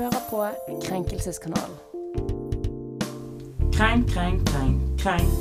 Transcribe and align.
hører 0.00 0.20
på 0.30 0.48
Krenkelseskanalen. 0.84 1.76
Krenk, 3.72 4.08
krenk, 4.08 4.48
krenk, 4.48 5.00
krenk. 5.02 5.32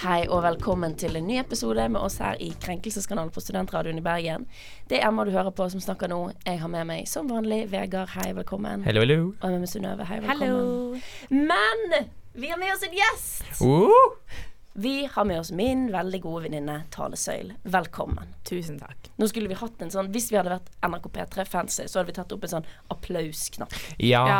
Hei 0.00 0.20
og 0.28 0.42
velkommen 0.42 0.94
til 0.96 1.18
en 1.18 1.26
ny 1.26 1.40
episode 1.40 1.88
med 1.88 2.00
oss 2.00 2.20
her 2.22 2.38
i 2.40 2.52
Krenkelseskanalen 2.62 3.32
på 3.34 3.42
Studentradioen 3.42 3.98
i 3.98 4.04
Bergen. 4.04 4.46
Det 4.90 5.00
er 5.00 5.08
Emma 5.08 5.24
du 5.26 5.32
hører 5.34 5.50
på 5.50 5.66
som 5.74 5.82
snakker 5.82 6.08
nå. 6.08 6.20
Jeg 6.46 6.60
har 6.60 6.70
med 6.70 6.86
meg 6.92 7.08
som 7.10 7.28
vanlig 7.28 7.64
Vegard. 7.72 8.14
Hei, 8.14 8.30
velkommen. 8.36 8.86
Hello, 8.86 9.02
hello. 9.02 9.18
Og 9.26 9.42
jeg 9.42 9.50
er 9.50 9.56
med 9.56 9.66
meg 9.66 9.74
Synnøve. 9.74 10.06
Hei, 10.06 10.20
velkommen. 10.22 11.02
Men 11.30 11.98
vi 12.38 12.54
har 12.54 12.62
med 12.62 12.70
oss 12.76 12.86
en 12.86 12.94
gjest! 12.94 13.58
Uh! 13.58 14.49
Vi 14.72 15.08
har 15.12 15.24
med 15.24 15.40
oss 15.40 15.50
min 15.52 15.88
veldig 15.92 16.20
gode 16.22 16.42
venninne 16.46 16.82
Tale 16.94 17.16
Søyl. 17.18 17.52
Velkommen. 17.62 18.28
Tusen 18.46 18.78
takk. 18.80 19.10
Nå 19.18 19.26
skulle 19.28 19.50
vi 19.50 19.56
hatt 19.58 19.82
en 19.82 19.90
sånn 19.90 20.10
Hvis 20.14 20.28
vi 20.30 20.38
hadde 20.38 20.52
vært 20.54 20.70
NRK 20.86 21.08
P3-fancy, 21.16 21.88
så 21.90 21.98
hadde 22.00 22.12
vi 22.12 22.16
tatt 22.20 22.32
opp 22.36 22.46
en 22.46 22.52
sånn 22.54 22.68
applausknapp. 22.94 23.74
Ja. 23.98 24.22
Ja. 24.30 24.38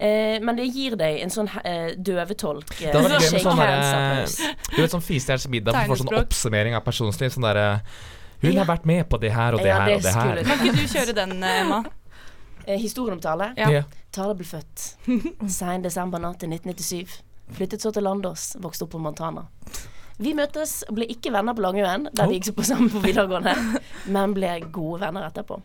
Eh, 0.00 0.38
men 0.40 0.56
det 0.56 0.64
gir 0.72 0.96
deg 0.96 1.20
en 1.20 1.30
sånn 1.34 1.50
eh, 1.60 1.92
døvetolk. 2.00 2.72
Eh, 2.80 2.88
Det 2.88 2.94
hadde 2.96 3.12
vært 3.12 3.26
gøy 3.26 3.32
med 3.36 3.44
sånn 3.44 3.60
derre 3.60 4.56
Du 4.70 4.80
vet 4.80 4.94
sånn 4.96 5.04
Fisestjerners 5.04 5.48
middag, 5.52 5.76
for 5.76 5.92
få 5.92 6.00
sånn 6.06 6.14
oppsummering 6.22 6.76
av 6.78 6.84
personsliv. 6.88 7.34
Sånn 7.36 7.44
derre 7.44 7.68
Hun 8.40 8.52
Ja. 8.54 8.64
har 8.64 8.70
vært 8.78 8.86
med 8.88 9.04
på 9.12 9.20
det 9.20 9.32
her 9.36 9.52
og 9.52 9.60
det 9.60 9.68
Ja, 9.68 9.80
her 9.84 9.94
og 9.96 10.02
det 10.02 10.14
her. 10.14 10.42
Kan 10.44 10.58
ikke 10.64 10.76
du 10.76 10.86
kjøre 10.88 11.14
den, 11.14 11.42
eh, 11.44 11.60
Emma? 11.60 11.84
Eh, 12.66 12.78
historien 12.80 13.12
om 13.12 13.20
Tale? 13.20 13.52
Ja. 13.58 13.68
Ja. 13.68 13.82
Tale 14.12 14.34
ble 14.34 14.44
født 14.48 14.94
sein 15.50 15.82
desembernatt 15.82 16.42
i 16.42 16.46
1997. 16.48 17.20
Flyttet 17.56 17.82
så 17.82 17.92
til 17.92 18.06
Landås, 18.06 18.54
vokste 18.60 18.86
opp 18.86 18.94
på 18.94 19.00
Montana. 19.02 19.46
Vi 20.20 20.34
møtes, 20.36 20.82
ble 20.92 21.06
ikke 21.08 21.32
venner 21.32 21.56
på 21.56 21.64
Langøen, 21.64 22.08
der 22.12 22.28
vi 22.28 22.38
gikk 22.38 22.50
så 22.50 22.56
på 22.58 22.64
sammen 22.68 22.90
på 22.92 23.00
videregående, 23.04 23.54
men 24.14 24.34
ble 24.36 24.50
gode 24.68 25.00
venner 25.06 25.28
etterpå. 25.30 25.60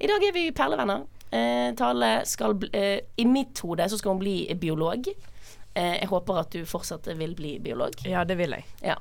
I 0.00 0.08
dag 0.08 0.24
er 0.24 0.32
vi 0.32 0.46
perlevenner. 0.56 1.04
Eh, 1.30 1.74
Tale 1.76 2.22
skal 2.26 2.56
bli, 2.58 2.70
eh, 2.72 3.00
I 3.16 3.26
mitt 3.28 3.60
hode 3.60 3.88
så 3.88 3.98
skal 4.00 4.14
hun 4.14 4.22
bli 4.22 4.38
biolog. 4.58 5.10
Eh, 5.74 5.98
jeg 6.00 6.08
håper 6.08 6.40
at 6.40 6.56
du 6.56 6.64
fortsatt 6.66 7.06
vil 7.18 7.36
bli 7.38 7.58
biolog. 7.62 7.94
Ja, 8.08 8.24
det 8.24 8.38
vil 8.40 8.56
jeg. 8.56 8.64
Ja. 8.82 8.96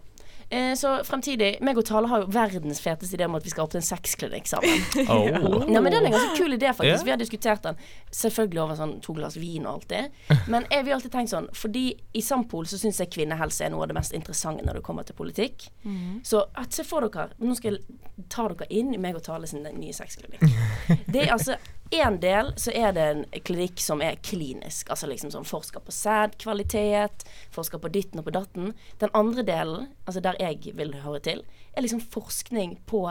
Eh, 0.50 0.74
så 0.74 0.96
fremtidig 1.06 1.52
meg 1.62 1.78
og 1.78 1.86
Tale 1.86 2.10
har 2.10 2.24
jo 2.24 2.30
verdens 2.34 2.80
feteste 2.82 3.18
idé 3.18 3.28
om 3.28 3.36
at 3.38 3.46
vi 3.46 3.52
skal 3.54 3.68
åpne 3.68 3.84
en 3.84 3.86
sexklinikk 3.86 4.50
sammen. 4.50 4.86
Oh. 5.10 5.26
Nei, 5.66 5.80
men 5.82 5.92
Den 5.92 6.04
er 6.04 6.08
en 6.10 6.14
ganske 6.14 6.38
kul 6.38 6.54
idé, 6.54 6.70
faktisk. 6.76 7.02
Yeah. 7.02 7.06
Vi 7.06 7.12
har 7.12 7.20
diskutert 7.20 7.64
den. 7.64 7.78
Selvfølgelig 8.14 8.62
over 8.62 8.78
sånn 8.78 8.92
to 9.04 9.14
glass 9.18 9.38
vin 9.40 9.66
og 9.66 9.80
alt 9.80 9.88
det. 9.90 10.02
Men 10.52 10.68
jeg 10.70 10.86
vil 10.86 10.96
alltid 10.96 11.14
tenkt 11.14 11.32
sånn 11.32 11.48
Fordi 11.58 11.84
i 12.14 12.22
Sampol 12.26 12.68
så 12.70 12.78
syns 12.80 13.00
jeg 13.02 13.12
kvinnehelse 13.14 13.66
er 13.66 13.74
noe 13.74 13.86
av 13.86 13.92
det 13.92 13.98
mest 13.98 14.14
interessante 14.18 14.66
når 14.66 14.80
det 14.80 14.84
kommer 14.86 15.08
til 15.08 15.18
politikk. 15.18 15.70
Så 16.28 16.44
at, 16.54 16.76
se 16.76 16.86
for 16.88 17.06
dere 17.08 17.32
Nå 17.42 17.58
skal 17.58 17.80
jeg 17.80 18.28
ta 18.32 18.46
dere 18.52 18.70
inn 18.74 18.94
i 18.94 19.02
meg 19.02 19.18
og 19.18 19.26
Tale 19.26 19.50
sin 19.50 19.66
nye 19.66 19.96
sexklinikk. 19.96 20.46
Det 21.14 21.26
er 21.26 21.34
altså 21.34 21.58
en 21.92 22.20
del 22.22 22.52
så 22.62 22.74
er 22.76 22.94
det 22.94 23.06
en 23.06 23.24
klinikk 23.46 23.82
som 23.82 24.02
er 24.06 24.20
klinisk. 24.26 24.92
Altså 24.94 25.10
liksom 25.10 25.32
sånn 25.34 25.48
forsker 25.48 25.82
på 25.82 25.94
sædkvalitet, 25.96 27.26
forsker 27.54 27.82
på 27.82 27.92
ditten 27.94 28.22
og 28.22 28.28
på 28.28 28.36
datten. 28.36 28.74
Den 29.02 29.14
andre 29.18 29.46
delen, 29.48 29.88
altså 30.06 30.22
der 30.22 30.38
jeg 30.42 30.76
vil 30.78 30.94
høre 31.02 31.22
til, 31.26 31.42
er 31.74 31.86
liksom 31.86 32.04
forskning 32.14 32.78
på 32.90 33.08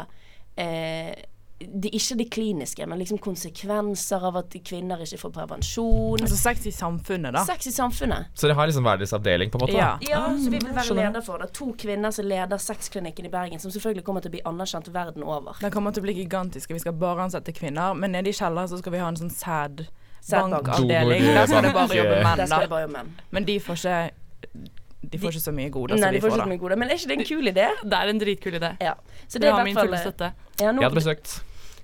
eh, 0.59 1.15
de, 1.59 1.91
ikke 1.91 2.14
de 2.20 2.25
kliniske, 2.31 2.87
men 2.87 3.01
liksom 3.01 3.19
konsekvenser 3.19 4.23
av 4.28 4.37
at 4.39 4.55
kvinner 4.64 5.01
ikke 5.03 5.19
får 5.19 5.33
prevensjon. 5.34 6.23
Altså 6.23 6.39
sex 6.39 6.69
i 6.70 6.73
samfunnet, 6.75 7.34
da. 7.34 7.42
Sex 7.48 7.67
i 7.67 7.73
samfunnet. 7.75 8.31
Så 8.39 8.47
det 8.47 8.55
har 8.55 8.70
liksom 8.70 8.87
hver 8.87 9.01
deres 9.01 9.14
avdeling, 9.17 9.51
på 9.51 9.59
en 9.59 9.64
måte? 9.67 9.75
Ja. 9.75 9.91
Ja, 10.06 10.23
så 10.39 10.53
vi 10.53 10.61
vil 10.62 10.70
være 10.77 10.97
leder 11.01 11.25
for 11.27 11.42
det. 11.42 11.51
To 11.59 11.73
kvinner 11.79 12.14
som 12.14 12.29
leder 12.31 12.62
sexklinikken 12.62 13.27
i 13.27 13.33
Bergen, 13.33 13.59
som 13.59 13.75
selvfølgelig 13.75 14.06
kommer 14.06 14.23
til 14.23 14.31
å 14.31 14.36
bli 14.36 14.45
anerkjent 14.47 14.92
verden 14.95 15.27
over. 15.27 15.59
Den 15.64 15.75
kommer 15.75 15.95
til 15.95 16.05
å 16.05 16.06
bli 16.06 16.14
gigantisk. 16.20 16.70
Vi 16.70 16.83
skal 16.84 16.95
bare 16.95 17.27
ansette 17.27 17.55
kvinner, 17.56 17.98
men 17.98 18.14
nede 18.14 18.31
i 18.31 18.39
kjelleren 18.39 18.70
så 18.70 18.79
skal 18.79 18.95
vi 18.95 19.03
ha 19.03 19.11
en 19.11 19.19
sånn 19.19 19.34
sæd... 19.34 19.89
Bankavdeling. 20.29 21.23
Der 21.25 21.47
skal 21.47 21.62
det 21.64 21.70
bare 21.73 21.95
jobbe 21.97 22.17
menn, 22.27 22.42
da. 22.51 22.59
bare 22.69 22.83
jo 22.83 22.89
menn. 22.92 23.13
Men 23.33 23.46
de 23.48 23.55
får 23.64 23.79
ikke 23.79 24.64
De 25.08 25.20
får 25.23 25.39
ikke 25.39 25.45
så 25.46 25.55
mye 25.57 25.70
goder 25.73 25.96
Nei, 26.02 26.11
de 26.13 26.20
får 26.20 26.35
ikke 26.35 26.42
så 26.42 26.51
mye 26.51 26.61
gode. 26.61 26.77
Men 26.83 26.90
er 26.90 26.98
ikke 26.98 27.08
det 27.08 27.17
en 27.17 27.29
kul 27.30 27.52
idé? 27.55 27.69
Det 27.80 28.01
er 28.02 28.13
en 28.13 28.20
dritkul 28.20 28.58
idé. 28.58 28.75
Ja. 28.85 28.96
Så 29.25 29.39
det 29.39 29.46
Det 29.46 29.48
er 29.48 29.57
har 29.57 29.63
i 29.63 29.70
min 29.70 29.79
hvert 29.79 29.86
fulle 29.86 30.02
fall 30.02 30.11
støtte. 30.11 30.33
Jeg 30.58 30.75
hadde 30.75 30.98
besøkt. 30.98 31.39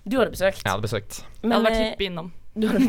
Du 0.04 0.18
hadde 0.20 0.32
besøkt. 0.34 0.60
Jeg 0.64 0.70
hadde 0.70 0.84
besøkt. 0.84 1.20
Jeg 1.42 1.52
hadde 1.52 1.64
vært 1.64 1.78
eh, 1.78 1.86
hyppig 1.92 2.08
innom. 2.10 2.32
Du 2.54 2.66
hadde 2.70 2.86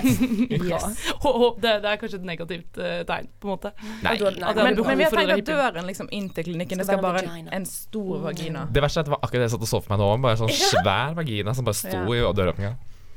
Bra. 0.62 0.80
det, 1.64 1.72
det 1.84 1.92
er 1.92 2.00
kanskje 2.02 2.20
et 2.20 2.28
negativt 2.28 2.80
uh, 2.82 2.98
tegn, 3.08 3.30
på 3.40 3.48
en 3.48 3.54
måte. 3.54 3.72
Nei. 4.04 4.18
Nei. 4.20 4.52
Men, 4.60 4.82
men 4.82 5.00
vi 5.00 5.08
har 5.08 5.16
tenkt 5.16 5.36
at 5.38 5.46
døren 5.50 5.88
liksom 5.90 6.12
inn 6.14 6.28
til 6.36 6.50
klinikken, 6.50 6.82
det 6.82 6.88
Skal 6.90 7.00
skal 7.00 7.08
være 7.08 7.24
bare 7.24 7.40
en, 7.40 7.48
en 7.60 7.70
stor 7.70 8.20
vagina. 8.28 8.68
Det 8.72 8.84
verste 8.84 9.02
er 9.02 9.06
at 9.06 9.10
det 9.10 9.16
var 9.16 9.24
akkurat 9.24 9.46
det 9.46 9.48
jeg 9.48 9.56
satt 9.56 9.66
og 9.68 9.72
så 9.72 9.82
for 9.86 9.96
meg 9.96 10.04
nå. 10.04 10.12
Bare 10.28 10.42
sånn 10.44 10.54
svær 10.60 11.18
vagina 11.18 11.56
som 11.58 11.68
bare 11.68 11.80
sto 11.82 12.04
Ja. 12.04 12.20
i 12.20 12.36
døråpninga. 12.42 12.76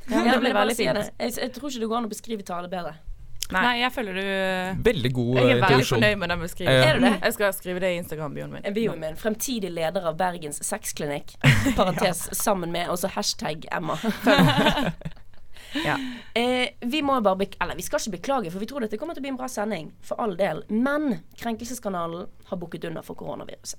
Ja, 0.09 0.23
Ja, 0.25 0.31
det 0.31 0.39
ble 0.41 0.49
jeg 0.49 0.57
veldig 0.57 0.79
fint. 0.79 1.03
Jeg, 1.19 1.33
jeg 1.37 1.51
tror 1.53 1.69
ikke 1.69 1.83
det 1.83 1.91
går 1.91 1.99
an 1.99 2.07
å 2.07 2.13
beskrive 2.15 2.45
tale 2.47 2.71
bedre. 2.71 2.95
Nei. 3.49 3.61
Nei, 3.65 3.75
jeg 3.81 3.91
føler 3.95 4.17
du 4.19 4.81
Veldig 4.85 5.11
god 5.15 5.29
Jeg 5.39 5.45
er 5.45 5.55
eh, 5.55 5.63
veldig 5.63 5.85
fornøyd 5.89 6.19
med 6.21 6.29
den 6.29 6.37
Ja. 6.37 6.43
beskrivelsen. 6.43 6.89
Er 6.89 6.99
du 6.99 7.05
det? 7.05 7.13
Jeg 7.23 7.33
skal 7.33 7.53
skrive 7.57 7.79
det 7.81 7.89
i 7.89 7.97
Instagram-bioen 7.97 8.51
min. 8.53 8.65
En 8.65 8.75
bio 8.75 8.95
med 8.95 9.17
fremtidig 9.17 9.71
leder 9.73 10.05
av 10.05 10.17
Bergens 10.19 10.61
sexklinikk. 10.65 11.33
Parentes 11.79 12.27
sammen 12.37 12.71
med 12.71 12.91
også 12.93 13.09
hashtag 13.15 13.65
Emma. 13.71 13.97
Ja. 15.85 15.99
eh, 16.33 16.69
vi 16.81 17.01
må 17.05 17.19
bare 17.21 17.45
Eller 17.61 17.75
vi 17.75 17.81
skal 17.85 17.99
ikke 17.99 18.17
beklage, 18.17 18.51
for 18.51 18.59
vi 18.59 18.65
tror 18.65 18.81
dette 18.81 18.97
kommer 18.97 19.13
til 19.13 19.21
å 19.21 19.25
bli 19.27 19.33
en 19.35 19.37
bra 19.37 19.47
sending. 19.51 19.91
For 20.01 20.17
all 20.21 20.33
del. 20.37 20.63
Men 20.69 21.19
Krenkelseskanalen 21.37 22.27
har 22.49 22.57
bukket 22.57 22.87
under 22.89 23.05
for 23.05 23.13
koronaviruset. 23.19 23.77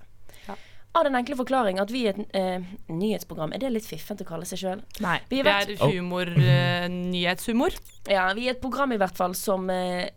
Av 0.92 1.04
den 1.06 1.14
enkle 1.14 1.36
forklaring 1.38 1.78
at 1.78 1.90
vi 1.94 2.00
er 2.10 2.16
et 2.18 2.32
eh, 2.34 2.64
nyhetsprogram. 2.90 3.52
Er 3.54 3.58
det 3.62 3.68
litt 3.70 3.86
fiffent 3.86 4.24
å 4.24 4.26
kalle 4.26 4.44
seg 4.48 4.58
sjøl? 4.58 4.80
Nei. 5.04 5.20
Vi, 5.30 5.38
er 5.38 5.46
Det 5.68 5.76
er 5.78 5.92
humor, 5.94 6.26
uh, 6.26 6.88
nyhetshumor. 6.90 7.76
ja, 8.10 8.24
vi 8.34 8.48
er 8.48 8.56
et 8.56 8.60
program 8.60 8.90
i 8.92 8.98
hvert 8.98 9.14
fall 9.14 9.36
som 9.38 9.70
eh, 9.70 10.08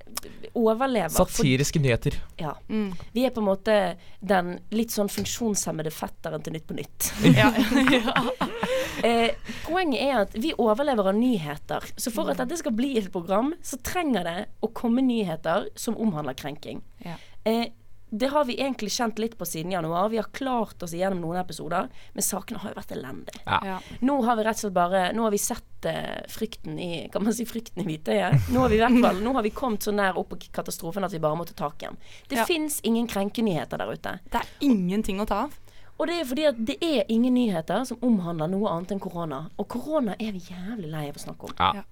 overlever. 0.57 1.13
for- 1.13 1.29
Satiriske 1.29 1.79
nyheter. 1.79 2.17
ja. 2.41 2.55
Mm. 2.69 2.93
Vi 3.13 3.25
er 3.25 3.29
på 3.29 3.41
en 3.43 3.45
måte 3.51 3.97
den 4.19 4.59
litt 4.71 4.89
sånn 4.89 5.09
funksjonshemmede 5.13 5.91
fetteren 5.93 6.41
til 6.41 6.53
Nytt 6.57 6.65
på 6.67 6.73
Nytt. 6.79 7.11
Ja. 7.37 7.53
ja. 7.91 8.23
Eh, 9.03 9.31
poenget 9.65 9.99
er 10.05 10.19
at 10.21 10.33
vi 10.37 10.53
overlever 10.53 11.07
av 11.09 11.15
nyheter. 11.17 11.83
Så 11.97 12.11
for 12.13 12.23
Mm. 12.23 12.29
at 12.31 12.37
dette 12.37 12.57
skal 12.59 12.71
bli 12.71 12.91
et 12.97 13.11
program, 13.11 13.53
så 13.61 13.75
trenger 13.83 14.23
det 14.23 14.45
å 14.61 14.69
komme 14.71 15.01
nyheter 15.01 15.65
som 15.75 15.97
omhandler 15.97 16.33
krenking. 16.37 16.81
Ja. 17.03 17.15
Eh, 17.43 17.65
det 18.13 18.27
har 18.29 18.45
vi 18.45 18.53
egentlig 18.61 18.91
kjent 18.93 19.17
litt 19.17 19.33
på 19.39 19.45
siden 19.49 19.71
januar. 19.73 20.09
Vi 20.13 20.19
har 20.21 20.27
klart 20.37 20.83
oss 20.85 20.91
igjennom 20.93 21.23
noen 21.23 21.39
episoder, 21.41 21.87
men 22.13 22.25
sakene 22.25 22.59
har 22.61 22.69
jo 22.69 22.77
vært 22.77 22.91
elendige. 22.93 23.39
Ja. 23.47 23.57
Ja. 23.65 23.77
Nå 24.05 24.19
har 24.27 24.37
vi 24.37 24.43
rett 24.45 24.59
og 24.59 24.65
slett 24.67 24.75
bare 24.75 25.01
Nå 25.17 25.25
har 25.25 25.33
vi 25.33 25.39
sett 25.41 25.87
uh, 25.89 26.21
frykten 26.29 26.77
i 26.79 27.07
Kan 27.13 27.25
man 27.25 27.33
si 27.33 27.45
frykten 27.49 27.81
i 27.81 27.87
hvitøyet? 27.87 28.51
Nå 28.53 28.61
har 28.61 28.69
vi 28.69 28.77
i 28.77 28.83
hvert 28.83 28.99
fall 29.01 29.23
Nå 29.25 29.33
har 29.33 29.45
vi 29.47 29.51
kommet 29.55 29.83
så 29.87 29.93
nær 29.95 30.19
opp 30.21 30.29
på 30.35 30.37
katastrofen 30.53 31.03
at 31.07 31.15
vi 31.15 31.21
bare 31.23 31.39
må 31.39 31.47
ta 31.49 31.57
tak 31.65 31.81
igjen. 31.81 31.97
Det 32.29 32.37
Ja. 32.43 32.45
fins 32.45 32.79
ingen 32.83 33.07
krenkenyheter 33.09 33.81
der 33.81 33.91
ute. 33.97 34.19
Det 34.29 34.43
er 34.43 34.53
ingenting 34.69 35.19
å 35.23 35.25
ta 35.27 35.45
av. 35.47 35.57
Og 35.97 36.07
det 36.09 36.19
er 36.21 36.29
fordi 36.29 36.45
at 36.49 36.61
det 36.69 36.77
er 36.81 37.09
ingen 37.09 37.33
nyheter 37.33 37.85
som 37.89 37.97
omhandler 38.05 38.49
noe 38.53 38.69
annet 38.69 38.93
enn 38.95 39.01
korona. 39.01 39.47
Og 39.57 39.67
korona 39.73 40.15
er 40.19 40.33
vi 40.37 40.45
jævlig 40.51 40.89
lei 40.93 41.07
av 41.09 41.17
å 41.17 41.25
snakke 41.25 41.49
om. 41.49 41.57
Ja. 41.59 41.73
Ja. 41.81 41.83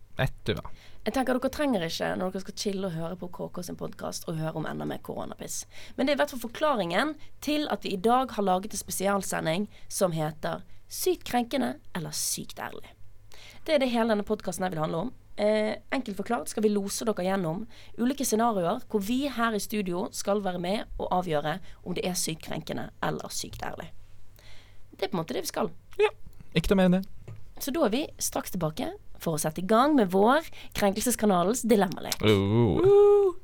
Jeg 1.01 1.15
tenker 1.15 1.33
Dere 1.33 1.49
trenger 1.49 1.81
ikke, 1.81 2.11
når 2.13 2.29
dere 2.29 2.39
skal 2.43 2.55
chille 2.61 2.85
og 2.85 2.93
høre 2.93 3.15
på 3.17 3.27
KK 3.33 3.55
sin 3.65 3.77
podkast, 3.77 4.27
og 4.29 4.37
høre 4.37 4.59
om 4.59 4.67
enda 4.69 4.85
mer 4.85 4.99
koronapiss. 5.01 5.63
Men 5.97 6.05
det 6.05 6.13
er 6.13 6.19
i 6.19 6.21
hvert 6.21 6.33
fall 6.35 6.43
forklaringen 6.43 7.15
til 7.41 7.65
at 7.73 7.81
vi 7.81 7.95
i 7.95 7.97
dag 7.97 8.29
har 8.35 8.45
laget 8.45 8.75
en 8.75 8.81
spesialsending 8.83 9.65
som 9.89 10.13
heter 10.13 10.61
Sykt 10.91 11.25
krenkende 11.25 11.71
eller 11.97 12.13
sykt 12.13 12.61
ærlig. 12.61 12.93
Det 13.65 13.73
er 13.73 13.81
det 13.81 13.89
hele 13.89 14.11
denne 14.11 14.27
podkasten 14.27 14.69
vil 14.69 14.83
handle 14.83 15.03
om. 15.07 15.11
Eh, 15.41 15.73
enkelt 15.89 16.19
forklart 16.19 16.51
skal 16.51 16.67
vi 16.67 16.73
lose 16.75 17.07
dere 17.07 17.25
gjennom 17.25 17.63
ulike 17.97 18.27
scenarioer 18.27 18.83
hvor 18.91 19.01
vi 19.01 19.23
her 19.31 19.55
i 19.57 19.63
studio 19.63 20.09
skal 20.13 20.43
være 20.45 20.61
med 20.61 20.83
og 20.99 21.07
avgjøre 21.23 21.57
om 21.81 21.95
det 21.97 22.05
er 22.05 22.19
sykt 22.19 22.43
krenkende 22.45 22.91
eller 23.01 23.31
sykt 23.33 23.63
ærlig. 23.65 23.89
Det 24.91 25.07
er 25.07 25.15
på 25.15 25.17
en 25.17 25.23
måte 25.23 25.33
det 25.33 25.47
vi 25.47 25.55
skal. 25.55 25.71
Ja. 25.97 26.11
Ikke 26.53 26.75
noe 26.75 26.83
mer 26.83 26.91
enn 26.91 26.99
det. 26.99 27.07
Så 27.57 27.73
da 27.73 27.87
er 27.87 27.95
vi 27.95 28.09
straks 28.21 28.53
tilbake 28.53 28.91
for 29.21 29.37
å 29.37 29.41
sette 29.41 29.61
i 29.61 29.67
gang 29.67 29.95
med 29.97 30.11
vår 30.13 30.47
Krenkelseskanalens 30.77 31.63
dilemmalek. 31.69 32.21
Oh. 32.25 33.35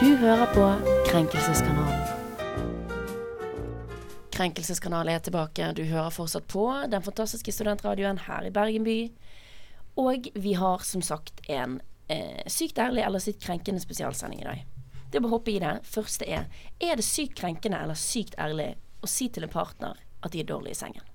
Du 0.00 0.16
hører 0.16 0.48
på 0.54 0.66
Krenkelseskanalen. 1.10 2.02
Krenkelseskanalen 4.32 5.14
er 5.14 5.18
tilbake. 5.22 5.72
Du 5.76 5.84
hører 5.84 6.10
fortsatt 6.10 6.48
på 6.48 6.64
den 6.90 7.04
fantastiske 7.04 7.52
studentradioen 7.52 8.18
her 8.26 8.48
i 8.48 8.52
Bergen 8.54 8.84
by. 8.84 8.98
Og 10.00 10.28
vi 10.34 10.54
har 10.56 10.82
som 10.88 11.04
sagt 11.04 11.44
en 11.52 11.80
eh, 12.08 12.40
sykt 12.50 12.80
ærlig 12.80 13.04
eller 13.04 13.22
sykt 13.22 13.44
krenkende 13.44 13.82
spesialsending 13.84 14.40
i 14.40 14.48
dag. 14.48 14.64
Det 15.12 15.20
å 15.20 15.34
hoppe 15.34 15.52
i 15.52 15.60
det. 15.60 15.76
Første 15.84 16.24
er 16.24 16.48
Er 16.80 16.96
det 16.96 17.04
sykt 17.04 17.36
krenkende 17.38 17.78
eller 17.84 17.94
sykt 17.94 18.38
ærlig 18.40 18.72
å 19.04 19.10
si 19.10 19.28
til 19.28 19.44
en 19.44 19.52
partner 19.52 20.00
at 20.22 20.32
de 20.32 20.40
er 20.40 20.48
dårlige 20.48 20.78
i 20.78 20.80
sengen? 20.80 21.11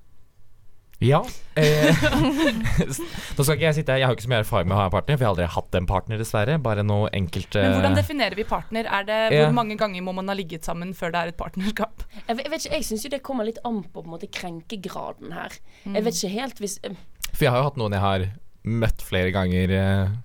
Ja. 1.03 1.19
Eh, 1.53 1.93
nå 3.37 3.43
skal 3.45 3.53
ikke 3.53 3.67
jeg 3.67 3.77
sitte 3.77 3.93
her, 3.93 4.01
jeg 4.01 4.09
har 4.09 4.15
ikke 4.15 4.25
så 4.25 4.31
mye 4.31 4.39
erfaring 4.41 4.69
med 4.69 4.77
å 4.77 4.79
ha 4.79 4.87
en 4.87 4.93
partner, 4.95 5.17
for 5.17 5.23
jeg 5.23 5.27
har 5.27 5.35
aldri 5.35 5.49
hatt 5.53 5.77
en 5.77 5.89
partner, 5.89 6.21
dessverre. 6.21 6.57
Bare 6.63 6.85
noe 6.85 7.11
enkelt 7.17 7.57
Men 7.59 7.75
hvordan 7.75 7.93
eh, 7.93 7.99
definerer 7.99 8.37
vi 8.39 8.47
partner? 8.49 8.89
Er 8.89 9.05
det. 9.07 9.19
Hvor 9.35 9.53
mange 9.59 9.77
ganger 9.77 10.05
må 10.05 10.15
man 10.17 10.31
ha 10.31 10.37
ligget 10.37 10.65
sammen 10.65 10.95
før 10.97 11.13
det 11.13 11.21
er 11.21 11.33
et 11.33 11.39
partnerskap? 11.39 12.07
Jeg 12.23 12.39
vet, 12.39 12.47
jeg 12.47 12.53
vet 12.53 12.65
ikke, 12.65 12.79
jeg 12.79 12.89
syns 12.89 13.05
jo 13.05 13.13
det 13.13 13.21
kommer 13.25 13.47
litt 13.47 13.61
an 13.67 13.83
på 13.85 13.97
på 13.97 14.05
en 14.05 14.13
måte 14.13 14.29
krenkegraden 14.29 15.33
her. 15.33 15.55
Jeg 15.85 16.05
vet 16.05 16.17
ikke 16.19 16.33
helt 16.35 16.59
hvis 16.61 16.77
eh, 16.85 16.97
For 17.31 17.47
jeg 17.47 17.53
har 17.53 17.61
jo 17.61 17.69
hatt 17.71 17.79
noen 17.81 17.95
jeg 17.97 18.03
har 18.03 18.27
møtt 18.67 19.03
flere 19.05 19.31
ganger, 19.35 19.73
eh, 19.73 20.15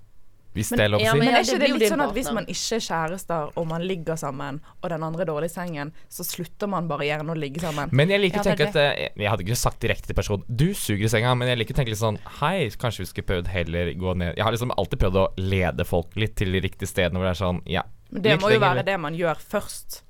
hvis 0.54 0.70
Men- 0.70 0.78
det 0.78 0.84
er 0.84 0.88
lov 0.92 1.00
å 1.00 1.04
ja, 1.04 1.12
si. 1.12 1.18
men- 1.18 1.26
Men 1.26 1.32
Ja, 1.34 1.38
er 1.38 1.42
det 1.42 1.48
ikke 1.48 1.58
det 1.58 1.68
det 1.72 1.80
litt 1.80 1.92
sånn 1.92 2.08
at 2.08 2.14
hvis 2.14 2.32
man 2.32 2.46
ikke 2.46 2.76
er 2.76 2.82
kjærester, 2.88 3.52
og 3.56 3.66
man 3.68 3.80
ligger 3.82 4.16
sammen, 4.16 4.60
og 4.82 4.90
den 4.90 5.02
andre 5.02 5.20
er 5.22 5.26
dårlig 5.26 5.44
i 5.50 5.54
sengen, 5.54 5.92
så 6.10 6.22
slutter 6.24 6.68
man 6.68 6.88
bare 6.88 7.00
gjerne 7.08 7.30
å 7.32 7.36
ligge 7.38 7.60
sammen? 7.60 7.88
Men 7.92 8.08
jeg 8.08 8.20
liker 8.20 8.40
å 8.40 8.44
Ja, 8.44 8.54
tenke 8.54 8.68
at 8.68 8.76
eh, 8.76 9.08
Jeg 9.16 9.28
hadde 9.30 9.44
ikke 9.46 9.56
sagt 9.56 9.80
direkte 9.80 10.06
til 10.06 10.14
personen 10.14 10.44
Du 10.54 10.74
suger 10.74 11.04
i 11.04 11.08
senga, 11.08 11.34
men 11.36 11.48
jeg 11.48 11.58
liker 11.58 11.74
å 11.74 11.78
tenke 11.80 11.88
litt 11.88 11.98
sånn 11.98 12.18
Hei, 12.40 12.68
kanskje 12.68 12.98
vi 12.98 13.04
skulle 13.06 13.26
prøvd 13.26 13.46
heller 13.48 13.94
gå 13.94 14.16
ned 14.16 14.36
Jeg 14.36 14.44
har 14.44 14.52
liksom 14.52 14.70
alltid 14.76 14.98
prøvd 15.00 15.16
å 15.16 15.26
lede 15.38 15.84
folk 15.86 16.14
litt 16.16 16.36
til 16.36 16.52
de 16.52 16.60
riktige 16.60 16.88
stedene 16.88 17.16
hvor 17.18 17.24
det 17.24 17.40
er 17.40 17.44
sånn 17.44 17.62
Ja. 17.66 17.82
Men 18.10 18.22
det 18.22 18.40
må 18.40 18.50
jo 18.52 18.58
være 18.60 18.84
det 18.84 19.00
man 19.00 19.14
gjør 19.16 19.36
først. 19.40 20.02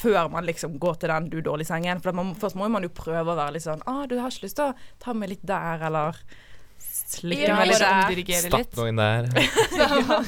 Før 0.00 0.30
man 0.30 0.44
liksom 0.46 0.78
går 0.78 0.98
til 1.00 1.08
den 1.08 1.28
du 1.30 1.40
dårlig 1.42 1.62
i 1.62 1.72
sengen. 1.72 2.00
For 2.02 2.12
man, 2.12 2.34
først 2.34 2.56
må 2.56 2.68
man 2.70 2.82
jo 2.82 2.88
prøve 2.88 3.26
å 3.32 3.36
være 3.36 3.52
litt 3.52 3.62
sånn 3.62 3.82
Å, 3.86 4.08
du 4.08 4.18
har 4.18 4.28
ikke 4.30 4.44
lyst 4.46 4.56
til 4.56 4.72
å 4.72 4.74
ta 4.98 5.12
meg 5.14 5.28
litt 5.30 5.44
der, 5.46 5.78
eller 5.86 6.14
slikke 6.80 7.46
Ja, 7.48 7.56
meg 7.58 7.68
litt 7.72 7.82
omdirigere 7.84 8.48
Stapp 8.48 8.60
litt. 8.60 8.76
noe 8.78 8.88
inn 8.88 9.00
der. 9.00 9.28
Ja, 9.80 9.88
ja, 9.98 10.18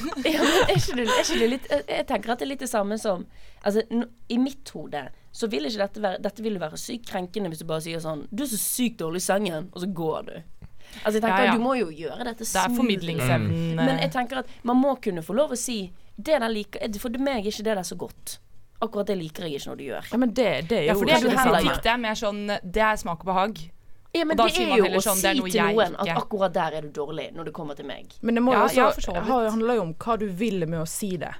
er 0.67 0.75
ikke 0.75 0.95
det, 0.99 1.07
er 1.07 1.21
ikke 1.23 1.39
det 1.39 1.49
litt 1.49 1.67
jeg- 1.71 2.07
tenker 2.09 2.33
at 2.33 2.39
det 2.39 2.45
er 2.47 2.51
litt 2.53 2.63
det 2.65 2.69
samme 2.71 2.97
som 2.99 3.25
Altså, 3.63 3.81
I 4.29 4.37
mitt 4.37 4.69
hode 4.75 5.05
så 5.31 5.47
vil 5.49 5.65
ikke 5.65 5.79
dette 5.85 6.01
være 6.03 6.21
Dette 6.21 6.43
vil 6.43 6.59
være 6.59 6.77
sykt 6.77 7.07
krenkende 7.09 7.49
hvis 7.49 7.61
du 7.63 7.65
bare 7.69 7.81
sier 7.85 7.99
sånn 8.03 8.25
'Du 8.31 8.43
er 8.43 8.51
så 8.51 8.59
sykt 8.59 8.99
dårlig 8.99 9.21
i 9.23 9.27
sengen', 9.31 9.69
og 9.73 9.79
så 9.81 9.87
går 9.93 10.25
du. 10.27 10.33
Altså, 11.05 11.13
jeg 11.17 11.21
tenker 11.23 11.37
Ja, 11.39 11.45
ja. 11.45 11.51
at 11.53 11.57
Du 11.57 11.63
må 11.63 11.73
jo 11.79 11.87
gjøre 11.89 12.23
dette 12.27 12.43
Det 12.45 12.55
er 12.61 12.75
formidlingsevnen. 12.75 13.49
Mm. 13.71 13.75
Men 13.75 13.89
eh, 13.95 14.01
jeg 14.03 14.11
tenker 14.11 14.37
at 14.43 14.47
man 14.63 14.77
må 14.77 14.95
kunne 15.01 15.23
få 15.23 15.33
lov 15.33 15.51
å 15.51 15.57
si 15.57 15.91
det 16.17 16.39
der 16.39 16.49
liker 16.49 16.99
For 16.99 17.09
meg 17.17 17.45
er 17.45 17.49
ikke 17.49 17.63
det 17.65 17.75
der 17.79 17.87
så 17.87 17.95
godt. 17.97 18.37
Akkurat 18.83 19.07
det 19.07 19.17
liker 19.17 19.47
jeg 19.47 19.55
ikke 19.61 19.69
når 19.71 19.77
du 19.79 19.83
gjør. 19.87 20.03
Ja, 20.11 20.17
men 20.17 20.33
det, 20.33 20.49
det 20.69 20.77
er 20.77 20.83
ja, 20.83 20.93
jo 20.93 20.99
for 20.99 21.05
det 21.05 21.13
er 21.15 21.21
det, 21.23 21.63
gjør. 21.65 21.81
det 21.83 21.91
er 21.93 21.97
mer 21.97 22.15
sånn 22.19 22.41
Det 22.63 22.83
er 22.83 22.95
smak 22.99 23.19
og 23.23 23.25
behag. 23.31 23.63
Ja, 24.13 24.25
men 24.25 24.35
Og 24.35 24.37
da 24.37 24.45
det 24.45 24.53
sier 24.55 24.69
er 24.73 24.77
jo 24.77 24.85
å 24.85 25.01
sånn, 25.01 25.15
si 25.17 25.21
det 25.21 25.31
er 25.31 25.49
til 25.49 25.61
noen 25.73 25.95
at 25.97 26.07
akkurat 26.17 26.53
der 26.53 26.75
er 26.77 26.81
du 26.81 26.89
dårlig 26.93 27.31
når 27.33 27.45
det 27.45 27.53
kommer 27.53 27.75
til 27.75 27.85
meg. 27.85 28.11
Men 28.21 28.35
det 28.35 28.43
må 28.43 28.53
jo 28.53 28.59
Ja, 28.59 28.89
også 28.91 29.13
ja, 29.15 29.21
ha- 29.21 29.49
handler 29.49 29.75
jo 29.75 29.81
om 29.81 29.93
hva 29.95 30.17
du 30.19 30.27
vil 30.29 30.67
med 30.67 30.79
å 30.83 30.87
si 30.87 31.17
det. 31.17 31.33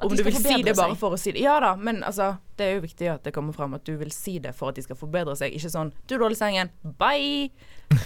Om 0.00 0.10
de 0.10 0.16
du 0.16 0.22
vil 0.24 0.34
si 0.34 0.62
det 0.62 0.76
bare 0.76 0.90
seg. 0.94 0.98
for 0.98 1.10
å 1.10 1.18
si 1.18 1.32
det. 1.32 1.40
Ja 1.42 1.58
da, 1.60 1.74
men 1.76 2.02
altså, 2.02 2.38
det 2.56 2.66
er 2.66 2.74
jo 2.76 2.82
viktig 2.86 3.08
at 3.14 3.22
det 3.24 3.32
kommer 3.34 3.52
fram 3.54 3.74
at 3.74 3.84
du 3.84 3.96
vil 3.96 4.10
si 4.14 4.38
det 4.38 4.52
for 4.54 4.68
at 4.68 4.74
de 4.76 4.82
skal 4.82 4.96
forbedre 4.96 5.34
seg. 5.36 5.52
Ikke 5.54 5.70
sånn 5.70 5.92
'Du 6.06 6.14
er 6.14 6.18
dårlig 6.18 6.36
i 6.38 6.42
sengen. 6.44 6.70
Bye'. 6.84 7.50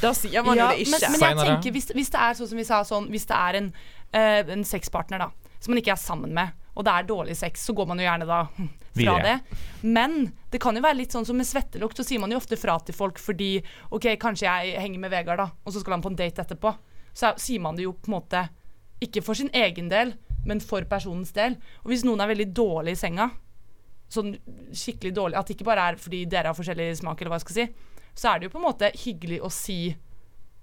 Da 0.00 0.12
sier 0.12 0.42
man 0.44 0.56
Ja, 0.56 0.70
jo 0.72 0.76
det 0.78 0.86
ikke. 0.86 1.10
men 1.10 1.20
jeg 1.20 1.36
tenker, 1.36 1.70
hvis, 1.72 1.86
hvis 1.92 2.10
det 2.10 2.20
er 2.20 2.32
sånn 2.34 2.48
som 2.48 2.56
vi 2.58 2.64
sa, 2.64 2.82
sånn, 2.82 3.08
hvis 3.10 3.26
det 3.26 3.36
er 3.36 3.54
en, 3.56 3.72
eh, 4.14 4.44
en 4.48 4.64
sexpartner 4.64 5.18
da, 5.18 5.30
som 5.60 5.72
man 5.74 5.82
ikke 5.82 5.92
er 5.92 5.96
sammen 5.96 6.32
med, 6.32 6.52
og 6.74 6.84
det 6.86 6.92
er 6.92 7.08
dårlig 7.08 7.34
sex, 7.36 7.66
så 7.68 7.74
går 7.76 7.86
man 7.90 7.98
jo 8.00 8.06
gjerne 8.06 8.26
da 8.28 8.38
fra 8.96 9.16
det. 9.24 9.34
Men 9.82 10.32
det 10.52 10.60
kan 10.62 10.76
jo 10.76 10.82
være 10.84 10.96
litt 11.00 11.12
sånn 11.12 11.26
som 11.28 11.36
med 11.36 11.48
svettelukt, 11.48 11.96
så 12.00 12.04
sier 12.06 12.20
man 12.22 12.32
jo 12.32 12.38
ofte 12.40 12.56
fra 12.60 12.78
til 12.80 12.96
folk 12.96 13.18
fordi 13.20 13.58
OK, 13.90 14.08
kanskje 14.20 14.48
jeg 14.48 14.80
henger 14.80 15.02
med 15.04 15.12
Vegard, 15.12 15.38
da, 15.42 15.48
og 15.64 15.72
så 15.74 15.80
skal 15.82 15.96
han 15.98 16.04
på 16.04 16.12
en 16.12 16.18
date 16.18 16.42
etterpå. 16.44 16.72
Så 17.12 17.28
er- 17.32 17.38
sier 17.40 17.60
man 17.60 17.76
det 17.76 17.84
jo 17.84 17.92
på 17.92 18.08
en 18.08 18.16
måte 18.18 18.46
ikke 19.02 19.22
for 19.24 19.34
sin 19.34 19.50
egen 19.52 19.88
del, 19.90 20.14
men 20.46 20.60
for 20.60 20.82
personens 20.88 21.32
del. 21.36 21.56
Og 21.84 21.90
hvis 21.92 22.04
noen 22.06 22.20
er 22.24 22.30
veldig 22.32 22.48
dårlig 22.56 22.96
i 22.96 23.00
senga, 23.02 23.30
sånn 24.12 24.34
skikkelig 24.76 25.14
dårlig 25.16 25.38
At 25.38 25.46
det 25.48 25.54
ikke 25.56 25.64
bare 25.64 25.86
er 25.92 25.96
fordi 25.96 26.24
dere 26.28 26.50
har 26.50 26.56
forskjellig 26.58 26.90
smak, 26.98 27.20
eller 27.20 27.32
hva 27.32 27.38
jeg 27.40 27.46
skal 27.46 27.56
si, 27.56 27.66
så 28.14 28.28
er 28.32 28.38
det 28.42 28.48
jo 28.48 28.52
på 28.56 28.60
en 28.60 28.66
måte 28.66 28.90
hyggelig 29.04 29.38
å 29.40 29.48
si 29.52 29.78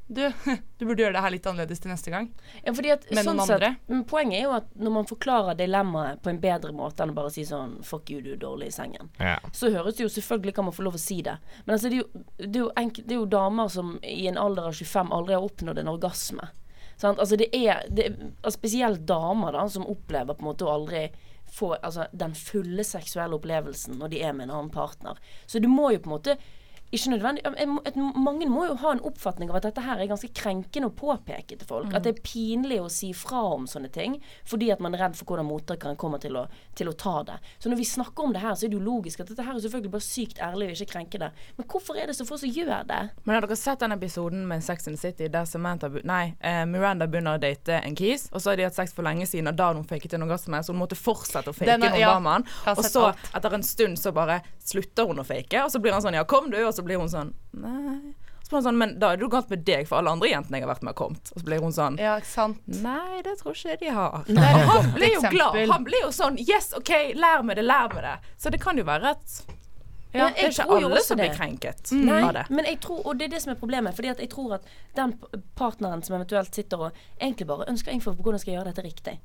du, 0.10 0.24
du 0.80 0.86
burde 0.90 1.04
gjøre 1.04 1.14
det 1.16 1.22
her 1.22 1.34
litt 1.36 1.46
annerledes 1.50 1.80
til 1.84 1.92
neste 1.94 2.10
gang. 2.14 2.28
Ja, 2.66 2.74
fordi 2.74 2.92
at, 2.96 3.04
Med 3.14 3.24
sånn 3.28 3.38
noen 3.38 3.48
sett, 3.48 3.62
andre? 3.62 3.70
men 3.92 4.04
Poenget 4.10 4.40
er 4.40 4.46
jo 4.48 4.54
at 4.58 4.72
når 4.82 4.96
man 4.96 5.08
forklarer 5.10 5.58
dilemmaet 5.60 6.24
på 6.26 6.32
en 6.34 6.40
bedre 6.44 6.74
måte 6.76 7.06
enn 7.06 7.14
å 7.14 7.18
bare 7.20 7.30
si 7.36 7.46
sånn 7.46 7.78
'fuck 7.86 8.10
you, 8.10 8.22
du 8.26 8.32
er 8.34 8.42
dårlig 8.42 8.68
i 8.72 8.76
sengen', 8.80 9.10
Ja. 9.20 9.38
så 9.54 9.70
høres 9.72 9.96
det 10.00 10.04
jo 10.08 10.10
selvfølgelig 10.18 10.56
kan 10.56 10.66
man 10.66 10.74
få 10.74 10.84
lov 10.90 10.96
å 10.98 11.04
si 11.06 11.22
det. 11.22 11.38
Men 11.66 11.76
altså, 11.78 11.90
det, 11.90 11.98
er 11.98 12.02
jo, 12.04 12.24
det, 12.40 12.56
er 12.56 12.64
jo 12.66 12.72
enk- 12.76 13.04
det 13.06 13.12
er 13.16 13.20
jo 13.22 13.26
damer 13.26 13.70
som 13.70 14.00
i 14.04 14.28
en 14.28 14.38
alder 14.38 14.68
av 14.68 14.74
25 14.74 15.12
aldri 15.12 15.34
har 15.38 15.42
oppnådd 15.48 15.78
en 15.80 15.88
orgasme. 15.96 16.50
Sant? 16.98 17.20
Altså, 17.20 17.38
det 17.38 17.48
er, 17.56 17.86
det 17.90 18.06
er 18.10 18.16
altså, 18.44 18.58
spesielt 18.58 19.06
damer 19.08 19.52
da 19.54 19.68
som 19.70 19.86
opplever 19.88 20.34
på 20.36 20.42
en 20.44 20.50
måte 20.52 20.66
å 20.66 20.74
aldri 20.74 21.10
få 21.52 21.72
altså, 21.82 22.06
den 22.14 22.34
fulle 22.38 22.84
seksuelle 22.84 23.34
opplevelsen 23.40 23.96
når 23.98 24.10
de 24.10 24.20
er 24.22 24.34
med 24.34 24.50
en 24.50 24.56
annen 24.58 24.70
partner. 24.70 25.16
Så 25.48 25.60
du 25.62 25.68
må 25.68 25.92
jo 25.94 26.00
på 26.04 26.10
en 26.12 26.18
måte 26.18 26.36
ikke 26.92 27.12
nødvendig 27.14 27.44
Mange 28.16 28.48
må 28.50 28.66
jo 28.68 28.76
ha 28.82 28.92
en 28.96 29.02
oppfatning 29.06 29.50
av 29.52 29.60
at 29.60 29.68
dette 29.68 29.82
her 29.86 30.00
er 30.02 30.08
ganske 30.10 30.30
krenkende 30.34 30.90
å 30.90 30.94
påpeke 30.96 31.58
til 31.60 31.68
folk. 31.68 31.94
At 31.94 32.04
det 32.04 32.16
er 32.18 32.22
pinlig 32.26 32.80
å 32.82 32.90
si 32.90 33.12
fra 33.14 33.42
om 33.56 33.68
sånne 33.70 33.92
ting 33.94 34.18
fordi 34.50 34.72
at 34.74 34.80
man 34.82 34.94
er 34.96 35.04
redd 35.06 35.16
for 35.20 35.26
hvordan 35.30 35.46
mottakeren 35.50 35.98
kommer 36.00 36.20
til 36.22 36.36
å, 36.40 36.48
til 36.76 36.90
å 36.90 36.94
ta 36.98 37.24
det. 37.24 37.38
Så 37.60 37.70
når 37.70 37.78
vi 37.78 37.86
snakker 37.86 38.24
om 38.24 38.34
det 38.34 38.42
her, 38.42 38.56
så 38.56 38.66
er 38.66 38.70
det 38.74 38.80
jo 38.80 38.84
logisk 38.86 39.20
at 39.22 39.30
dette 39.30 39.46
her 39.46 39.54
er 39.56 39.60
selvfølgelig 39.64 39.92
bare 39.92 40.08
sykt 40.08 40.40
ærlig 40.42 40.70
og 40.70 40.76
ikke 40.78 40.92
krenkende. 40.94 41.32
Men 41.58 41.68
hvorfor 41.70 42.00
er 42.00 42.08
det 42.08 42.16
så 42.18 42.26
få 42.26 42.40
som 42.42 42.50
gjør 42.50 42.84
det? 42.90 43.02
Men 43.26 43.36
har 43.36 43.46
dere 43.48 43.56
sett 43.60 43.80
den 43.80 43.92
episoden 43.92 44.48
med 44.50 44.64
Sex 44.66 44.88
in 44.88 44.96
the 44.98 45.02
City 45.02 45.28
der 45.28 45.46
Samantha, 45.46 45.90
nei, 46.04 46.36
eh, 46.42 46.66
Miranda 46.66 47.08
begynner 47.08 47.38
å 47.38 47.42
date 47.42 47.82
en 47.84 47.96
kis, 47.96 48.30
og 48.34 48.42
så 48.42 48.52
har 48.52 48.58
de 48.58 48.64
hatt 48.64 48.76
sex 48.76 48.94
for 48.94 49.04
lenge 49.04 49.28
siden, 49.30 49.48
og 49.52 49.56
da 49.56 49.70
har 49.70 49.74
hun 49.80 49.84
faket 49.88 50.14
en 50.18 50.24
orgasme, 50.26 50.58
så 50.64 50.74
hun 50.74 50.82
måtte 50.82 50.98
fortsette 50.98 51.50
å 51.52 51.54
fake 51.56 51.66
Den 51.70 51.84
er- 51.84 52.00
ja, 52.00 52.16
Og 52.66 52.84
så, 52.86 53.06
alt. 53.14 53.18
etter 53.36 53.54
en 53.54 53.64
stund, 53.64 53.98
så 54.00 54.12
bare 54.14 54.42
slutter 54.66 55.08
hun 55.08 55.18
å 55.20 55.26
fake, 55.26 55.64
og 55.64 55.72
så 55.72 55.80
blir 55.82 55.92
han 55.94 56.02
sånn 56.02 56.14
'ja, 56.14 56.24
kom 56.26 56.50
du', 56.52 56.66
og 56.68 56.74
så 56.74 56.79
blir 56.84 56.98
hun 57.00 57.10
sånn 57.10 57.34
'nei'. 57.56 58.14
Så 58.44 58.50
blir 58.50 58.58
hun 58.62 58.64
sånn 58.64 58.78
'men 58.78 59.00
da 59.00 59.12
er 59.12 59.18
det 59.18 59.22
jo 59.24 59.30
galt 59.30 59.50
med 59.50 59.64
deg, 59.66 59.88
for 59.88 59.98
alle 59.98 60.10
andre 60.12 60.30
jentene 60.30 60.58
jeg 60.60 60.64
har 60.68 60.74
vært 60.76 60.84
med, 60.84 60.94
har 60.96 61.00
kommet'. 61.08 61.32
Og 61.36 61.40
så 61.42 61.46
blir 61.46 61.62
hun 61.62 61.72
sånn 61.72 61.98
Ja, 62.00 62.16
ikke 62.18 62.26
sant? 62.34 62.58
Nei, 62.68 63.22
det 63.22 63.38
tror 63.40 63.54
ikke 63.54 63.70
jeg 63.70 63.80
de 63.80 63.90
har. 63.94 64.24
Det 64.28 64.38
er 64.38 64.66
Han 64.66 64.92
blir 64.94 65.14
jo 65.14 65.22
glad. 65.30 65.70
Han 65.70 65.84
blir 65.84 66.02
jo 66.02 66.10
sånn 66.12 66.38
Yes, 66.40 66.74
OK, 66.74 66.90
lær 67.16 67.44
meg 67.44 67.56
det, 67.58 67.66
lær 67.66 67.94
meg 67.94 68.02
det. 68.04 68.18
Så 68.38 68.50
det 68.52 68.60
kan 68.62 68.78
jo 68.78 68.84
være 68.84 69.12
at 69.12 69.42
Ja, 70.12 70.30
det 70.34 70.42
er 70.42 70.50
ikke 70.50 70.66
alle 70.74 71.02
som 71.06 71.18
blir 71.20 71.30
krenket 71.36 71.92
Nei, 71.92 72.24
av 72.24 72.34
det. 72.34 72.50
men 72.50 72.66
jeg 72.66 72.80
tror, 72.82 73.06
og 73.06 73.20
det 73.20 73.26
er 73.28 73.30
det 73.36 73.42
som 73.44 73.52
er 73.54 73.60
problemet. 73.62 73.94
Fordi 73.94 74.10
at 74.10 74.18
jeg 74.18 74.30
tror 74.32 74.54
at 74.56 74.64
den 74.96 75.14
partneren 75.56 76.02
som 76.04 76.16
eventuelt 76.18 76.50
sitter 76.56 76.78
og 76.82 76.92
egentlig 77.22 77.46
bare 77.46 77.68
ønsker 77.70 77.92
info 77.94 78.16
på 78.16 78.24
hvordan 78.24 78.40
skal 78.40 78.54
jeg 78.54 78.58
gjøre 78.64 78.74
dette 78.74 78.82
riktig. 78.88 79.20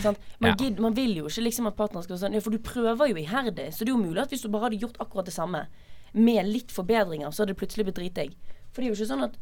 Sant? 0.00 0.16
Man, 0.38 0.50
Ja. 0.50 0.54
gid, 0.54 0.78
man 0.78 0.94
vil 0.94 1.16
jo 1.16 1.24
ikke 1.26 1.42
liksom 1.42 1.66
at 1.66 1.74
partneren 1.76 2.04
skal 2.04 2.14
være 2.16 2.28
sånn 2.30 2.34
Ja, 2.34 2.40
for 2.40 2.50
du 2.50 2.58
prøver 2.58 3.08
jo 3.08 3.16
iherdig. 3.16 3.72
Så 3.74 3.80
det 3.84 3.88
er 3.88 3.96
jo 3.98 4.04
mulig 4.06 4.22
at 4.22 4.28
hvis 4.30 4.42
du 4.42 4.48
bare 4.48 4.70
hadde 4.70 4.78
gjort 4.78 4.96
akkurat 5.00 5.24
det 5.24 5.34
samme, 5.34 5.66
med 6.12 6.46
litt 6.48 6.72
forbedringer, 6.72 7.30
så 7.30 7.42
hadde 7.42 7.54
det 7.54 7.60
plutselig 7.60 7.84
blitt 7.88 7.98
dritdigg. 8.00 8.36
For 8.72 8.80
det 8.82 8.88
er 8.88 8.92
jo 8.92 8.98
ikke 8.98 9.10
sånn 9.10 9.24
at 9.26 9.36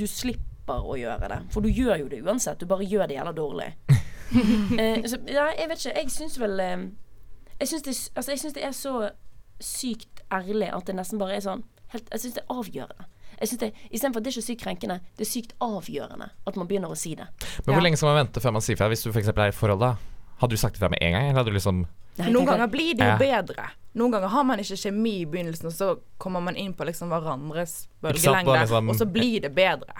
du 0.00 0.06
slipper 0.08 0.86
å 0.86 0.96
gjøre 0.98 1.28
det. 1.32 1.40
For 1.54 1.64
du 1.64 1.68
gjør 1.70 2.02
jo 2.04 2.08
det 2.12 2.22
uansett. 2.24 2.60
Du 2.60 2.66
bare 2.70 2.86
gjør 2.88 3.06
det 3.10 3.16
jævla 3.18 3.32
dårlig. 3.36 3.68
eh, 4.80 5.02
så, 5.06 5.18
ja, 5.28 5.48
jeg 5.58 5.68
vet 5.70 5.84
ikke. 5.84 5.96
Jeg 5.98 6.12
syns 6.14 6.38
vel 6.40 6.60
eh, 6.64 6.84
Jeg 7.60 7.68
syns 7.72 7.86
det, 7.86 7.94
altså, 8.16 8.52
det 8.56 8.64
er 8.64 8.76
så 8.76 8.94
sykt 9.60 10.22
ærlig 10.32 10.70
at 10.72 10.86
det 10.88 10.96
nesten 10.96 11.20
bare 11.20 11.36
er 11.36 11.42
sånn 11.44 11.64
helt, 11.92 12.06
Jeg 12.14 12.22
syns 12.24 12.36
det 12.38 12.44
er 12.46 12.54
avgjørende. 12.54 13.08
Jeg 13.40 13.48
synes 13.48 13.60
det, 13.62 13.70
Istedenfor 13.90 14.20
at 14.20 14.24
det 14.26 14.30
er 14.30 14.36
ikke 14.36 14.46
sykt 14.46 14.62
krenkende, 14.64 14.96
det 15.16 15.24
er 15.24 15.30
sykt 15.30 15.52
avgjørende 15.64 16.28
at 16.46 16.56
man 16.60 16.68
begynner 16.68 16.92
å 16.92 16.98
si 16.98 17.14
det. 17.16 17.26
Men 17.64 17.72
hvor 17.72 17.80
Ja. 17.80 17.84
lenge 17.86 17.96
skal 18.00 18.12
man 18.12 18.26
vente 18.26 18.40
før 18.40 18.52
man 18.56 18.64
sier 18.64 18.76
fra? 18.76 18.88
Hvis 18.88 19.02
du 19.04 19.10
eksempel 19.10 19.44
er 19.46 19.52
i 19.54 19.56
forhold, 19.56 19.80
da. 19.80 19.94
Hadde 20.40 20.56
du 20.56 20.60
sagt 20.60 20.74
det 20.76 20.80
fra 20.82 20.88
med 20.92 21.00
en 21.02 21.12
gang, 21.12 21.28
eller 21.28 21.40
hadde 21.40 21.52
du 21.52 21.56
liksom 21.56 21.86
Nei, 22.20 22.30
Noen 22.34 22.46
ganger 22.46 22.68
blir 22.70 22.94
det 22.96 23.04
jo 23.06 23.10
Ja. 23.10 23.42
bedre. 23.42 23.68
Noen 23.94 24.12
ganger 24.12 24.28
har 24.28 24.44
man 24.44 24.58
ikke 24.62 24.76
kjemi 24.78 25.12
i 25.22 25.26
begynnelsen, 25.26 25.66
og 25.66 25.72
så 25.72 25.98
kommer 26.18 26.40
man 26.40 26.54
inn 26.56 26.72
på 26.74 26.84
liksom 26.86 27.08
hverandres 27.10 27.88
bølgelengde, 28.02 28.52
liksom- 28.60 28.88
og 28.90 28.96
så 28.96 29.06
blir 29.12 29.40
det 29.42 29.54
bedre. 29.54 29.94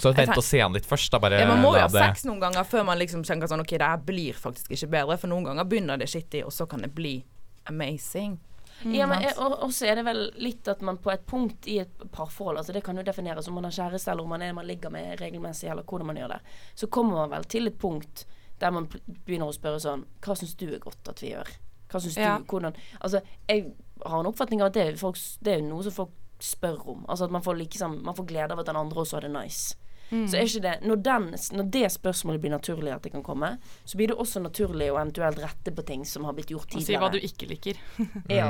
Så 0.00 0.14
vent 0.16 0.36
og 0.36 0.42
se 0.44 0.58
han 0.60 0.72
litt 0.72 0.86
først, 0.86 1.10
da. 1.10 1.18
Bare 1.18 1.38
Ja, 1.40 1.46
man 1.46 1.60
må 1.62 1.74
jo 1.74 1.80
ha 1.80 1.88
sex 1.88 2.24
noen 2.24 2.40
ganger 2.40 2.64
før 2.64 2.84
man 2.86 2.98
liksom 2.98 3.22
tenker 3.22 3.46
sånn 3.46 3.60
OK, 3.60 3.76
det 3.76 3.82
her 3.82 3.98
blir 3.98 4.32
faktisk 4.32 4.70
ikke 4.70 4.88
bedre, 4.90 5.18
for 5.18 5.28
noen 5.28 5.44
ganger 5.44 5.64
begynner 5.64 5.98
det 5.98 6.08
skittig, 6.08 6.44
og 6.44 6.50
så 6.50 6.66
kan 6.68 6.80
det 6.80 6.94
bli 6.94 7.22
amazing. 7.66 8.38
Ja, 8.84 9.06
men 9.06 9.22
og 9.36 9.68
så 9.76 9.90
er 9.90 9.96
det 9.96 10.04
vel 10.06 10.30
litt 10.40 10.66
at 10.66 10.80
man 10.80 10.96
på 10.96 11.12
et 11.12 11.26
punkt 11.26 11.66
i 11.68 11.80
et 11.82 11.98
parforhold, 12.12 12.56
altså 12.56 12.72
det 12.72 12.82
kan 12.82 12.96
jo 12.96 13.02
defineres 13.02 13.46
om 13.48 13.54
man 13.54 13.64
har 13.64 13.72
kjæreste 13.76 14.08
eller 14.08 14.22
om 14.22 14.30
man 14.30 14.40
er 14.42 14.54
man 14.54 14.66
ligger 14.66 14.90
med 14.90 15.18
regelmessig, 15.20 15.68
eller 15.70 15.82
hvordan 15.82 16.06
man 16.06 16.16
gjør 16.16 16.28
det, 16.28 16.40
så 16.74 16.88
kommer 16.88 17.16
man 17.16 17.30
vel 17.34 17.44
til 17.44 17.66
et 17.66 17.78
punkt 17.78 18.24
der 18.60 18.70
man 18.74 18.86
begynner 19.24 19.50
å 19.50 19.56
spørre 19.56 19.80
sånn 19.82 20.06
Hva 20.20 20.36
syns 20.36 20.54
du 20.60 20.66
er 20.68 20.82
godt 20.82 21.08
at 21.08 21.22
vi 21.22 21.32
gjør? 21.32 21.48
Hva 21.90 22.00
syns 22.00 22.16
Ja. 22.20 22.38
du? 22.38 22.44
Hvordan 22.44 22.76
Altså, 23.00 23.22
jeg 23.48 23.72
har 24.04 24.20
en 24.20 24.30
oppfatning 24.30 24.62
av 24.62 24.70
at 24.70 24.78
det 24.78 24.86
er, 24.86 24.96
folk, 25.00 25.18
det 25.42 25.54
er 25.54 25.62
noe 25.66 25.82
som 25.82 25.92
folk 25.92 26.16
spør 26.40 26.78
om. 26.88 27.04
Altså 27.08 27.26
at 27.26 27.30
man 27.34 27.42
får 27.44 27.58
liksom 27.60 28.02
Man 28.04 28.16
får 28.16 28.26
glede 28.30 28.52
av 28.52 28.60
at 28.62 28.66
den 28.66 28.76
andre 28.80 29.00
også 29.02 29.18
har 29.18 29.26
det 29.28 29.32
nice. 29.34 29.76
Så 30.10 30.34
er 30.34 30.42
ikke 30.42 30.62
det 30.64 30.72
når, 30.82 30.96
den, 31.06 31.26
når 31.54 31.66
det 31.70 31.84
spørsmålet 31.94 32.42
blir 32.42 32.50
naturlig 32.50 32.90
at 32.90 33.04
det 33.06 33.12
kan 33.12 33.22
komme, 33.22 33.52
så 33.86 33.96
blir 33.96 34.10
det 34.10 34.16
også 34.18 34.40
naturlig 34.42 34.88
å 34.90 34.96
eventuelt 34.98 35.38
rette 35.38 35.70
på 35.70 35.84
ting 35.86 36.02
som 36.04 36.24
har 36.26 36.34
blitt 36.34 36.50
gjort 36.50 36.66
tidligere. 36.66 36.80
Og 36.82 36.88
si 36.88 36.96
hva 36.98 37.10
du 37.14 37.18
ikke 37.28 37.46
liker. 37.46 37.78
ja. 38.40 38.48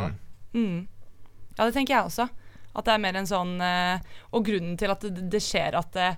Mm. 0.55 0.89
Ja, 1.59 1.67
det 1.67 1.75
tenker 1.75 1.99
jeg 1.99 2.09
også. 2.09 2.31
At 2.73 2.87
det 2.87 2.95
er 2.95 3.03
mer 3.03 3.19
en 3.19 3.27
sånn 3.29 3.57
eh, 3.61 3.99
Og 4.31 4.45
grunnen 4.47 4.77
til 4.79 4.93
at 4.93 5.03
det, 5.03 5.25
det 5.29 5.41
skjer 5.43 5.75
at 5.77 5.93
det, 5.93 6.09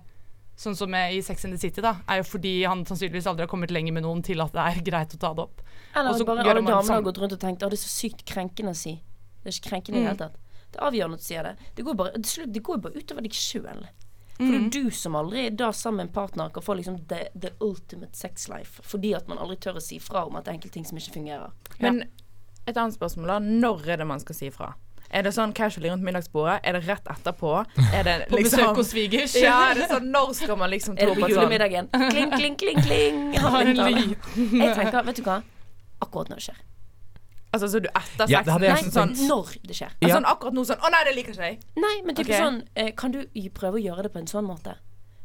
Sånn 0.62 0.76
som 0.78 0.95
i 0.95 1.19
Sex 1.26 1.45
and 1.49 1.54
the 1.57 1.59
City, 1.59 1.83
da, 1.83 1.97
er 2.07 2.21
jo 2.21 2.26
fordi 2.28 2.52
han 2.62 2.85
sannsynligvis 2.87 3.26
aldri 3.26 3.42
har 3.47 3.50
kommet 3.50 3.73
lenger 3.75 3.92
med 3.97 4.04
noen 4.07 4.21
til 4.23 4.38
at 4.45 4.52
det 4.54 4.62
er 4.62 4.83
greit 4.90 5.16
å 5.16 5.19
ta 5.19 5.33
det 5.35 5.42
opp. 5.49 5.62
Eller 5.97 6.14
Og 6.14 6.26
bare 6.28 6.45
gjør 6.47 6.50
alle 6.61 6.62
damene 6.71 6.95
har 6.95 7.02
gått 7.09 7.19
rundt 7.19 7.35
og 7.35 7.40
tenkt 7.42 7.64
at 7.66 7.73
det 7.75 7.78
er 7.81 7.83
så 7.83 7.90
sykt 7.97 8.23
krenkende 8.28 8.71
å 8.76 8.78
si. 8.78 8.95
Det 9.42 9.50
er 9.50 9.57
ikke 9.59 9.71
krenkende 9.73 9.99
i 9.99 10.02
Mm. 10.02 10.04
det 10.04 10.12
hele 10.12 10.23
tatt. 10.28 10.38
Det 10.73 10.78
er 10.81 10.87
avgjørende 10.87 11.19
å 11.19 11.25
si 11.26 11.35
det. 11.35 11.57
Det 11.75 11.85
går, 11.85 11.95
bare, 11.99 12.12
det 12.47 12.62
går 12.62 12.76
jo 12.78 12.83
bare 12.87 12.95
utover 13.02 13.23
deg 13.26 13.35
sjøl. 13.37 13.83
For 14.37 14.45
Mm. 14.49 14.52
det 14.52 14.61
er 14.62 14.83
du 14.85 14.90
som 14.90 15.14
aldri 15.19 15.42
da 15.54 15.71
sammen 15.73 15.97
med 15.97 16.07
en 16.09 16.12
partner 16.14 16.49
kan 16.54 16.62
få 16.62 16.76
liksom 16.78 17.00
the, 17.09 17.28
the 17.35 17.50
ultimate 17.61 18.14
sex 18.16 18.49
life. 18.49 18.81
Fordi 18.83 19.14
at 19.14 19.28
man 19.28 19.38
aldri 19.38 19.57
tør 19.61 19.76
å 19.76 19.83
si 19.83 19.99
fra 19.99 20.25
om 20.26 20.37
at 20.37 20.45
det 20.47 20.54
er 20.54 20.57
enkelte 20.61 20.73
ting 20.78 20.85
som 20.88 20.97
ikke 20.99 21.12
fungerer. 21.19 21.50
Men 21.81 22.04
et 22.66 22.76
annet 22.76 22.95
spørsmål 22.97 23.26
da, 23.26 23.38
når 23.40 23.88
er 23.88 23.97
det 23.99 24.07
man 24.07 24.21
skal 24.21 24.35
si 24.38 24.49
fra? 24.50 24.73
Er 25.12 25.26
det 25.26 25.35
sånn 25.37 25.52
casually 25.52 25.90
rundt 25.92 26.04
middagsbordet? 26.07 26.61
Er 26.64 26.78
det 26.78 26.87
rett 26.88 27.09
etterpå? 27.12 27.52
Er 27.92 28.07
det 28.07 28.16
På 28.31 28.38
besøk 28.38 28.59
liksom 28.59 28.76
hos 28.78 28.92
svigers. 28.95 29.35
Ja, 29.37 29.57
er 29.71 29.81
det 29.83 29.88
sånn 29.90 30.09
Når 30.12 30.35
skal 30.38 30.57
man 30.57 30.73
liksom 30.73 30.97
Er 31.00 31.11
det 31.11 31.16
på 31.19 31.26
opp 31.26 31.28
et 31.28 31.35
sånn 31.35 31.45
julemiddagen? 31.45 31.88
Kling, 31.92 32.31
kling, 32.33 32.57
kling, 32.57 32.83
kling. 32.87 33.19
Jeg 34.62 34.76
tenker, 34.78 35.02
vet 35.04 35.21
du 35.21 35.25
hva? 35.26 35.40
Akkurat 36.02 36.33
når 36.33 36.40
det 36.40 36.47
skjer. 36.49 36.62
Altså 37.52 37.69
så 37.69 37.83
du 37.85 37.88
etter 37.90 38.31
Ja, 38.33 38.40
sexen 38.40 38.47
det 38.47 38.52
hadde 38.54 38.69
jeg 38.71 38.87
Nei, 38.87 38.92
sånn, 38.95 39.12
når 39.28 39.50
det 39.69 39.76
skjer. 39.76 39.90
altså, 39.92 40.09
Ja. 40.09 40.14
sånn 40.16 40.28
akkurat 40.31 40.57
nå 40.57 40.64
sånn 40.64 40.81
Å 40.81 40.90
nei, 40.95 41.02
det 41.04 41.12
liker 41.19 41.37
ikke 41.37 41.50
jeg. 41.50 41.59
Nei, 41.76 41.97
men 42.07 42.16
typ 42.16 42.31
okay. 42.31 42.40
sånn 42.40 42.62
eh, 42.75 42.90
Kan 42.97 43.12
du 43.12 43.21
prøve 43.52 43.76
å 43.76 43.83
gjøre 43.83 44.07
det 44.07 44.12
på 44.14 44.23
en 44.23 44.31
sånn 44.31 44.49
måte? 44.49 44.78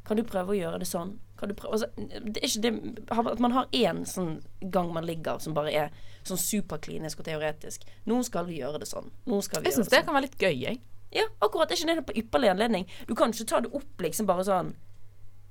Kan 0.08 0.20
du 0.20 0.24
prøve 0.27 0.51
å 0.51 0.58
gjøre 0.58 0.82
det 0.84 0.89
sånn? 0.89 1.15
Kan 1.39 1.51
du 1.51 1.56
prøve, 1.56 1.77
altså, 1.77 1.88
det 1.96 2.41
er 2.41 2.50
ikke 2.50 2.63
det 2.65 2.74
At 3.15 3.39
man 3.39 3.56
har 3.56 3.72
én 3.72 4.03
sånn 4.08 4.41
gang 4.74 4.91
man 4.94 5.08
ligger 5.08 5.39
som 5.39 5.56
bare 5.56 5.72
er 5.72 5.91
sånn 6.29 6.41
superklinisk 6.41 7.19
og 7.24 7.27
teoretisk. 7.29 7.86
Nå 8.10 8.19
skal 8.27 8.46
vi 8.50 8.60
gjøre 8.62 8.81
det 8.84 8.88
sånn. 8.89 9.10
Nå 9.27 9.41
skal 9.46 9.62
vi 9.63 9.69
Jeg 9.72 9.77
syns 9.77 9.88
det 9.89 9.96
det 9.98 10.01
sånn. 10.03 10.10
kan 10.10 10.17
være 10.17 10.27
litt 10.27 10.38
gøy, 10.41 10.55
jeg. 10.67 10.81
Ja, 11.15 11.24
akkurat. 11.41 11.69
Det 11.69 11.77
er 11.77 11.84
ikke 11.86 11.96
det 12.01 12.07
på 12.10 12.17
ypperlig 12.22 12.50
anledning. 12.51 12.86
Du 13.07 13.15
kan 13.15 13.31
ikke 13.31 13.48
ta 13.48 13.62
det 13.63 13.72
opp 13.74 14.03
liksom 14.03 14.27
bare 14.29 14.43
sånn 14.48 14.75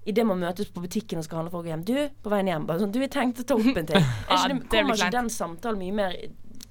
Idet 0.06 0.23
man 0.23 0.38
møtes 0.38 0.68
på 0.71 0.78
butikken 0.85 1.18
og 1.18 1.25
skal 1.26 1.40
handle 1.40 1.50
for 1.50 1.64
å 1.64 1.66
gå 1.66 1.73
hjem. 1.73 1.80
Du, 1.83 1.97
på 2.23 2.30
veien 2.30 2.47
hjem. 2.47 2.66
Bare 2.68 2.78
sånn 2.85 2.92
Du, 2.95 3.00
jeg 3.02 3.11
tenkte 3.11 3.42
å 3.42 3.47
ta 3.49 3.56
opp 3.59 3.80
en 3.80 3.88
ting. 3.88 3.97
Er 4.30 4.37
Ja, 4.37 4.37
ikke 4.37 4.52
det 4.52 4.59
det, 4.71 4.76
kommer 4.76 4.95
ikke 5.00 5.09
den 5.16 5.30
samtalen 5.35 5.80
mye 5.83 5.97
mer 5.97 6.14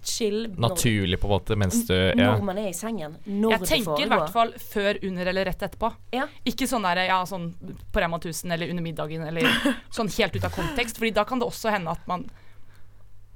chill 0.06 0.46
Naturlig, 0.62 1.18
på 1.20 1.26
en 1.28 1.32
måte, 1.34 1.56
mens 1.58 1.80
du 1.88 1.96
ja. 1.96 2.30
når 2.38 2.44
man 2.46 2.60
er 2.62 2.70
i 2.70 2.74
sengen? 2.78 3.18
Når 3.26 3.56
Jeg 3.58 3.70
tenker 3.72 4.04
i 4.06 4.08
hvert 4.12 4.30
fall 4.32 4.54
før, 4.62 5.00
under 5.10 5.32
eller 5.32 5.50
rett 5.50 5.64
etterpå. 5.66 5.90
Ja. 6.14 6.28
Ikke 6.48 6.68
sånn 6.70 6.86
der, 6.86 7.02
ja, 7.10 7.18
sånn 7.28 7.50
på 7.92 8.04
Rema 8.04 8.20
1000 8.22 8.54
eller 8.56 8.70
under 8.70 8.86
middagen 8.86 9.26
eller 9.28 9.50
sånn 9.98 10.12
helt 10.16 10.38
ut 10.38 10.46
av 10.46 10.54
kontekst, 10.56 11.02
Fordi 11.02 11.12
da 11.18 11.26
kan 11.28 11.42
det 11.42 11.50
også 11.50 11.74
hende 11.74 11.92
at 11.98 12.06
man 12.08 12.28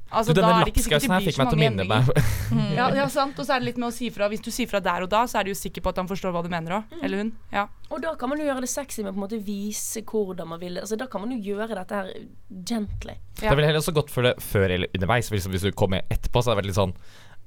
Altså, 0.09 0.33
Du, 0.33 0.41
denne 0.41 0.63
lapskausen 0.65 1.13
her 1.13 1.25
fikk 1.25 1.37
meg 1.37 1.51
til 1.51 1.59
å 1.59 1.61
minne 1.61 1.85
meg 1.85 2.07
Ja, 2.79 2.87
ja, 2.97 3.05
sant. 3.13 3.37
Og 3.37 3.45
så 3.45 3.55
er 3.55 3.61
det 3.61 3.69
litt 3.69 3.81
med 3.81 3.89
å 3.91 3.93
si 3.93 4.09
fra. 4.13 4.29
Hvis 4.31 4.41
du 4.45 4.49
sier 4.53 4.69
fra 4.69 4.81
der 4.83 5.05
og 5.05 5.11
da, 5.11 5.21
så 5.29 5.39
er 5.39 5.47
du 5.47 5.53
jo 5.53 5.59
sikker 5.59 5.85
på 5.85 5.93
at 5.93 6.01
han 6.01 6.09
forstår 6.09 6.33
hva 6.33 6.43
du 6.45 6.49
mener 6.51 6.79
òg. 6.79 6.89
Mm. 6.95 7.05
Eller 7.05 7.23
hun. 7.23 7.31
Ja. 7.53 7.67
Og 7.89 8.01
da 8.03 8.15
kan 8.19 8.31
man 8.31 8.41
jo 8.41 8.49
gjøre 8.49 8.65
det 8.65 8.71
sexy 8.71 9.05
med 9.05 9.13
på 9.13 9.21
en 9.21 9.25
måte 9.27 9.41
vise 9.45 10.03
hvordan 10.05 10.49
man 10.49 10.61
vil 10.61 10.77
det. 10.77 10.85
Altså, 10.87 10.99
da 10.99 11.09
kan 11.11 11.25
man 11.25 11.33
jo 11.35 11.53
gjøre 11.53 11.77
dette 11.77 12.01
her 12.01 12.11
gently. 12.49 13.19
Det 13.39 13.49
er 13.49 13.57
vel 13.57 13.69
heller 13.69 13.83
også 13.83 13.95
godt 13.95 14.13
for 14.13 14.25
det 14.25 14.35
før 14.43 14.69
eller 14.75 14.93
underveis. 14.97 15.31
Liksom, 15.33 15.53
hvis 15.53 15.69
du 15.69 15.73
kommer 15.77 16.05
etterpå, 16.09 16.41
så 16.41 16.51
er 16.51 16.57
det 16.57 16.63
vært 16.63 16.71
litt 16.73 16.81
sånn 16.81 16.95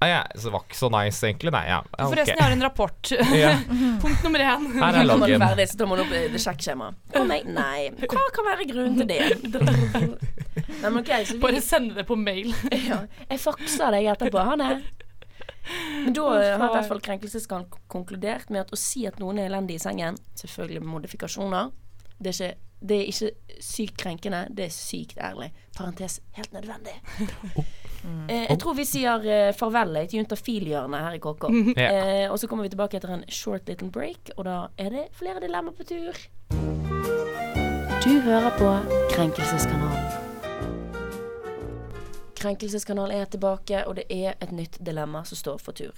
ah, 0.03 0.09
ja, 0.09 0.27
så 0.35 0.49
det 0.49 0.53
var 0.53 0.65
ikke 0.67 0.79
så 0.79 0.89
nice, 0.91 1.27
egentlig. 1.27 1.53
Nei, 1.55 1.63
ja. 1.69 1.79
okay. 1.87 2.07
Forresten, 2.11 2.35
jeg 2.35 2.43
har 2.43 2.55
en 2.57 2.65
rapport. 2.67 3.13
Punkt 4.03 4.25
nummer 4.27 4.43
én. 4.43 4.67
her 4.75 4.99
er 4.99 5.07
loggen. 5.07 5.45
ferdig, 5.45 5.69
så 5.71 5.79
tar 5.79 5.91
man 5.91 6.03
opp 6.03 6.15
eh, 6.19 6.39
sjekkskjemaet. 6.43 7.47
Nei. 7.53 7.91
Hva 8.03 8.25
kan 8.35 8.49
være 8.51 8.67
grunnen 8.71 8.99
til 8.99 9.13
det? 9.13 9.21
Nei, 10.81 10.89
men 10.89 10.99
ok, 11.03 11.13
så 11.29 11.37
vi 11.37 11.43
Bare 11.43 11.63
sende 11.65 11.97
det 11.99 12.07
på 12.09 12.17
mail. 12.19 12.51
ja, 12.91 13.03
Jeg 13.29 13.41
fakser 13.43 13.95
deg 13.95 14.11
etterpå. 14.15 14.43
Ha 14.49 14.59
det. 14.61 14.73
Men 16.05 16.17
da 16.17 16.27
eh, 16.41 16.57
har 16.59 16.69
i 16.69 16.75
hvert 16.75 16.91
fall 16.91 17.03
Krenkelseskan 17.05 17.69
konkludert 17.93 18.51
med 18.51 18.65
at 18.65 18.75
å 18.75 18.79
si 18.79 19.05
at 19.07 19.21
noen 19.23 19.39
er 19.39 19.51
elendig 19.51 19.79
i 19.79 19.83
sengen, 19.83 20.19
selvfølgelig 20.39 20.83
med 20.83 20.93
modifikasjoner, 20.97 21.71
det 22.23 22.33
er 22.33 22.39
ikke, 22.39 22.73
det 22.89 22.99
er 22.99 23.13
ikke 23.13 23.61
sykt 23.63 23.97
krenkende, 23.99 24.43
det 24.51 24.67
er 24.69 24.75
sykt 24.75 25.23
ærlig. 25.23 25.53
Parentes 25.77 26.21
helt 26.39 26.53
nødvendig. 26.55 26.99
Eh, 28.29 28.49
jeg 28.49 28.59
tror 28.59 28.75
vi 28.75 28.87
sier 28.87 29.27
eh, 29.31 29.53
farvel 29.55 30.01
til 30.11 30.23
juntafilhjørnet 30.23 31.05
her 31.07 31.19
i 31.19 31.21
KK. 31.23 31.47
Ja. 31.79 31.91
Eh, 31.93 32.25
og 32.33 32.41
så 32.41 32.51
kommer 32.51 32.67
vi 32.67 32.73
tilbake 32.75 32.99
etter 32.99 33.15
en 33.15 33.23
short 33.31 33.71
little 33.71 33.91
break, 33.95 34.35
og 34.37 34.47
da 34.49 34.57
er 34.79 34.91
det 34.97 35.05
flere 35.19 35.43
dilemmaer 35.43 35.77
på 35.79 35.87
tur. 35.93 36.25
Du 38.03 38.13
hører 38.27 38.51
på 38.59 38.75
Krenkelseskanalen. 39.15 40.22
Krenkelseskanal 42.43 43.13
er 43.15 43.29
tilbake, 43.31 43.85
og 43.89 43.97
det 44.01 44.07
er 44.13 44.35
et 44.43 44.53
nytt 44.55 44.79
dilemma 44.85 45.23
som 45.29 45.39
står 45.39 45.61
for 45.63 45.77
tur. 45.79 45.95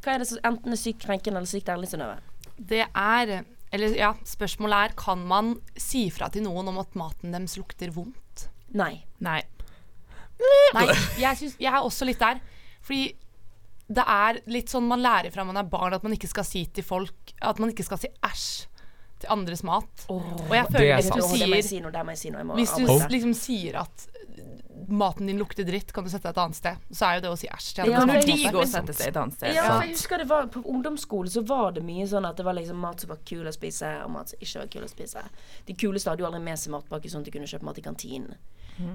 Hva 0.00 0.14
er 0.14 0.22
det 0.22 0.28
som 0.30 0.40
enten 0.48 0.72
er 0.72 0.80
sykt 0.80 1.02
krenkende 1.04 1.40
eller 1.42 1.50
sykt 1.50 1.68
ærlig, 1.72 1.90
Synnøve? 1.90 2.20
Det 2.56 2.84
er 2.86 3.40
Eller 3.72 3.92
ja, 3.94 4.08
spørsmålet 4.26 4.88
er 4.90 4.94
kan 4.98 5.20
man 5.30 5.52
si 5.78 6.08
fra 6.10 6.26
til 6.34 6.42
noen 6.42 6.66
om 6.72 6.78
at 6.82 6.96
maten 6.98 7.30
deres 7.30 7.52
lukter 7.60 7.92
vondt? 7.94 8.48
Nei. 8.74 9.04
Nei. 9.22 9.42
Nei, 10.74 10.86
jeg, 11.20 11.36
synes, 11.38 11.54
jeg 11.60 11.70
er 11.70 11.84
også 11.84 12.08
litt 12.08 12.18
der. 12.18 12.40
Fordi 12.82 13.12
det 13.90 14.02
er 14.06 14.40
litt 14.50 14.72
sånn 14.72 14.88
man 14.90 15.02
lærer 15.04 15.30
fra 15.34 15.44
man 15.46 15.60
er 15.60 15.68
barn 15.70 15.94
at 15.94 16.02
man 16.06 16.14
ikke 16.16 16.30
skal 16.30 16.46
si 16.46 16.64
til 16.74 16.86
folk 16.86 17.32
At 17.42 17.58
man 17.58 17.72
ikke 17.72 17.82
skal 17.86 17.98
si 17.98 18.10
æsj 18.26 18.48
til 19.20 19.32
andres 19.34 19.62
mat. 19.68 20.06
Og 20.08 20.22
jeg 20.54 20.64
Det 20.66 20.72
føler 20.72 20.90
er 20.90 20.96
hvis 21.02 21.08
sant. 21.10 21.20
du 21.20 21.36
sier 21.36 21.62
si 21.66 21.80
noe, 21.84 21.92
det 21.92 22.04
må 22.06 22.14
jeg 22.14 22.20
si 22.22 22.30
noe. 22.32 22.44
Hvis 22.56 22.72
du 22.72 23.08
liksom 23.12 23.34
sier 23.36 23.76
at 23.82 24.06
maten 24.90 25.26
din 25.26 25.38
lukter 25.38 25.64
dritt, 25.64 25.92
kan 25.92 26.04
du 26.04 26.10
sette 26.10 26.28
deg 26.28 26.36
et 26.36 26.42
annet 26.42 26.58
sted. 26.58 26.84
Så 26.90 27.06
er 27.06 27.18
jo 27.18 27.24
det 27.24 27.32
å 27.32 27.38
si 27.40 27.48
æsj 27.50 27.70
til 27.74 27.90
Ja. 27.90 27.98
Kan 28.04 28.08
de 28.14 28.36
gå 28.50 28.60
og 28.60 28.68
sette 28.68 28.94
seg 28.96 29.08
et 29.08 29.16
annet 29.16 29.34
sted? 29.38 29.54
Ja, 29.54 29.66
for 29.70 29.86
jeg 29.86 29.96
husker 29.96 30.18
det 30.18 30.28
var 30.28 30.46
På 30.50 30.62
ungdomsskolen 30.64 31.30
så 31.30 31.42
var 31.46 31.72
det 31.72 31.84
mye 31.86 32.06
sånn 32.06 32.26
at 32.28 32.36
det 32.36 32.44
var 32.44 32.54
liksom 32.58 32.76
mat 32.76 33.00
som 33.00 33.10
var 33.10 33.20
kul 33.24 33.46
å 33.46 33.52
spise, 33.52 33.90
og 34.04 34.10
mat 34.10 34.32
som 34.32 34.38
ikke 34.40 34.64
var 34.64 34.72
kul 34.76 34.86
å 34.86 34.90
spise. 34.90 35.22
De 35.66 35.74
kuleste 35.74 36.10
hadde 36.10 36.24
jo 36.24 36.26
aldri 36.26 36.42
med 36.42 36.58
seg 36.58 36.72
matpakke, 36.74 37.10
sånn 37.10 37.22
at 37.22 37.30
de 37.30 37.36
kunne 37.38 37.50
kjøpe 37.50 37.64
mat 37.64 37.78
i 37.78 37.82
kantinen. 37.82 38.34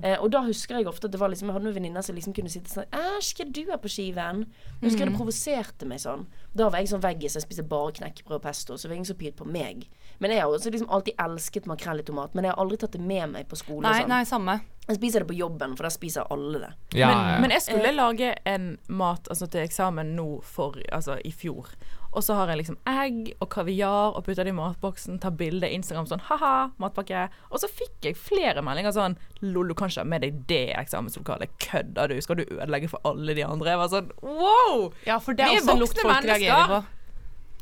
Eh, 0.01 0.17
og 0.17 0.31
da 0.33 0.41
husker 0.41 0.79
jeg 0.79 0.87
ofte 0.89 1.05
at 1.05 1.13
det 1.13 1.19
var 1.21 1.29
liksom 1.29 1.49
Jeg 1.49 1.53
hadde 1.53 1.67
noen 1.67 1.75
venninner 1.75 2.01
som 2.01 2.15
liksom 2.17 2.33
kunne 2.33 2.49
sitte 2.49 2.71
sånn 2.71 2.87
Æsj, 2.95 3.35
hva 3.37 3.45
du 3.53 3.59
er 3.69 3.77
på 3.77 3.91
skiven? 3.91 4.39
Jeg 4.81 4.89
husker 4.89 5.05
det 5.05 5.17
provoserte 5.17 5.85
meg 5.89 6.01
sånn. 6.01 6.25
Da 6.57 6.69
var 6.73 6.81
jeg 6.81 6.89
sånn 6.89 7.03
veggis, 7.03 7.35
jeg 7.37 7.45
spiste 7.45 7.67
bare 7.69 7.93
knekkebrød 7.99 8.39
og 8.39 8.45
pesto, 8.47 8.77
så 8.77 8.87
det 8.87 8.93
var 8.93 8.95
ingen 8.95 9.11
som 9.11 9.19
pyet 9.19 9.37
på 9.37 9.45
meg. 9.45 9.85
Men 10.19 10.31
jeg 10.31 10.43
har 10.43 10.53
også 10.53 10.71
liksom 10.73 10.89
alltid 10.89 11.19
elsket 11.25 11.67
makrell 11.69 11.99
i 11.99 12.07
tomat, 12.07 12.33
men 12.33 12.47
jeg 12.47 12.55
har 12.55 12.63
aldri 12.63 12.79
tatt 12.81 12.95
det 12.95 13.03
med 13.03 13.33
meg 13.33 13.49
på 13.51 13.59
skole. 13.59 13.83
Nei, 13.87 13.99
sånn. 14.03 14.13
nei, 14.13 14.23
samme. 14.29 14.59
Jeg 14.85 14.99
spiser 14.99 15.23
det 15.23 15.31
på 15.31 15.37
jobben, 15.39 15.73
for 15.73 15.87
der 15.87 15.93
spiser 15.93 16.27
alle 16.29 16.59
det. 16.61 16.71
Ja, 16.93 17.09
men, 17.09 17.21
ja. 17.33 17.37
men 17.41 17.53
jeg 17.55 17.63
skulle 17.65 17.91
lage 17.95 18.35
en 18.45 18.75
mat 18.85 19.29
altså, 19.33 19.47
til 19.49 19.65
eksamen 19.65 20.13
nå 20.17 20.27
for 20.45 20.77
Altså 20.93 21.17
i 21.25 21.31
fjor. 21.33 21.71
Og 22.15 22.23
så 22.23 22.35
har 22.37 22.51
jeg 22.51 22.61
liksom 22.61 22.77
egg 22.87 23.33
og 23.43 23.49
kaviar 23.51 24.15
og 24.15 24.23
putter 24.23 24.47
det 24.47 24.53
i 24.53 24.55
matboksen, 24.55 25.17
tar 25.19 25.33
bilde 25.35 25.67
Instagram 25.73 26.05
sånn 26.07 26.23
ha-ha, 26.29 26.53
matpakke. 26.79 27.25
Og 27.49 27.59
så 27.59 27.67
fikk 27.67 28.07
jeg 28.07 28.19
flere 28.19 28.63
meldinger 28.63 28.93
sånn 28.95 29.17
lol, 29.43 29.73
du 29.73 29.75
kan 29.75 29.91
ikke 29.91 30.05
ha 30.05 30.11
med 30.13 30.23
deg 30.23 30.37
det 30.47 30.69
eksamenslokalet. 30.79 31.57
Kødder 31.65 32.13
du? 32.13 32.19
Skal 32.23 32.39
du 32.39 32.45
ødelegge 32.45 32.91
for 32.93 33.03
alle 33.09 33.35
de 33.35 33.43
andre? 33.43 33.73
Jeg 33.73 33.81
var 33.81 33.91
sånn 33.91 34.13
wow! 34.21 34.85
Ja, 35.07 35.17
for 35.19 35.35
det 35.35 35.43
er 35.43 35.57
det 35.57 35.59
er 35.59 35.65
også 35.65 35.75
en 35.75 35.83
lukt 35.83 35.97
voksne 35.97 36.05
folk 36.05 36.15
mennesker. 36.21 36.45
reagerer 36.45 36.71
på. 36.71 36.94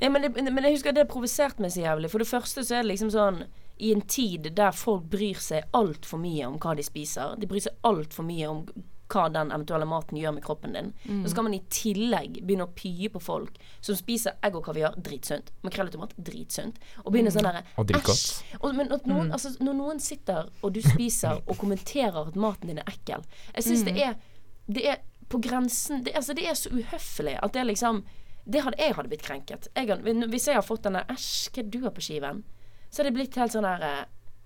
Ja, 0.01 0.09
men, 0.09 0.21
det, 0.25 0.33
men 0.35 0.63
jeg 0.65 0.77
husker 0.77 0.95
det 0.95 1.07
provoserte 1.11 1.61
meg 1.63 1.73
så 1.73 1.83
jævlig. 1.83 2.09
For 2.11 2.23
det 2.23 2.29
første 2.29 2.63
så 2.65 2.79
er 2.79 2.81
det 2.85 2.93
liksom 2.93 3.11
sånn 3.13 3.43
I 3.83 3.91
en 3.93 4.01
tid 4.09 4.49
der 4.55 4.73
folk 4.75 5.05
bryr 5.11 5.39
seg 5.41 5.69
altfor 5.73 6.21
mye 6.21 6.47
om 6.47 6.57
hva 6.61 6.75
de 6.77 6.85
spiser. 6.85 7.37
De 7.41 7.49
bryr 7.49 7.63
seg 7.65 7.77
altfor 7.87 8.25
mye 8.27 8.49
om 8.49 8.65
hva 9.13 9.27
den 9.29 9.51
eventuelle 9.53 9.85
maten 9.85 10.17
gjør 10.17 10.31
med 10.33 10.43
kroppen 10.45 10.73
din. 10.73 10.91
Så 11.25 11.33
skal 11.33 11.45
man 11.45 11.53
i 11.53 11.61
tillegg 11.69 12.39
begynne 12.41 12.65
å 12.65 12.73
pye 12.73 13.09
på 13.13 13.21
folk 13.21 13.59
som 13.83 13.97
spiser 13.99 14.39
egg 14.45 14.55
og 14.57 14.65
kaviar, 14.65 14.95
dritsunt. 14.97 15.51
Makrell 15.65 15.91
og 15.91 15.93
tomat, 15.97 16.15
dritsunt. 16.17 16.79
Og 17.03 17.11
begynne 17.13 17.33
sånn 17.33 17.45
derre 17.45 17.61
Og 17.77 17.91
æsj. 17.99 18.23
Og, 18.61 18.73
men 18.77 18.89
at 18.95 19.05
noen, 19.09 19.29
altså, 19.35 19.53
når 19.61 19.77
noen 19.77 20.01
sitter 20.01 20.49
og 20.61 20.73
du 20.73 20.81
spiser 20.81 21.43
og 21.43 21.57
kommenterer 21.61 22.23
at 22.23 22.39
maten 22.39 22.71
din 22.71 22.81
er 22.81 22.89
ekkel 22.89 23.21
Jeg 23.55 23.67
syns 23.67 23.85
det 23.85 23.97
er 24.01 24.17
Det 24.65 24.87
er 24.95 25.01
på 25.29 25.39
grensen 25.43 26.03
det, 26.05 26.15
altså, 26.15 26.33
det 26.33 26.47
er 26.49 26.57
så 26.57 26.69
uhøflig 26.73 27.37
at 27.41 27.53
det 27.53 27.61
er 27.61 27.69
liksom 27.69 28.03
det 28.45 28.61
hadde, 28.63 28.77
Jeg 28.77 28.95
hadde 28.95 29.09
blitt 29.09 29.23
krenket. 29.23 29.67
Jeg 29.75 29.87
hvis 30.27 30.47
jeg 30.47 30.55
har 30.55 30.61
fått 30.65 30.83
denne 30.83 31.05
'æsj, 31.07 31.49
hva 31.53 31.59
er 31.63 31.69
du 31.69 31.79
har 31.81 31.91
på 31.91 32.01
skiven', 32.03 32.43
så 32.89 32.97
hadde 33.01 33.11
jeg 33.11 33.13
blitt 33.13 33.35
helt 33.35 33.51
sånn 33.51 33.63
der 33.63 34.05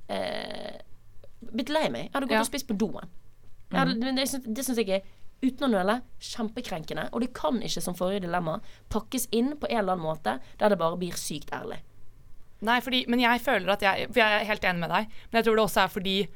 eh, 0.10 0.82
Blitt 1.54 1.70
lei 1.70 1.90
meg. 1.90 2.04
Jeg 2.08 2.14
hadde 2.14 2.28
gått 2.28 2.32
Ja. 2.32 2.40
og 2.42 2.48
spist 2.48 2.68
på 2.68 2.78
doen. 2.78 3.10
Hadde, 3.72 3.94
det 4.00 4.16
det 4.16 4.28
syns 4.30 4.44
det 4.56 4.66
syns 4.66 4.78
jeg 4.78 4.90
er 4.90 5.02
uten 5.44 5.68
å 5.68 5.70
nøle 5.70 6.02
kjempekrenkende. 6.20 7.10
Og 7.14 7.22
det 7.22 7.34
kan 7.34 7.60
ikke, 7.62 7.82
som 7.82 7.94
forrige 7.94 8.22
dilemma, 8.26 8.60
pakkes 8.90 9.28
inn 9.32 9.56
på 9.58 9.68
en 9.70 9.78
eller 9.78 9.94
annen 9.94 10.06
måte 10.06 10.40
der 10.58 10.70
det 10.70 10.80
bare 10.80 10.98
blir 10.98 11.14
sykt 11.14 11.52
ærlig. 11.52 11.78
Nei, 12.62 12.80
fordi, 12.82 13.06
men 13.08 13.20
jeg 13.20 13.40
føler 13.42 13.70
at 13.70 13.82
jeg 13.82 14.08
For 14.08 14.20
jeg 14.20 14.42
er 14.42 14.46
helt 14.46 14.64
enig 14.64 14.80
med 14.80 14.90
deg, 14.90 15.08
men 15.32 15.38
jeg 15.38 15.46
tror 15.46 15.56
det 15.56 15.64
også 15.68 15.82
er 15.84 15.88
fordi 15.94 16.28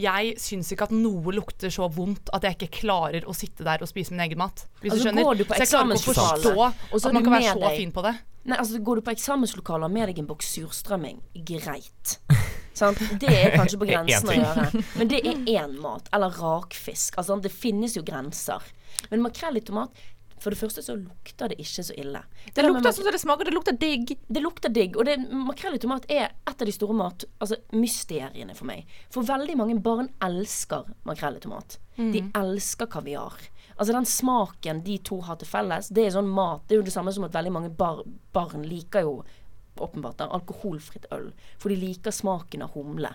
jeg 0.00 0.34
syns 0.40 0.72
ikke 0.72 0.86
at 0.88 0.94
noe 0.96 1.32
lukter 1.36 1.70
så 1.70 1.88
vondt 1.92 2.30
at 2.32 2.42
jeg 2.48 2.56
ikke 2.56 2.80
klarer 2.82 3.26
å 3.28 3.34
sitte 3.36 3.64
der 3.66 3.82
og 3.84 3.88
spise 3.90 4.14
min 4.14 4.20
egen 4.24 4.38
mat. 4.40 4.64
Hvis 4.80 4.92
Altså, 4.92 5.02
du 5.04 5.08
skjønner. 5.10 5.24
går 5.28 5.36
du 5.36 5.44
på 5.44 5.54
så 5.54 5.58
jeg 5.62 5.68
klarer 5.68 5.92
ikke 5.92 6.02
å 6.02 6.14
forstå 6.14 6.52
og 6.56 7.00
så 7.00 7.02
har 7.04 7.08
at 7.10 7.12
man 7.18 7.24
kan 7.24 7.32
være 7.36 7.52
så 7.52 7.60
deg- 7.66 7.76
fin 7.82 7.92
på 7.92 8.02
det. 8.08 8.14
Nei, 8.44 8.56
altså 8.58 8.78
Går 8.82 8.96
du 8.96 9.02
på 9.06 9.12
eksamenslokaler 9.12 9.88
med 9.92 10.08
deg 10.08 10.18
en 10.18 10.26
boks 10.26 10.48
surstrømming, 10.56 11.20
greit. 11.46 12.16
Sant? 12.74 12.98
Det 13.20 13.28
er 13.30 13.52
kanskje 13.54 13.78
på 13.78 13.86
grensen 13.86 14.28
å 14.32 14.34
gjøre. 14.34 14.82
Men 14.98 15.08
det 15.12 15.20
er 15.28 15.36
én 15.60 15.76
mat. 15.78 16.08
Eller 16.16 16.32
rakfisk. 16.40 17.18
Altså, 17.20 17.36
det 17.44 17.52
finnes 17.52 17.94
jo 17.94 18.02
grenser. 18.02 18.64
Men 19.12 19.22
makrell 19.22 19.60
i 19.60 19.60
tomat 19.60 19.92
For 20.42 20.50
det 20.50 20.58
første 20.58 20.82
så 20.82 20.96
lukter 20.98 21.52
det 21.52 21.60
ikke 21.62 21.84
så 21.86 21.94
ille. 21.98 22.24
Det 22.48 22.56
det 22.58 22.66
lukter 22.66 22.94
som 22.96 23.06
det 23.06 23.20
smaker. 23.22 23.46
Det 23.46 23.54
lukter 23.54 23.78
digg. 23.78 24.12
det 24.26 24.42
lukter 24.42 24.72
digg. 24.74 24.96
Og 24.98 25.06
det, 25.06 25.16
makrell 25.30 25.78
i 25.78 25.82
tomat 25.82 26.08
er 26.10 26.32
et 26.32 26.52
av 26.62 26.66
de 26.66 26.74
store 26.74 26.96
mat, 26.98 27.24
altså 27.38 27.60
mysteriene 27.78 28.56
for 28.58 28.66
meg. 28.66 28.90
For 29.14 29.22
veldig 29.22 29.56
mange 29.60 29.78
barn 29.82 30.10
elsker 30.22 30.90
makrell 31.08 31.38
i 31.38 31.44
tomat. 31.44 31.78
De 31.96 32.24
elsker 32.34 32.88
kaviar. 32.90 33.38
Altså 33.76 33.92
den 33.92 34.06
smaken 34.08 34.82
de 34.84 34.98
to 34.98 35.20
har 35.26 35.38
til 35.40 35.48
felles, 35.48 35.88
det 35.88 36.06
er 36.06 36.14
sånn 36.14 36.28
mat 36.28 36.64
Det 36.68 36.74
er 36.76 36.80
jo 36.82 36.86
det 36.86 36.92
samme 36.94 37.12
som 37.12 37.24
at 37.24 37.34
veldig 37.34 37.52
mange 37.52 37.70
bar, 37.70 38.02
barn 38.32 38.66
liker 38.68 39.06
jo 39.06 39.14
åpenbart 39.80 40.18
da, 40.20 40.28
alkoholfritt 40.28 41.06
øl. 41.12 41.30
For 41.58 41.72
de 41.72 41.78
liker 41.80 42.14
smaken 42.14 42.64
av 42.66 42.74
humle. 42.76 43.14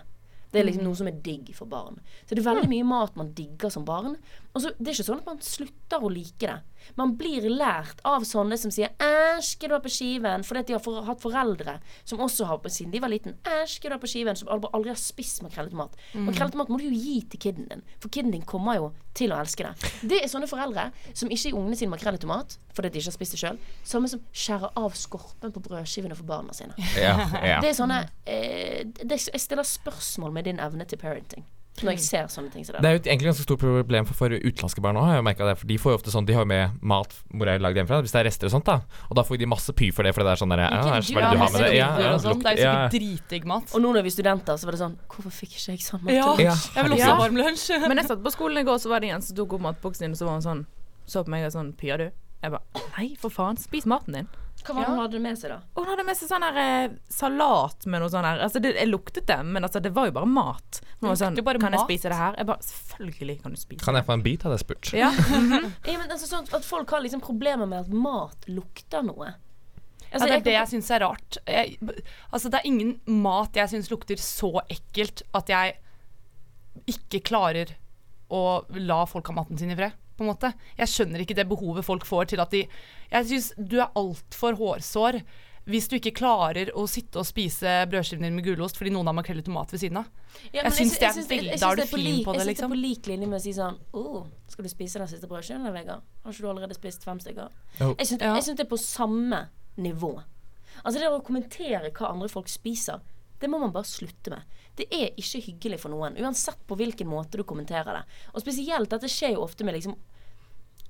Det 0.50 0.62
er 0.62 0.64
liksom 0.64 0.86
noe 0.86 0.96
som 0.96 1.08
er 1.10 1.16
digg 1.24 1.50
for 1.56 1.68
barn. 1.68 1.98
Så 2.24 2.32
det 2.32 2.40
er 2.40 2.48
veldig 2.48 2.70
mye 2.70 2.86
mat 2.88 3.16
man 3.20 3.34
digger 3.36 3.72
som 3.72 3.84
barn. 3.88 4.16
Og 4.58 4.64
så, 4.64 4.72
Det 4.74 4.90
er 4.90 4.96
ikke 4.96 5.06
sånn 5.06 5.20
at 5.22 5.28
man 5.28 5.38
slutter 5.44 6.02
å 6.02 6.10
like 6.10 6.42
det. 6.42 6.56
Man 6.98 7.12
blir 7.18 7.44
lært 7.50 8.00
av 8.06 8.24
sånne 8.26 8.56
som 8.58 8.72
sier 8.74 8.90
'æsj, 8.98 9.52
skal 9.54 9.68
du 9.70 9.74
ha 9.76 9.80
på 9.82 9.90
skiven?' 9.92 10.44
fordi 10.46 10.60
at 10.60 10.66
de 10.66 10.72
har 10.74 10.82
for, 10.82 11.02
hatt 11.04 11.20
foreldre 11.20 11.74
som 12.04 12.18
også 12.18 12.46
har 12.48 12.58
på 12.58 12.70
siden 12.72 12.90
de 12.90 13.00
var 13.00 13.12
liten 13.12 13.36
'æsj, 13.44 13.76
skal 13.76 13.90
du 13.90 13.94
ha 13.94 14.00
på 14.02 14.10
skiven?' 14.10 14.36
som 14.36 14.48
aldri, 14.48 14.70
aldri 14.72 14.90
har 14.90 14.98
spist 14.98 15.42
makrell 15.42 15.68
i 15.68 15.70
tomat. 15.70 15.94
Makrell 16.14 16.48
i 16.48 16.54
tomat 16.56 16.70
må 16.72 16.78
du 16.78 16.88
jo 16.88 16.94
gi 16.94 17.20
til 17.30 17.38
kiden 17.38 17.68
din, 17.68 17.82
for 18.00 18.08
kiden 18.08 18.32
din 18.32 18.42
kommer 18.42 18.74
jo 18.76 18.92
til 19.14 19.30
å 19.30 19.38
elske 19.38 19.66
det. 19.66 19.92
Det 20.08 20.22
er 20.22 20.32
sånne 20.32 20.48
foreldre 20.48 20.88
som 21.12 21.28
ikke 21.28 21.50
gir 21.50 21.58
ungene 21.58 21.76
sine 21.76 21.90
makrell 21.90 22.18
i 22.18 22.24
tomat 22.24 22.58
fordi 22.72 22.90
de 22.90 22.98
ikke 22.98 23.10
har 23.10 23.18
spist 23.18 23.32
det 23.32 23.42
sjøl. 23.42 23.58
Samme 23.84 24.08
som 24.08 24.20
skjærer 24.32 24.72
av 24.76 24.94
skorpen 24.94 25.52
på 25.52 25.60
brødskivene 25.60 26.16
for 26.16 26.24
barna 26.24 26.54
sine. 26.54 26.74
Ja, 26.96 27.14
ja. 27.42 27.60
Det 27.60 27.70
er 27.70 27.78
sånne 27.78 28.08
eh, 28.24 28.84
det, 28.86 29.18
Jeg 29.28 29.40
stiller 29.40 29.66
spørsmål 29.66 30.32
med 30.32 30.44
din 30.44 30.58
evne 30.62 30.86
til 30.86 30.98
parenting 30.98 31.44
når 31.86 31.94
jeg 31.96 32.02
ser 32.04 32.26
sånne 32.32 32.50
ting 32.52 32.64
Så 32.64 32.72
Det 32.72 32.80
det. 32.82 32.88
er 32.88 32.92
jo 32.96 33.00
et 33.02 33.06
egentlig 33.06 33.28
ganske 33.30 33.44
stort 33.46 33.60
problem 33.60 34.06
for, 34.08 34.14
for 34.14 34.28
utenlandske 34.34 34.80
barn 34.82 34.96
òg, 34.96 35.04
har 35.08 35.14
jeg 35.18 35.24
merka 35.24 35.46
det. 35.46 35.54
For 35.58 35.66
de 35.66 35.76
får 35.78 35.92
jo 35.92 35.98
ofte 36.00 36.10
sånn 36.14 36.26
De 36.26 36.32
har 36.34 36.42
jo 36.42 36.50
med 36.50 36.78
mat 36.82 37.14
mora 37.32 37.52
har 37.52 37.62
lagd 37.62 37.76
hjemmefra, 37.76 38.00
hvis 38.02 38.12
det 38.12 38.20
er 38.20 38.28
rester 38.28 38.46
og 38.48 38.52
sånt, 38.56 38.64
da. 38.66 38.80
Og 39.10 39.16
da 39.16 39.22
får 39.22 39.38
de 39.38 39.46
masse 39.46 39.72
py 39.72 39.90
for 39.94 40.02
det, 40.02 40.14
for 40.14 40.24
det 40.24 40.32
er 40.32 40.40
sånn 40.42 40.50
der 40.54 40.64
ja, 40.64 40.70
det 40.70 40.82
hva 40.82 40.96
er 40.96 41.00
det 41.00 41.08
du 41.08 41.18
ja, 41.18 41.28
har 41.28 41.52
med 41.52 41.60
det? 41.62 41.70
Ja. 41.76 41.88
Det 41.96 42.04
er 42.04 42.08
jo 42.08 42.16
ja. 42.18 42.74
sikkert 42.88 42.96
dritdigg 42.98 43.44
mat. 43.46 43.74
Og 43.74 43.80
nå 43.84 43.92
når 43.94 44.02
vi 44.02 44.12
er 44.12 44.16
studenter, 44.18 44.56
så 44.58 44.64
var 44.68 44.72
det 44.78 44.82
sånn 44.82 44.96
Hvorfor 45.08 45.30
fikk 45.38 45.54
ikke 45.58 45.72
jeg 45.76 45.84
sånn 45.86 46.02
mat 46.04 46.14
Ja, 46.14 46.26
Ja. 46.38 46.54
jeg 46.74 46.84
vil 46.84 46.92
også 46.98 47.04
Ja. 47.04 47.14
ha 47.14 47.20
varm 47.22 47.36
lunsj. 47.36 47.70
Men 47.88 47.96
jeg 47.98 48.06
satt 48.06 48.22
på 48.22 48.30
skolen 48.34 48.58
i 48.58 48.64
går, 48.64 48.78
så 48.78 48.88
var 48.88 49.00
det 49.00 49.10
en 49.10 49.22
som 49.22 49.36
tok 49.36 49.52
opp 49.54 49.60
matboksen 49.68 50.00
din, 50.08 50.10
og 50.12 50.16
så 50.18 50.24
var 50.26 50.32
han 50.38 50.42
sånn 50.42 50.66
Så 51.06 51.24
på 51.24 51.28
meg 51.30 51.44
og 51.46 51.52
sånn 51.52 51.72
Pyer 51.76 51.96
du? 51.98 52.10
Jeg 52.42 52.50
bare 52.52 52.62
Nei, 52.98 53.14
for 53.18 53.30
faen. 53.30 53.56
Spis 53.58 53.86
maten 53.86 54.12
din. 54.14 54.28
Hva 54.66 54.74
var 54.74 54.84
det 54.84 54.90
hun 54.90 54.98
hadde 55.00 55.20
med 55.24 55.38
seg, 55.38 55.50
da? 55.50 55.58
Hun 55.78 55.86
hadde 55.88 56.04
med 56.04 56.16
seg 56.18 56.28
sånn 56.28 56.42
her 56.44 56.56
eh, 56.62 56.90
salat 57.08 57.86
med 57.86 58.00
noe 58.02 58.10
sånn 58.12 58.24
her 58.26 58.40
Altså, 58.44 58.60
det, 58.60 58.74
jeg 58.76 58.88
luktet 58.90 59.26
det, 59.30 59.38
men 59.46 59.62
altså, 59.64 59.80
det 59.80 59.92
var 59.96 60.06
jo 60.10 60.12
bare 60.18 60.26
mat. 60.28 60.80
Hun 61.00 61.08
var 61.08 61.14
Det 61.14 61.20
sånn 61.22 61.38
bare 61.46 61.58
Kan 61.62 61.72
jeg 61.72 61.80
mat. 61.80 61.88
spise 61.88 62.08
det 62.12 62.18
her? 62.18 62.34
Jeg 62.42 62.46
bare 62.50 62.66
Selvfølgelig 62.68 63.36
kan 63.42 63.54
du 63.56 63.60
spise 63.62 63.84
Kan 63.84 63.94
jeg 64.00 64.04
få 64.08 64.12
en 64.18 64.22
bit, 64.26 64.42
hadde 64.42 64.58
jeg 64.58 64.64
spurt. 64.66 64.92
Ja. 64.98 65.10
Ja, 65.88 65.98
men 66.02 66.10
altså 66.10 66.26
sånn 66.28 66.48
at 66.52 66.64
Folk 66.68 66.90
har 66.90 67.00
liksom 67.04 67.20
problemer 67.24 67.66
med 67.70 67.86
at 67.86 67.92
mat 67.94 68.48
lukter 68.48 69.02
noe. 69.06 69.34
Altså, 70.08 70.24
Ja, 70.24 70.24
det 70.24 70.28
jeg 70.28 70.40
er 70.40 70.44
det 70.44 70.44
kan- 70.44 70.58
jeg 70.58 70.68
syns 70.74 70.90
er 70.90 71.00
rart. 71.04 71.38
Jeg, 71.46 71.78
altså, 72.32 72.48
det 72.50 72.60
er 72.62 72.66
ingen 72.66 72.94
mat 73.06 73.52
jeg 73.54 73.68
syns 73.74 73.90
lukter 73.92 74.16
så 74.16 74.52
ekkelt 74.68 75.22
at 75.34 75.48
jeg 75.52 75.76
ikke 76.88 77.20
klarer 77.28 77.74
å 78.32 78.64
la 78.76 79.02
folk 79.08 79.26
ha 79.28 79.34
maten 79.36 79.58
sin 79.60 79.70
i 79.72 79.76
fred. 79.76 79.92
På 80.18 80.24
en 80.26 80.32
måte. 80.32 80.52
Jeg 80.76 80.90
skjønner 80.90 81.22
ikke 81.22 81.36
det 81.38 81.48
behovet 81.48 81.84
folk 81.86 82.04
får 82.08 82.32
til 82.34 82.40
at 82.42 82.50
de 82.50 82.64
Jeg 83.12 83.28
syns 83.30 83.52
du 83.56 83.78
er 83.80 83.92
altfor 83.96 84.56
hårsår 84.58 85.22
hvis 85.68 85.84
du 85.90 85.98
ikke 85.98 86.14
klarer 86.16 86.70
å 86.72 86.86
sitte 86.88 87.20
og 87.20 87.26
spise 87.28 87.84
brødskiven 87.92 88.22
din 88.24 88.34
med 88.38 88.44
gulost 88.46 88.78
fordi 88.80 88.88
noen 88.94 89.04
har 89.10 89.12
makrell 89.18 89.42
i 89.42 89.44
tomat 89.44 89.68
ved 89.70 89.82
siden 89.82 89.98
av. 90.00 90.06
Ja, 90.50 90.62
Jeg 90.64 90.72
syns 90.78 90.94
det 90.98 91.08
er 91.10 91.26
veldig- 91.28 91.58
da 91.60 91.70
er 91.72 91.76
du 91.76 91.82
på 91.82 91.98
fin 92.00 92.24
på 92.24 92.32
det, 92.32 92.38
Jeg 92.38 92.40
syns 92.40 92.46
liksom. 92.48 92.70
det 92.70 92.78
er 92.78 92.80
på 92.80 92.80
lik 92.88 93.02
linje 93.06 93.28
med 93.28 93.36
å 93.38 93.42
si 93.42 93.52
sånn 93.52 93.76
Å, 93.92 94.26
skal 94.48 94.62
du 94.64 94.68
spise 94.70 94.98
den 94.98 95.08
siste 95.08 95.28
brødskiven, 95.28 95.60
eller, 95.66 95.72
Vegard? 95.76 96.02
Har 96.24 96.32
ikke 96.32 96.40
du 96.40 96.48
allerede 96.48 96.74
spist 96.74 97.04
fem 97.04 97.18
stykker? 97.20 97.50
Jo. 97.80 97.94
Jeg 97.98 98.06
syns, 98.06 98.20
Ja. 98.22 98.34
det 98.40 98.60
er 98.60 98.64
på 98.64 98.78
samme 98.80 99.48
nivå. 99.76 100.22
Altså 100.86 100.98
det 101.00 101.08
å 101.10 101.22
kommentere 101.22 101.92
hva 101.92 102.10
andre 102.12 102.28
folk 102.30 102.46
spiser, 102.48 103.00
det 103.40 103.50
må 103.50 103.60
man 103.62 103.74
bare 103.74 103.88
slutte 103.88 104.34
med. 104.34 104.60
Det 104.78 104.86
er 104.94 105.16
ikke 105.18 105.42
hyggelig 105.42 105.80
for 105.82 105.94
noen, 105.94 106.18
uansett 106.22 106.60
på 106.66 106.78
hvilken 106.78 107.10
måte 107.10 107.40
du 107.40 107.46
kommenterer 107.46 108.00
det. 108.00 108.20
Og 108.34 108.44
spesielt 108.44 108.90
dette 108.90 109.10
skjer 109.10 109.36
jo 109.36 109.44
ofte 109.46 109.66
med 109.66 109.78
liksom 109.78 109.96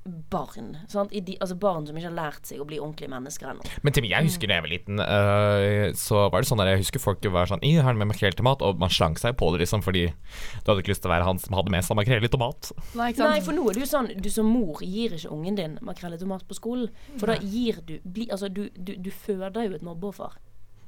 barn. 0.09 0.77
Sant? 0.89 1.13
I 1.13 1.21
de, 1.21 1.37
altså 1.41 1.57
barn 1.61 1.87
som 1.87 1.97
ikke 1.99 2.09
har 2.09 2.17
lært 2.17 2.49
seg 2.49 2.63
å 2.63 2.67
bli 2.69 2.79
ordentlige 2.81 3.11
mennesker 3.13 3.51
ennå. 3.51 3.67
Men 3.85 3.95
Tim, 3.95 4.07
jeg 4.09 4.29
husker 4.29 4.51
da 4.51 4.59
jeg 4.59 4.65
var 4.65 4.73
liten, 4.73 5.03
uh, 5.03 5.91
så 5.99 6.25
var 6.33 6.41
det 6.41 6.51
sånn 6.51 6.63
der 6.63 6.73
Jeg 6.73 6.83
husker 6.85 7.03
folk 7.03 7.29
var 7.35 7.51
sånn 7.51 7.65
I, 7.67 7.75
har 7.85 7.97
du 7.97 8.01
med 8.01 8.11
makrell 8.13 8.33
til 8.33 8.41
tomat? 8.43 8.65
Og 8.65 8.81
man 8.81 8.93
slang 8.93 9.19
seg 9.21 9.37
på 9.41 9.51
det, 9.53 9.63
liksom, 9.65 9.85
fordi 9.85 10.07
du 10.09 10.71
hadde 10.71 10.81
ikke 10.85 10.95
lyst 10.95 11.05
til 11.05 11.13
å 11.13 11.15
være 11.15 11.29
han 11.29 11.43
som 11.43 11.57
hadde 11.59 11.75
med 11.75 11.87
seg 11.87 11.99
makrell 11.99 12.25
i 12.25 12.33
tomat. 12.33 12.73
Nei, 12.99 13.13
ikke 13.13 13.23
sant? 13.23 13.35
Nei, 13.35 13.45
for 13.45 13.59
nå 13.59 13.69
er 13.69 13.79
det 13.79 13.85
jo 13.85 13.91
sånn 13.93 14.11
Du 14.17 14.31
som 14.33 14.49
mor 14.49 14.83
gir 14.85 15.17
ikke 15.19 15.33
ungen 15.35 15.59
din 15.59 15.79
makrell 15.85 16.17
i 16.17 16.21
tomat 16.21 16.47
på 16.49 16.57
skolen. 16.57 16.93
For 17.17 17.33
da 17.33 17.39
gir 17.43 17.83
du 17.85 17.99
bli, 18.05 18.29
Altså, 18.33 18.51
du, 18.53 18.67
du, 18.77 18.95
du 18.97 19.11
føder 19.13 19.69
jo 19.69 19.77
et 19.79 19.85
mobbeoffer. 19.87 20.39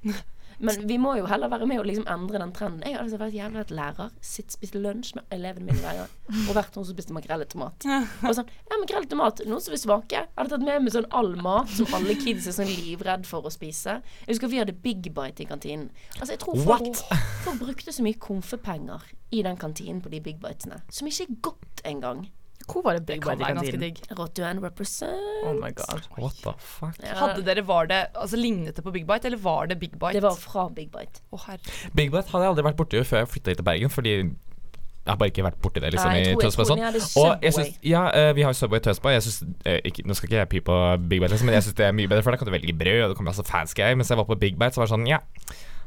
Men 0.61 0.83
vi 0.89 0.97
må 1.01 1.15
jo 1.17 1.29
heller 1.31 1.49
være 1.53 1.67
med 1.69 1.81
og 1.81 1.87
liksom 1.89 2.07
endre 2.13 2.41
den 2.43 2.53
trenden. 2.57 2.83
Jeg 2.85 2.97
hadde 2.97 3.07
altså 3.07 3.21
vært 3.21 3.37
jævlig 3.37 3.61
vært 3.63 3.75
lærer, 3.77 4.11
sitt, 4.25 4.53
spist 4.53 4.77
lunsj 4.77 5.15
med 5.17 5.35
elevene 5.37 5.71
mine 5.71 5.81
hver 5.81 6.01
gang, 6.03 6.17
og 6.43 6.57
vært 6.59 6.77
noen 6.77 6.89
som 6.89 6.97
spiste 6.97 7.17
makrell 7.17 7.45
i 7.45 7.49
tomat. 7.51 7.87
Og 8.29 8.35
sånn 8.37 8.51
Ja, 8.69 8.79
makrell 8.81 9.07
i 9.07 9.11
tomat, 9.11 9.41
noen 9.49 9.65
som 9.65 9.77
er 9.77 9.81
svake. 9.83 10.21
Jeg 10.21 10.37
hadde 10.37 10.53
tatt 10.53 10.67
med 10.67 10.85
meg 10.85 10.95
sånn 10.95 11.09
all 11.17 11.33
mat 11.41 11.73
som 11.73 11.97
alle 11.97 12.17
kids 12.21 12.49
er 12.51 12.57
sånn 12.59 12.69
livredd 12.71 13.25
for 13.29 13.49
å 13.49 13.53
spise. 13.55 14.01
Jeg 14.27 14.35
husker 14.35 14.53
vi 14.53 14.61
hadde 14.61 14.77
Big 14.85 15.09
Bite 15.09 15.45
i 15.45 15.49
kantinen. 15.49 15.89
Altså, 16.19 16.35
jeg 16.35 16.43
tror 16.45 16.61
folk, 16.67 17.05
folk 17.47 17.65
brukte 17.65 17.95
så 17.97 18.05
mye 18.05 18.21
komfepenger 18.21 19.09
i 19.31 19.45
den 19.47 19.57
kantinen 19.61 20.03
på 20.05 20.13
de 20.13 20.21
Big 20.25 20.41
Bitesene, 20.43 20.83
som 20.93 21.09
ikke 21.09 21.27
er 21.29 21.41
godt 21.49 21.83
engang. 21.89 22.27
Hvor 22.73 22.83
var 22.85 22.99
det 22.99 23.07
Big 23.07 23.23
kan 23.23 23.41
i 23.41 23.45
kantinen? 23.45 23.97
Rottuen 24.19 24.61
represent. 24.63 25.45
Oh 25.45 25.55
my 25.55 25.71
god. 25.77 26.07
What 26.19 26.37
the 26.45 26.53
fuck? 26.59 26.97
Ja, 27.03 27.15
Hadde 27.21 27.45
dere, 27.47 27.65
var 27.67 27.87
det, 27.91 28.01
altså 28.15 28.37
Lignet 28.41 28.77
det 28.77 28.85
på 28.85 28.93
Big 28.95 29.07
Bite, 29.07 29.27
eller 29.31 29.39
var 29.39 29.67
det 29.67 29.79
Big 29.81 29.93
Bite? 29.99 30.13
det 30.19 30.23
var 30.23 30.37
fra 30.39 30.69
Big 30.75 30.91
Bite. 30.93 31.21
Å, 31.33 31.41
herre. 31.47 31.61
Big 31.95 32.11
Bite 32.13 32.29
hadde 32.31 32.45
jeg 32.47 32.55
aldri 32.55 32.65
vært 32.71 32.77
borti 32.81 33.03
før 33.05 33.25
jeg 33.25 33.29
flytta 33.35 33.51
hit 33.55 33.61
til 33.63 33.65
Bergen, 33.71 33.91
fordi 33.91 34.15
jeg 34.21 35.09
har 35.09 35.17
bare 35.17 35.31
ikke 35.33 35.43
vært 35.47 35.57
borti 35.65 35.81
det 35.81 35.91
liksom 35.95 36.11
Nei, 36.13 36.19
jeg 36.21 36.27
i 36.27 36.35
tror- 36.35 36.43
jeg 36.43 36.51
Tønsberg. 36.53 36.67
Sånn. 36.69 37.23
Og 37.25 37.43
jeg 37.43 37.53
synes, 37.57 37.79
ja, 37.83 38.03
eh, 38.15 38.33
vi 38.37 38.43
har 38.45 38.53
Subway 38.53 38.79
i 38.79 38.85
Tønsberg. 38.85 39.13
Jeg 39.17 39.23
synes, 39.23 39.39
eh, 39.65 39.81
ikke, 39.89 40.05
nå 40.07 40.15
skal 40.15 40.29
ikke 40.29 40.37
jeg 40.43 40.49
py 40.53 40.61
på 40.61 40.77
Big 41.09 41.21
Bite, 41.23 41.33
liksom, 41.33 41.47
men 41.47 41.55
jeg 41.57 41.63
syns 41.65 41.75
det 41.81 41.87
er 41.87 41.93
mye 41.97 42.07
bedre, 42.13 42.23
for 42.23 42.31
da 42.31 42.37
kan 42.37 42.47
du 42.47 42.53
velge 42.53 42.77
brød, 42.77 43.03
og 43.05 43.09
det 43.09 43.17
kommer 43.17 43.31
masse 43.33 43.47
fancy 43.49 43.75
greier. 43.81 43.97
Mens 43.97 44.09
jeg 44.13 44.19
var 44.21 44.29
på 44.29 44.39
Big 44.39 44.59
Bite, 44.61 44.77
så 44.77 44.83
var 44.85 44.87
det 44.91 44.93
sånn 44.95 45.09
Ja, 45.09 45.19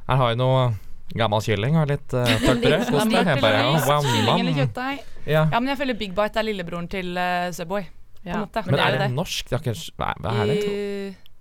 her 0.09 0.15
har 0.17 0.29
vi 0.33 0.35
noe 0.41 0.73
gammel 1.15 1.43
kylling 1.45 1.75
og 1.77 1.89
litt 1.91 2.13
uh, 2.15 2.25
tørt 2.41 2.61
brød. 2.63 2.85
Kos 2.93 3.09
deg. 3.11 3.27
Jeg 3.27 3.41
bare, 3.43 3.59
Eller 3.65 3.87
wow, 3.89 4.01
kylling 4.07 4.39
eller 4.45 4.57
kjøttdeig. 4.61 5.03
Ja. 5.27 5.43
Ja, 5.51 5.59
men 5.59 5.67
jeg 5.73 5.77
føler 5.83 5.99
Big 5.99 6.15
Bite 6.17 6.39
er 6.41 6.47
lillebroren 6.47 6.87
til 6.91 7.13
uh, 7.17 7.51
Subway. 7.55 7.85
På 8.23 8.29
Ja. 8.29 8.39
måte. 8.45 8.63
Men 8.71 8.79
er 8.79 8.91
det 8.95 8.99
det 9.03 9.11
norsk? 9.11 9.49
Det 9.49 9.57
er 9.57 9.63
ikke, 9.65 9.91
hva, 9.99 10.13
hva 10.23 10.33
er 10.43 10.51
det? 10.53 10.59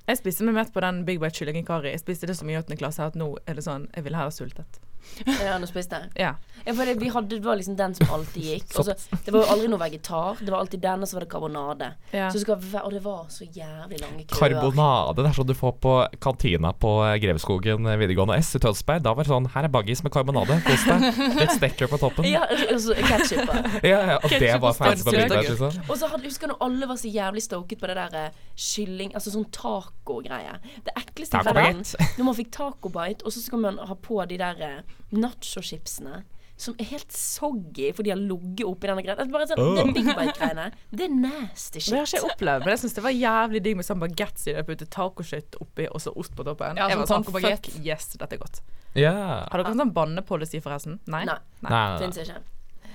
Jeg 0.08 0.18
spiste 0.18 0.44
meg 0.44 0.56
mett 0.58 0.72
på 0.74 0.82
den 0.82 1.04
Big 1.06 1.20
Bite 1.22 1.38
kyllingen 1.38 1.64
kari. 1.66 1.92
Jeg 1.94 2.02
spiste 2.02 2.26
det 2.26 2.34
så 2.36 2.44
mye 2.48 2.56
i 2.58 2.60
åttende 2.62 2.78
klasse 2.80 3.04
at 3.06 3.14
nå 3.18 3.28
er 3.46 3.54
det 3.54 3.62
sånn 3.64 3.86
Jeg 3.94 4.02
ville 4.08 4.18
ha 4.18 4.26
sultet. 4.34 4.80
Ja, 5.26 5.58
du 5.58 5.66
spiste. 5.66 6.06
Ja. 6.18 6.34
Ja, 6.64 6.74
for 6.74 6.86
det, 6.86 6.94
vi 7.00 7.08
hadde, 7.10 7.36
det 7.36 7.44
var 7.44 7.56
liksom 7.58 7.76
den 7.76 7.94
som 7.94 8.10
alltid 8.14 8.42
gikk. 8.42 8.74
Også, 8.80 8.94
det 9.24 9.32
var 9.34 9.42
jo 9.42 9.50
aldri 9.54 9.70
noe 9.70 9.80
vegetar. 9.82 10.38
Det 10.40 10.52
var 10.52 10.60
alltid 10.62 10.82
den, 10.82 11.02
og 11.02 11.10
så 11.10 11.16
var 11.18 11.24
det 11.24 11.30
karbonade. 11.32 11.88
Ja. 12.14 12.28
Så 12.30 12.42
skal, 12.42 12.62
og 12.82 12.92
det 12.94 13.02
var 13.04 13.24
så 13.34 13.46
jævlig 13.46 14.00
lange 14.02 14.24
køer. 14.26 14.54
Karbonade. 14.54 15.16
Det 15.18 15.30
er 15.32 15.38
sånn 15.38 15.50
du 15.50 15.54
får 15.58 15.74
på 15.82 15.94
kantina 16.22 16.72
på 16.72 16.92
Greveskogen 17.22 17.90
videregående 17.98 18.38
S 18.38 18.54
i 18.58 18.62
Tønsberg. 18.62 19.02
Da 19.02 19.14
var 19.16 19.26
det 19.26 19.32
sånn 19.32 19.48
Her 19.54 19.66
er 19.68 19.74
baggis 19.74 20.04
med 20.06 20.14
karbonade. 20.14 20.60
Kos 20.66 20.86
deg. 20.86 21.08
Litt 21.40 21.56
stekker 21.58 21.90
på 21.90 21.98
toppen. 22.02 22.28
Ja, 22.30 22.44
og 22.46 22.80
så 22.82 22.96
ketchup. 22.98 23.50
Ja, 23.82 23.98
ja, 24.06 24.16
og 24.22 24.30
det 24.30 24.52
var 24.62 24.74
fancy 24.76 25.04
på 25.06 25.14
middag. 25.16 25.42
Liksom. 25.48 25.82
Og 25.90 25.96
så 25.98 26.08
husker 26.12 26.46
jeg 26.46 26.52
når 26.52 26.60
alle 26.64 26.88
var 26.90 26.98
så 27.00 27.10
jævlig 27.10 27.42
stoket 27.42 27.80
på 27.80 27.88
det 27.90 27.96
der 27.98 28.16
eh, 28.20 28.40
kylling 28.54 29.14
Altså 29.18 29.32
sånn 29.34 29.46
taco-greie. 29.54 30.54
Det 30.86 30.94
ekleste 31.00 31.40
i 31.40 31.46
verden. 31.48 31.82
Når 32.18 32.28
man 32.28 32.36
fikk 32.38 32.52
tacobite, 32.54 33.26
og 33.26 33.34
så 33.34 33.42
skal 33.42 33.62
man 33.64 33.80
ha 33.82 33.96
på 33.98 34.20
de 34.30 34.38
der 34.40 34.62
eh, 34.62 34.91
nachochipsene. 35.14 36.22
Som 36.62 36.76
er 36.78 36.86
helt 36.92 37.10
soggy, 37.16 37.88
for 37.96 38.06
de 38.06 38.12
har 38.12 38.20
ligget 38.20 38.62
oppi 38.68 38.86
denne 38.86 39.02
greia. 39.02 39.16
Det 39.18 39.32
Bare 39.32 39.48
sånn, 39.50 39.62
oh. 39.62 39.72
Den 39.80 39.90
Big 39.96 40.06
Bite-greiene. 40.06 40.68
Det 40.92 41.08
er 41.08 41.14
nasty 41.14 41.80
shit. 41.80 41.90
Det 41.90 41.98
har 41.98 42.06
ikke 42.06 42.20
jeg 42.20 42.28
opplevd, 42.36 42.66
men 42.66 42.74
jeg 42.74 42.82
syns 42.84 42.94
det 42.98 43.04
var 43.06 43.16
jævlig 43.16 43.62
digg 43.64 43.80
med 43.80 43.88
sånn 43.88 44.02
baguettes 44.02 44.46
i 44.46 44.54
det. 44.54 44.62
Putte 44.68 44.86
tacoshit 44.92 45.58
oppi 45.64 45.88
og 45.88 46.04
så 46.04 46.12
ost 46.22 46.36
på 46.38 46.46
toppen. 46.46 46.78
Ja, 46.78 46.86
jeg 46.92 47.00
sånn 47.00 47.24
var 47.24 47.40
sånn 47.40 47.48
fuck 47.48 47.70
yes, 47.82 48.12
dette 48.14 48.38
er 48.38 48.44
godt. 48.44 48.62
Yeah. 48.92 49.48
Har 49.48 49.62
dere 49.62 49.74
en 49.74 49.82
sånn 49.82 49.94
bannepolicy, 49.96 50.60
forresten? 50.62 51.00
Nei? 51.10 51.24
Nei. 51.26 51.40
Nei, 51.64 51.72
nei. 51.72 52.00
Fins 52.04 52.20
ikke. 52.22 52.38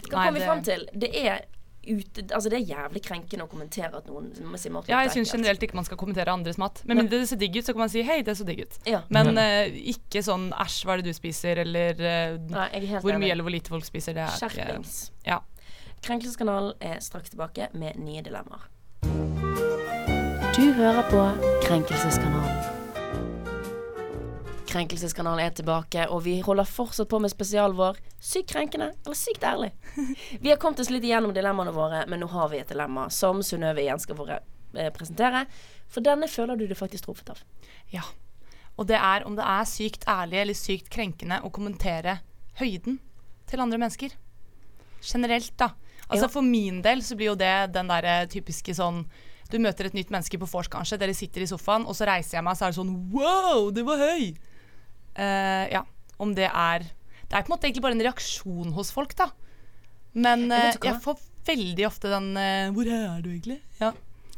Hva 0.08 0.14
kommer 0.14 0.28
kom 0.30 0.38
vi 0.38 0.46
fram 0.46 0.66
til? 0.70 0.88
Det 0.94 1.12
er 1.26 1.44
ute 1.88 2.26
Altså 2.36 2.52
det 2.52 2.60
er 2.60 2.66
jævlig 2.70 3.02
krenkende 3.06 3.46
å 3.48 3.50
kommentere 3.52 4.00
at 4.00 4.08
noen 4.10 4.32
mat 4.52 4.90
Ja, 4.92 5.02
jeg 5.06 5.14
syns 5.16 5.34
generelt 5.36 5.64
ikke 5.64 5.78
man 5.80 5.88
skal 5.88 6.00
kommentere 6.00 6.34
andres 6.34 6.60
mat. 6.62 6.82
Men 6.86 7.02
mindre 7.02 7.22
det 7.22 7.30
ser 7.32 7.42
digg 7.42 7.58
ut, 7.58 7.66
så 7.66 7.76
kan 7.76 7.86
man 7.86 7.94
si 7.94 8.04
'hei, 8.04 8.22
det 8.26 8.38
så 8.38 8.48
digg 8.48 8.64
ut'. 8.66 8.80
Ja. 8.90 9.02
Men 9.10 9.34
uh, 9.38 9.66
ikke 9.94 10.24
sånn 10.26 10.50
'æsj, 10.52 10.80
hva 10.86 10.98
er 10.98 11.04
det 11.04 11.12
du 11.12 11.18
spiser', 11.18 11.64
eller 11.66 11.94
uh, 11.98 12.40
Nei, 12.48 12.70
jeg 12.74 12.84
er 12.84 12.88
helt 12.94 13.06
hvor 13.06 13.16
enig. 13.16 13.26
mye 13.26 13.32
eller 13.36 13.48
hvor 13.48 13.56
lite 13.56 13.74
folk 13.74 13.86
spiser. 13.86 14.18
Det 14.18 14.26
er 14.28 14.38
Skjerpings. 14.38 15.12
Ja. 15.26 15.42
Krenkelseskanalen 16.02 16.74
er 16.82 17.00
straks 17.02 17.34
tilbake 17.34 17.70
med 17.74 17.98
nye 17.98 18.22
dilemmaer. 18.22 18.70
Du 20.58 20.66
hører 20.74 21.06
på 21.10 21.22
Krenkelseskanalen. 21.68 22.77
Krenkelseskanalen 24.68 25.46
er 25.46 25.54
tilbake, 25.56 26.08
og 26.12 26.24
vi 26.26 26.38
holder 26.44 26.68
fortsatt 26.68 27.08
på 27.10 27.20
med 27.24 27.32
spesialen 27.32 27.78
vår 27.78 28.00
Sykt 28.20 28.52
krenkende 28.52 28.90
eller 29.06 29.16
sykt 29.16 29.44
ærlig. 29.48 29.70
Vi 30.44 30.50
har 30.50 30.58
kommet 30.60 30.82
oss 30.84 30.90
litt 30.92 31.06
igjennom 31.06 31.32
dilemmaene 31.36 31.72
våre, 31.72 32.02
men 32.10 32.20
nå 32.20 32.28
har 32.34 32.50
vi 32.52 32.60
et 32.60 32.72
dilemma 32.72 33.06
som 33.14 33.40
Synnøve 33.46 33.84
igjen 33.84 34.02
skal 34.02 34.18
våre, 34.18 34.40
eh, 34.76 34.90
presentere. 34.92 35.46
For 35.88 36.04
denne 36.04 36.28
føler 36.28 36.58
du 36.58 36.66
deg 36.68 36.78
faktisk 36.80 37.06
truffet 37.08 37.30
av. 37.36 37.44
Ja. 37.94 38.04
Og 38.78 38.90
det 38.90 38.98
er 38.98 39.24
om 39.26 39.38
det 39.38 39.46
er 39.46 39.70
sykt 39.70 40.04
ærlig 40.10 40.42
eller 40.42 40.58
sykt 40.58 40.90
krenkende 40.94 41.40
å 41.46 41.54
kommentere 41.54 42.20
høyden 42.60 43.00
til 43.48 43.64
andre 43.64 43.80
mennesker. 43.82 44.18
Generelt, 45.06 45.54
da. 45.58 45.72
Altså 46.10 46.26
Ja. 46.26 46.34
For 46.34 46.42
min 46.42 46.82
del 46.82 47.02
så 47.06 47.16
blir 47.16 47.32
jo 47.32 47.36
det 47.40 47.72
den 47.74 47.88
derre 47.88 48.28
typiske 48.28 48.74
sånn 48.76 49.06
Du 49.50 49.58
møter 49.64 49.86
et 49.88 49.94
nytt 49.96 50.10
menneske 50.12 50.36
på 50.38 50.44
vors, 50.52 50.68
kanskje. 50.68 50.98
Dere 51.00 51.14
sitter 51.16 51.40
i 51.40 51.48
sofaen, 51.48 51.86
og 51.88 51.96
så 51.96 52.04
reiser 52.06 52.36
jeg 52.36 52.44
meg, 52.44 52.58
så 52.58 52.66
er 52.66 52.74
det 52.74 52.80
sånn 52.82 53.12
Wow, 53.14 53.70
det 53.72 53.86
var 53.88 53.96
høy! 54.02 54.36
Eh, 55.18 55.66
ja. 55.74 55.84
Om 56.18 56.34
det 56.38 56.48
er 56.50 56.86
Det 57.28 57.36
er 57.36 57.44
på 57.44 57.52
en 57.52 57.56
måte 57.58 57.68
egentlig 57.68 57.84
bare 57.84 57.98
en 57.98 58.06
reaksjon 58.08 58.74
hos 58.74 58.90
folk, 58.96 59.14
da. 59.20 59.32
Men 60.18 60.48
uh, 60.50 60.58
jeg, 60.72 60.80
jeg 60.82 61.02
får 61.04 61.20
veldig 61.46 61.86
ofte 61.86 62.10
den 62.10 62.30
uh, 62.34 62.74
'Hvor 62.74 62.88
er 62.90 63.22
du 63.22 63.30
egentlig?' 63.30 63.60
Ja. 63.82 63.92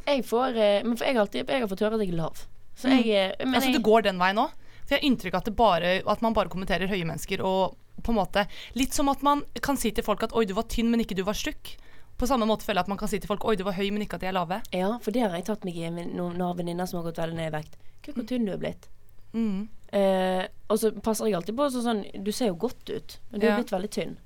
Jeg 0.09 0.25
får 0.25 0.57
eh, 0.57 0.79
Men 0.85 0.97
for 0.97 1.07
jeg 1.07 1.19
alltid 1.21 1.49
Jeg 1.49 1.63
har 1.63 1.69
fått 1.71 1.83
høre 1.85 1.99
at 1.99 2.05
jeg 2.05 2.13
er 2.13 2.21
lav. 2.21 2.45
Så 2.79 2.93
jeg 2.93 3.11
eh, 3.11 3.35
Men 3.43 3.59
altså, 3.59 3.69
jeg, 3.69 3.77
det 3.77 3.85
går 3.85 4.07
den 4.07 4.21
veien 4.21 4.41
òg. 4.41 4.55
For 4.79 4.95
jeg 4.95 5.01
har 5.01 5.09
inntrykk 5.09 5.35
av 5.35 5.43
at, 5.43 5.49
det 5.49 5.55
bare, 5.59 5.91
at 6.15 6.23
man 6.25 6.35
bare 6.37 6.51
kommenterer 6.51 6.89
høye 6.89 7.05
mennesker. 7.05 7.43
Og 7.45 7.77
på 8.03 8.13
en 8.13 8.19
måte 8.21 8.45
Litt 8.79 8.95
som 8.95 9.11
at 9.11 9.23
man 9.25 9.43
kan 9.61 9.77
si 9.77 9.91
til 9.91 10.05
folk 10.05 10.23
at 10.25 10.33
'oi, 10.33 10.47
du 10.49 10.55
var 10.57 10.69
tynn, 10.71 10.89
men 10.91 11.03
ikke 11.03 11.17
du 11.19 11.25
var 11.27 11.37
stykk'. 11.37 11.75
På 12.19 12.27
samme 12.27 12.47
måte 12.49 12.65
føler 12.67 12.81
jeg 12.81 12.87
at 12.87 12.91
man 12.91 12.99
kan 12.99 13.11
si 13.11 13.19
til 13.19 13.31
folk 13.31 13.45
'oi, 13.45 13.55
du 13.59 13.65
var 13.67 13.77
høy, 13.77 13.89
men 13.91 14.03
ikke 14.05 14.19
at 14.19 14.25
de 14.25 14.31
er 14.31 14.37
lave'. 14.37 14.61
Ja, 14.75 14.95
for 15.03 15.15
det 15.15 15.27
har 15.27 15.35
jeg 15.37 15.47
tatt 15.51 15.67
meg 15.67 15.77
i 15.77 15.91
noen 15.91 16.41
av 16.41 16.57
venninner 16.57 16.89
som 16.89 16.99
har 16.99 17.11
gått 17.11 17.21
veldig 17.21 17.37
ned 17.37 17.51
i 17.51 17.57
vekt. 17.59 17.77
Gud, 18.05 18.15
hvor 18.15 18.25
tynn 18.31 18.47
du 18.47 18.55
er 18.55 18.61
blitt. 18.61 18.89
Mm. 19.35 19.67
Eh, 19.91 20.47
og 20.69 20.77
så 20.77 20.91
passer 21.01 21.25
jeg 21.25 21.35
alltid 21.39 21.55
på 21.57 21.65
så 21.73 21.81
sånn 21.81 22.03
Du 22.21 22.29
ser 22.31 22.51
jo 22.51 22.57
godt 22.61 22.89
ut, 22.93 23.15
men 23.31 23.41
du 23.41 23.47
er 23.47 23.55
Ja. 23.55 23.55
blitt 23.57 23.71
veldig 23.73 23.89
tynn. 23.89 24.17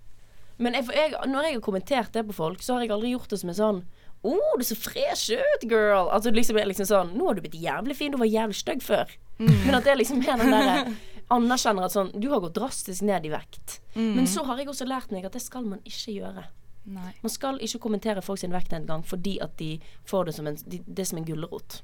Men 0.60 0.74
jeg, 0.76 0.90
jeg, 0.94 1.14
når 1.28 1.44
jeg 1.48 1.54
har 1.56 1.62
kommentert 1.62 2.12
det 2.14 2.26
på 2.28 2.34
folk, 2.36 2.62
så 2.62 2.74
har 2.76 2.82
jeg 2.84 2.92
aldri 2.92 3.14
gjort 3.14 3.30
det 3.30 3.40
som 3.40 3.50
en 3.50 3.56
sånn 3.56 3.80
Å, 4.24 4.32
oh, 4.32 4.54
du 4.56 4.62
er 4.64 4.68
så 4.70 4.76
fresh 4.80 5.32
ut, 5.36 5.64
girl. 5.68 6.10
Altså 6.12 6.32
liksom, 6.32 6.56
liksom 6.56 6.86
sånn 6.88 7.14
Nå 7.18 7.28
har 7.28 7.36
du 7.36 7.42
blitt 7.42 7.56
jævlig 7.60 7.96
fin, 7.96 8.12
du 8.12 8.18
var 8.18 8.28
jævlig 8.30 8.56
stygg 8.60 8.84
før. 8.84 9.10
Men 9.40 9.76
at 9.76 9.84
det 9.88 9.98
liksom 9.98 10.22
er 10.24 10.38
den 10.38 10.52
derre 10.52 10.96
Anerkjenner 11.32 11.88
at 11.88 11.96
sånn 11.96 12.12
Du 12.20 12.30
har 12.30 12.40
gått 12.44 12.56
drastisk 12.60 13.02
ned 13.02 13.26
i 13.26 13.32
vekt. 13.34 13.80
Men 13.96 14.28
så 14.28 14.44
har 14.46 14.58
jeg 14.60 14.68
også 14.68 14.86
lært 14.86 15.12
meg 15.12 15.26
at 15.26 15.34
det 15.34 15.42
skal 15.42 15.64
man 15.64 15.80
ikke 15.88 16.12
gjøre. 16.20 16.44
Nei. 16.86 17.14
Man 17.24 17.32
skal 17.32 17.58
ikke 17.64 17.80
kommentere 17.80 18.22
folk 18.22 18.40
sin 18.42 18.52
vekt 18.52 18.74
en 18.76 18.86
gang 18.86 19.04
fordi 19.08 19.38
at 19.42 19.56
de 19.58 19.78
får 20.06 20.26
det 20.28 20.34
som 20.36 20.48
en, 20.48 20.58
de, 20.68 20.82
det 20.86 21.08
som 21.08 21.18
en 21.18 21.26
gulrot. 21.26 21.82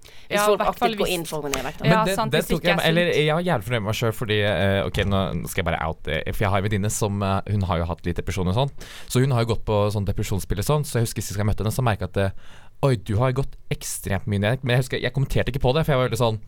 Hvis 0.00 0.38
Ja, 0.38 0.44
folk 0.46 0.62
aktivt 0.62 0.98
går 1.00 1.10
inn 1.12 1.24
for 1.28 1.40
å 1.40 1.44
gå 1.44 1.50
ned 1.50 1.60
i 1.60 1.64
vekt. 1.66 1.82
Ja, 1.82 1.90
Men 1.90 2.08
det, 2.08 2.14
sant, 2.18 2.32
det 2.32 2.42
det 2.44 2.54
tok 2.54 2.68
jeg, 2.68 2.76
er 2.76 2.86
eller 2.88 3.10
jeg 3.12 3.34
var 3.34 3.44
jævlig 3.46 3.66
fornøyd 3.66 3.82
med 3.82 3.88
meg 3.90 3.98
sjøl, 3.98 4.14
fordi 4.16 4.38
uh, 4.46 4.80
Ok, 4.86 5.00
nå 5.10 5.22
skal 5.50 5.62
jeg 5.62 5.68
bare 5.70 5.80
out 5.86 6.00
det, 6.06 6.20
For 6.30 6.46
jeg 6.46 6.52
har 6.54 6.62
en 6.62 6.68
venninne 6.68 6.92
som 6.94 7.24
uh, 7.24 7.40
Hun 7.50 7.66
har 7.68 7.82
jo 7.82 7.88
hatt 7.90 8.06
litt 8.06 8.20
depresjon 8.20 8.52
og 8.52 8.56
sånn. 8.56 8.72
Så 9.10 9.24
hun 9.24 9.34
har 9.36 9.44
jo 9.44 9.52
gått 9.52 9.66
på 9.68 9.80
sånn 9.94 10.06
depresjonsspill 10.08 10.62
og 10.62 10.68
sånn. 10.70 10.86
Så 10.88 11.00
jeg 11.00 11.08
husker 11.08 11.26
sist 11.26 11.40
jeg 11.40 11.48
møtte 11.48 11.64
henne, 11.64 11.74
så 11.74 11.84
merka 11.84 12.06
jeg 12.06 12.14
at 12.14 12.38
uh, 12.38 12.56
Oi, 12.88 12.94
du 12.96 13.18
har 13.20 13.34
gått 13.36 13.58
ekstremt 13.74 14.30
mye 14.30 14.40
ned. 14.46 14.64
Men 14.64 14.76
jeg 14.76 14.86
husker 14.86 15.02
Jeg 15.02 15.16
kommenterte 15.16 15.52
ikke 15.52 15.66
på 15.66 15.74
det, 15.76 15.84
for 15.84 15.96
jeg 15.96 16.02
var 16.02 16.10
veldig 16.10 16.22
sånn 16.22 16.40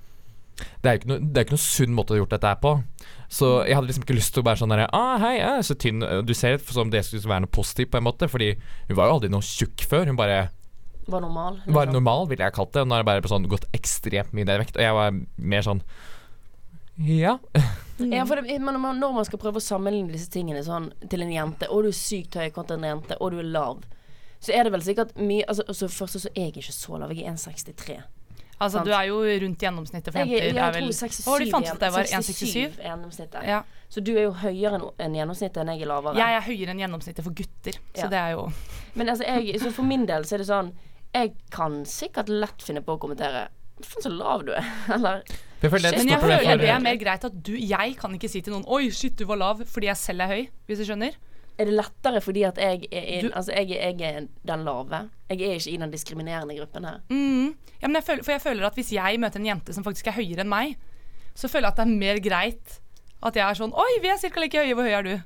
det 0.83 0.89
er 0.89 0.97
jo 0.97 1.01
ikke 1.01 1.11
noe, 1.11 1.21
det 1.23 1.41
er 1.41 1.47
ikke 1.47 1.55
noe 1.57 1.65
sunn 1.65 1.95
måte 1.97 2.13
å 2.13 2.15
ha 2.15 2.21
gjort 2.21 2.35
dette 2.35 2.51
her 2.51 2.59
på. 2.63 2.73
Så 3.33 3.49
jeg 3.67 3.77
hadde 3.77 3.89
liksom 3.89 4.05
ikke 4.05 4.17
lyst 4.19 4.35
til 4.35 4.43
å 4.43 4.47
bare 4.47 4.61
sånn 4.61 4.73
derre 4.75 4.89
ah, 4.95 5.15
Hei, 5.23 5.37
jeg 5.39 5.49
er 5.49 5.65
så 5.67 5.77
tynn. 5.81 6.05
Du 6.29 6.35
ser 6.37 6.59
ut 6.59 6.75
som 6.77 6.91
det 6.93 7.01
skulle 7.07 7.31
være 7.31 7.47
noe 7.47 7.55
positivt, 7.57 7.93
på 7.95 8.01
en 8.01 8.07
måte. 8.07 8.29
Fordi 8.31 8.51
hun 8.91 8.99
var 8.99 9.09
jo 9.09 9.17
aldri 9.17 9.31
noe 9.33 9.47
tjukk 9.47 9.87
før. 9.89 10.11
Hun 10.11 10.19
bare 10.21 10.43
Var 11.07 11.21
normal. 11.21 11.61
var 11.67 11.87
liksom. 11.87 11.93
normal, 11.93 12.27
ville 12.29 12.45
jeg 12.45 12.55
kalt 12.55 12.73
det. 12.73 12.85
Nå 12.87 12.95
har 12.95 13.03
jeg 13.03 13.07
bare 13.11 13.31
sånn 13.33 13.49
gått 13.51 13.67
ekstremt 13.75 14.33
mye 14.33 14.45
ned 14.47 14.55
i 14.61 14.63
vekt. 14.65 14.77
Og 14.77 14.83
jeg 14.83 14.95
var 14.95 15.17
mer 15.37 15.63
sånn 15.67 15.83
Ja. 16.99 17.39
Ja, 17.99 18.25
for 18.27 18.37
det, 18.43 18.59
men 18.61 18.75
når 18.75 19.13
man, 19.15 19.25
skal 19.25 19.39
prøve 19.39 19.61
å 19.61 19.65
sammenligne 19.65 20.13
disse 20.13 20.31
tingene 20.33 20.63
sånn 20.67 20.91
til 21.09 21.23
en 21.23 21.31
jente, 21.33 21.69
og 21.71 21.85
du 21.85 21.89
er 21.93 21.97
sykt 21.97 22.35
høy 22.39 22.51
kontra 22.55 22.77
en 22.77 22.85
jente, 22.89 23.17
og 23.21 23.33
du 23.33 23.39
er 23.39 23.49
lav, 23.49 23.85
så 24.43 24.53
er 24.53 24.67
det 24.67 24.73
vel 24.75 24.83
sikkert 24.83 25.15
mye 25.23 25.45
altså, 25.47 25.63
altså 25.71 25.89
Først 25.89 26.19
så 26.19 26.31
er 26.35 26.49
jeg 26.49 26.57
ikke 26.57 26.75
så 26.75 26.99
lav, 26.99 27.13
jeg 27.15 27.25
er 27.27 27.37
1,63. 27.37 28.01
Altså, 28.63 28.79
Sant. 28.79 28.87
du 28.87 28.93
er 28.95 29.07
jo 29.09 29.17
rundt 29.43 29.59
gjennomsnittet 29.63 30.13
for 30.13 30.21
er- 30.21 30.27
jenter. 30.27 30.45
jeg, 30.45 30.55
jeg, 30.55 30.63
er 30.63 30.73
tror 30.73 30.83
vel 30.83 30.93
67 30.95 31.25
Hva 31.25 31.33
var 31.33 31.39
det 31.39 31.47
du 31.47 31.53
fant 31.55 31.67
ut 31.67 31.73
at 31.73 31.83
jeg 31.83 31.93
var? 31.93 32.05
67 32.11 32.43
1,67? 32.43 32.79
er 32.79 32.89
gjennomsnittet. 32.91 33.47
Ja. 33.49 33.63
Så 33.91 34.01
du 34.07 34.13
er 34.15 34.23
jo 34.23 34.33
høyere 34.43 34.79
enn 34.79 34.85
enn 35.07 35.17
gjennomsnittet 35.19 35.63
enn 35.63 35.73
jeg 35.73 35.83
er 35.83 35.91
lavere. 35.91 36.15
Jeg 36.21 36.37
er 36.37 36.45
høyere 36.47 36.75
enn 36.75 36.83
gjennomsnittet 36.85 37.27
for 37.27 37.35
gutter, 37.41 37.79
så 37.95 38.05
Ja. 38.07 38.09
det 38.13 38.21
er 38.21 38.31
jo 38.37 38.45
Men 38.95 39.09
altså, 39.09 39.25
jeg, 39.27 39.61
så 39.61 39.73
for 39.73 39.83
min 39.89 40.07
del 40.07 40.23
så 40.29 40.35
er 40.35 40.39
det 40.45 40.47
sånn 40.47 40.73
Jeg 41.15 41.35
kan 41.53 41.83
sikkert 41.85 42.29
lett 42.33 42.63
finne 42.65 42.81
på 42.85 42.95
å 42.97 43.01
kommentere 43.03 43.49
Faen, 43.83 44.03
så 44.05 44.11
lav 44.13 44.45
du 44.47 44.53
er. 44.55 44.63
Eller 44.95 45.23
Jeg 45.63 45.71
føler 45.73 45.91
det 45.91 45.93
er 45.93 45.99
Men 45.99 46.09
jeg 46.13 46.21
føler 46.23 46.43
for 46.45 46.61
det 46.63 46.69
er 46.71 46.83
mer 46.85 46.97
greit 47.01 47.25
at 47.27 47.37
du 47.45 47.53
Jeg 47.59 47.97
kan 47.99 48.15
ikke 48.15 48.29
si 48.31 48.41
til 48.45 48.53
noen 48.55 48.65
'oi, 48.69 48.91
shit, 48.95 49.17
du 49.19 49.25
var 49.27 49.37
lav', 49.41 49.65
fordi 49.67 49.89
jeg 49.91 49.97
selv 49.97 50.21
er 50.25 50.31
høy, 50.33 50.43
hvis 50.69 50.79
du 50.79 50.85
skjønner. 50.89 51.17
er 51.59 51.65
det 51.69 51.75
lettere 51.77 52.21
fordi 52.25 52.43
at 52.49 52.57
jeg 52.59 52.87
er, 52.91 53.03
i, 53.03 53.21
Du- 53.23 53.33
altså, 53.37 53.53
jeg, 53.53 53.71
er- 53.77 53.99
jeg 53.99 54.15
er 54.17 54.27
den 54.47 54.65
lave? 54.65 55.03
Jeg 55.31 55.41
er 55.43 55.55
ikke 55.59 55.71
i 55.73 55.77
den 55.77 55.91
diskriminerende 55.91 56.57
gruppen 56.59 56.85
her. 56.85 57.01
Mm. 57.11 57.55
Ja, 57.83 57.87
men 57.89 57.95
jeg 58.01 58.05
føler, 58.05 58.23
for 58.25 58.33
jeg 58.33 58.41
føler 58.41 58.67
at 58.67 58.75
hvis 58.75 58.93
jeg 58.93 59.21
møter 59.21 59.41
en 59.41 59.47
jente 59.47 59.73
som 59.75 59.85
faktisk 59.85 60.07
er 60.09 60.13
høyere 60.17 60.41
enn 60.47 60.49
meg, 60.49 60.77
så 61.35 61.49
føler 61.49 61.69
jeg 61.69 61.73
at 61.73 61.77
det 61.77 61.87
er 61.89 61.99
mer 61.99 62.19
greit 62.25 62.79
at 63.23 63.35
jeg 63.37 63.45
er 63.51 63.55
sånn 63.61 63.73
'oi, 63.75 64.01
vi 64.01 64.09
er 64.09 64.19
ca. 64.19 64.41
like 64.41 64.59
høye, 64.59 64.75
hvor 64.75 64.85
høy 64.89 64.95
er 64.99 65.03
du?' 65.03 65.23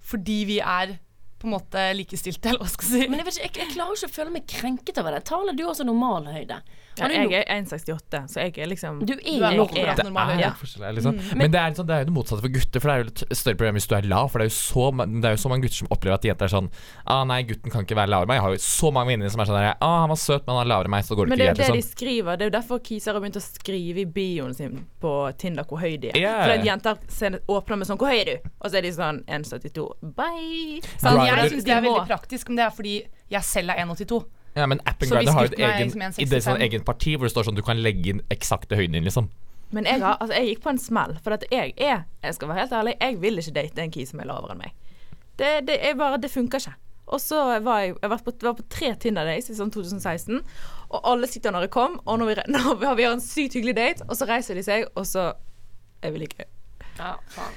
Fordi 0.00 0.44
vi 0.44 0.58
er 0.60 0.98
på 1.42 1.48
en 1.50 1.56
måte 1.58 1.82
likestilte, 1.98 2.52
eller 2.52 2.62
hva 2.64 2.70
skal 2.70 2.88
jeg 2.88 3.02
si. 3.04 3.08
Men 3.10 3.20
jeg, 3.22 3.26
vet 3.28 3.40
ikke, 3.42 3.50
jeg, 3.50 3.66
jeg 3.66 3.74
klarer 3.76 3.98
ikke 3.98 4.10
å 4.12 4.16
føle 4.16 4.30
meg 4.38 4.46
krenket 4.48 5.02
over 5.02 5.16
det. 5.18 5.24
Taler 5.28 5.58
du 5.58 5.64
også 5.66 5.84
normal 5.88 6.30
høyde. 6.32 6.62
Ja, 6.92 7.06
er 7.08 7.12
jeg 7.14 7.28
no- 7.30 7.36
er 7.38 7.44
1,68, 7.48 8.18
så 8.28 8.42
jeg 8.42 8.58
er 8.60 8.66
liksom 8.68 8.98
du 9.08 9.14
er 9.14 9.16
Du 9.16 9.44
er 9.48 9.54
normal. 9.56 9.96
Det 9.96 10.04
normal 10.04 10.28
er 10.28 10.34
høyde. 10.36 10.44
helt 10.44 10.58
forskjellig, 10.60 10.90
liksom. 10.98 11.20
Men, 11.40 11.50
det, 11.54 11.60
er, 11.62 11.76
sånn, 11.78 11.86
det 11.88 11.94
er 11.96 12.02
jo 12.02 12.08
det 12.10 12.12
motsatte 12.18 12.42
for 12.44 12.52
gutter, 12.52 12.82
for 12.84 12.88
det 12.90 12.92
er 12.92 13.00
jo 13.00 13.06
et 13.32 13.38
større 13.40 13.56
problem 13.56 13.78
hvis 13.78 13.86
du 13.88 13.94
er 13.96 14.08
lav. 14.12 14.28
For 14.28 14.42
det 14.42 14.44
er 14.44 14.50
jo 14.50 14.56
så, 14.58 14.84
det 15.22 15.24
er 15.30 15.32
jo 15.32 15.40
så 15.40 15.48
mange 15.52 15.64
gutter 15.64 15.78
som 15.80 15.88
opplever 15.96 16.18
at 16.18 16.26
jenter 16.28 16.44
er 16.50 16.52
sånn 16.52 16.68
Ah, 17.08 17.22
nei, 17.24 17.38
gutten 17.48 17.72
kan 17.72 17.86
ikke 17.86 17.96
være 17.96 18.12
lavere 18.12 18.28
enn 18.28 18.32
meg. 18.34 18.36
Jeg 18.36 18.44
har 18.44 18.52
jo 18.52 18.60
så 18.66 18.92
mange 18.92 19.08
venninner 19.14 19.32
som 19.32 19.40
er 19.40 19.48
sånn 19.48 19.56
der, 19.56 19.70
Ah, 19.80 19.96
han 20.04 20.12
var 20.12 20.20
søt, 20.20 20.44
men 20.44 20.52
han 20.58 20.60
er 20.66 20.68
lavere 20.74 20.90
enn 20.90 20.94
meg, 20.98 21.06
så 21.08 21.16
går 21.16 21.24
det 21.24 21.32
Men 21.32 21.38
det 21.40 21.46
er 21.46 21.48
jo 21.48 21.56
det 21.62 21.70
de 21.72 21.78
liksom. 21.80 21.96
skriver. 21.96 22.36
Det 22.36 22.44
er 22.44 22.50
jo 22.52 22.56
derfor 22.58 22.82
Kiser 22.90 23.12
har 23.16 23.24
begynt 23.24 23.40
å 23.40 23.44
skrive 23.46 24.04
i 24.04 24.06
bioen 24.20 24.54
sin 24.60 24.76
på 25.00 25.14
Tinder 25.40 25.64
hvor 25.64 25.80
høy 25.80 25.96
de 25.96 26.12
er. 26.12 26.20
Yeah. 26.20 26.44
For 26.44 26.68
jenter 26.68 27.40
åpner 27.48 27.80
med 27.80 27.88
sånn 27.88 27.96
'Hvor 27.96 28.12
høy 28.12 28.20
er 28.20 28.24
du?' 28.36 28.50
Og 28.60 28.68
så 28.70 28.76
er 28.76 28.82
de 28.84 28.92
sånn 28.92 29.24
1,72. 29.24 29.88
Bye. 30.12 30.80
Sånn, 31.00 31.16
Right. 31.16 31.31
Jeg 31.38 31.50
syns 31.54 31.64
det 31.64 31.74
er 31.74 31.84
veldig 31.86 32.06
praktisk, 32.10 32.48
men 32.48 32.60
det 32.60 32.64
er 32.64 32.74
fordi 32.76 32.94
jeg 33.32 33.48
selv 33.48 33.74
er 33.74 33.82
1,82. 33.84 34.20
Ja, 34.54 34.66
men 34.68 34.82
appen 34.84 35.08
Grinder 35.08 35.32
har 35.32 35.46
jo 35.46 35.52
et 35.54 35.58
egen, 35.58 35.86
liksom 35.88 36.02
en 36.04 36.18
i 36.20 36.26
det 36.28 36.42
sånn 36.44 36.60
egen 36.60 36.82
parti 36.84 37.14
hvor 37.16 37.24
det 37.24 37.32
står 37.32 37.48
sånn 37.48 37.56
du 37.56 37.62
kan 37.64 37.80
legge 37.80 38.12
inn 38.12 38.20
eksakte 38.32 38.76
høyden 38.76 38.98
din, 38.98 39.06
liksom. 39.08 39.30
Men 39.72 39.88
jeg, 39.88 40.02
altså, 40.04 40.34
jeg 40.36 40.50
gikk 40.50 40.62
på 40.66 40.72
en 40.74 40.80
smell, 40.82 41.14
for 41.24 41.32
at 41.38 41.46
jeg 41.48 41.72
er 41.80 42.02
Jeg 42.20 42.34
skal 42.36 42.50
være 42.50 42.66
helt 42.66 42.72
ærlig, 42.76 42.96
jeg 43.00 43.20
vil 43.22 43.40
ikke 43.40 43.54
date 43.56 43.84
en 43.86 43.94
kis 43.94 44.12
som 44.12 44.20
er 44.20 44.28
lavere 44.28 44.52
enn 44.52 44.60
meg. 44.60 44.74
Det, 45.40 45.52
det 45.64 45.78
bare 45.96 46.20
Det 46.20 46.30
funker 46.30 46.60
ikke. 46.60 46.74
Og 47.12 47.20
så 47.20 47.40
var 47.64 47.80
jeg 47.80 47.96
Jeg 48.02 48.10
var 48.12 48.20
på, 48.24 48.34
var 48.42 48.58
på 48.60 48.66
tre 48.68 48.92
Tinder 49.00 49.24
Days 49.24 49.48
i 49.50 49.56
sånn 49.56 49.72
2016, 49.72 50.42
og 50.92 51.00
alle 51.08 51.26
sitter 51.26 51.54
når 51.54 51.66
jeg 51.66 51.74
kom, 51.74 51.98
og 52.04 52.20
når 52.20 52.28
vi, 52.28 52.36
når 52.54 52.76
vi, 52.76 52.86
har, 52.86 52.96
vi 53.00 53.08
har 53.08 53.16
en 53.16 53.24
sykt 53.24 53.56
hyggelig 53.56 53.76
date, 53.80 54.08
og 54.08 54.16
så 54.20 54.28
reiser 54.28 54.60
de 54.60 54.64
seg, 54.68 54.88
og 54.94 55.08
så 55.08 55.32
Jeg 56.02 56.12
vil 56.12 56.28
ikke 56.28 56.44
Ja, 56.98 57.16
faen. 57.32 57.56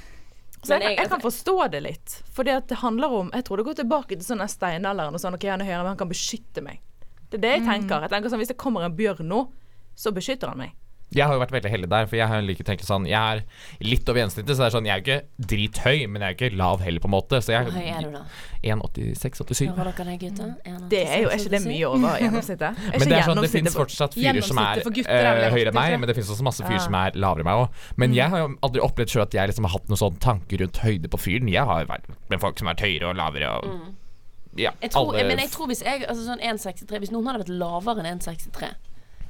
Jeg, 0.74 0.82
jeg- 0.82 0.98
jeg 0.98 1.10
kan 1.10 1.22
forstå 1.22 1.72
det 1.72 1.84
litt. 1.84 2.22
For 2.32 2.44
det 2.44 2.72
handler 2.72 3.08
om 3.12 3.30
Jeg 3.34 3.44
tror 3.46 3.58
det 3.58 3.66
går 3.66 3.76
tilbake 3.84 4.08
til 4.10 4.20
sånn 4.26 4.48
steinalderen 4.50 5.14
og 5.14 5.20
sånn 5.22 5.34
OK, 5.34 5.44
han 5.48 5.62
er 5.62 5.66
høyere, 5.66 5.84
men 5.84 5.88
han 5.94 5.98
kan 5.98 6.10
beskytte 6.10 6.62
meg. 6.64 6.80
Det 7.30 7.38
er 7.38 7.42
det 7.42 7.52
jeg 7.60 7.66
tenker. 7.68 8.02
Jeg 8.02 8.10
tenker 8.10 8.30
sånn, 8.30 8.40
Hvis 8.40 8.48
det 8.54 8.58
kommer 8.58 8.84
en 8.86 8.96
bjørn 8.96 9.28
nå, 9.28 9.52
så 9.96 10.12
beskytter 10.14 10.48
han 10.50 10.58
meg. 10.58 10.72
Jeg 11.14 11.28
har 11.30 11.36
jo 11.38 11.40
vært 11.40 11.52
veldig 11.54 11.70
heldig 11.70 11.88
der, 11.92 12.06
for 12.10 12.18
jeg 12.18 12.28
har 12.28 12.42
like 12.44 12.64
tenkt 12.66 12.84
sånn 12.84 13.06
Jeg 13.08 13.16
er 13.16 13.44
litt 13.86 14.10
over 14.10 14.20
gjennomsnittet, 14.20 14.56
så 14.58 14.64
det 14.64 14.66
er 14.66 14.74
sånn 14.74 14.88
Jeg 14.90 14.96
er 14.96 14.98
jo 14.98 15.06
ikke 15.06 15.48
drithøy, 15.52 16.08
men 16.10 16.22
jeg 16.22 16.28
er 16.28 16.34
jo 16.34 16.38
ikke 16.50 16.58
lav 16.60 16.82
heller, 16.84 17.00
på 17.04 17.08
en 17.08 17.14
måte. 17.14 17.40
Så 17.46 17.54
jeg 17.54 17.68
Hvor 17.70 17.78
høy 17.78 17.86
er 17.94 18.02
du, 18.02 18.16
da? 18.18 18.24
1,86-87. 18.66 19.70
Hører 19.78 19.92
dere 19.96 20.06
det, 20.10 20.16
gutter? 20.24 20.54
Det 20.90 21.02
er 21.06 21.22
jo 21.24 21.30
er 21.30 21.38
ikke 21.40 21.52
det 21.54 21.62
mye 21.66 21.88
over 21.92 22.18
gjennomsnittet. 22.24 22.80
Men 22.96 23.06
det 23.06 23.18
er 23.20 23.28
sånn, 23.30 23.42
det 23.46 23.52
finnes 23.54 23.78
fortsatt 23.78 24.18
fyrer 24.18 24.42
som 24.46 24.62
er 24.64 24.82
for 24.86 24.96
gutter 24.98 25.30
er 25.30 25.44
eh, 25.46 25.54
høyere 25.54 25.72
enn 25.72 25.78
1,80, 25.78 25.80
meg, 25.80 25.98
men 26.02 26.10
det 26.10 26.16
finnes 26.18 26.32
også 26.36 26.48
masse 26.48 26.66
fyrer 26.66 26.80
Ja. 26.80 26.86
som 26.88 26.98
er 27.00 27.20
lavere 27.22 27.46
enn 27.46 27.50
meg 27.52 27.62
òg. 27.64 27.84
Men 28.02 28.16
jeg 28.18 28.34
har 28.34 28.42
jo 28.44 28.50
aldri 28.68 28.84
opplevd 28.88 29.14
sjøl 29.14 29.26
at 29.28 29.38
jeg 29.38 29.52
liksom 29.52 29.68
har 29.70 29.76
hatt 29.78 29.92
noen 29.92 30.02
sånn 30.02 30.18
tanker 30.26 30.64
rundt 30.66 30.82
høyde 30.84 31.12
på 31.14 31.22
fyren. 31.22 31.52
Jeg 31.54 31.70
har 31.70 31.86
jo 31.86 31.92
vært 31.94 32.10
med 32.34 32.42
folk 32.44 32.60
som 32.60 32.72
er 32.74 32.82
høyere 32.82 33.12
og 33.14 33.20
lavere 33.22 33.52
og 33.60 33.70
Ja, 34.58 34.72
Jeg 34.82 34.92
tror, 34.92 35.12
alle 35.14 35.28
men 35.28 35.40
jeg 35.44 35.52
tror 35.52 35.68
hvis 35.68 35.82
jeg 35.84 36.06
altså 36.08 36.24
sånn 36.30 36.40
1,63 36.40 37.00
Hvis 37.04 37.12
noen 37.12 37.26
hadde 37.28 37.42
vært 37.44 37.50
lavere 37.60 38.06
enn 38.08 38.22
1,63, 38.22 38.70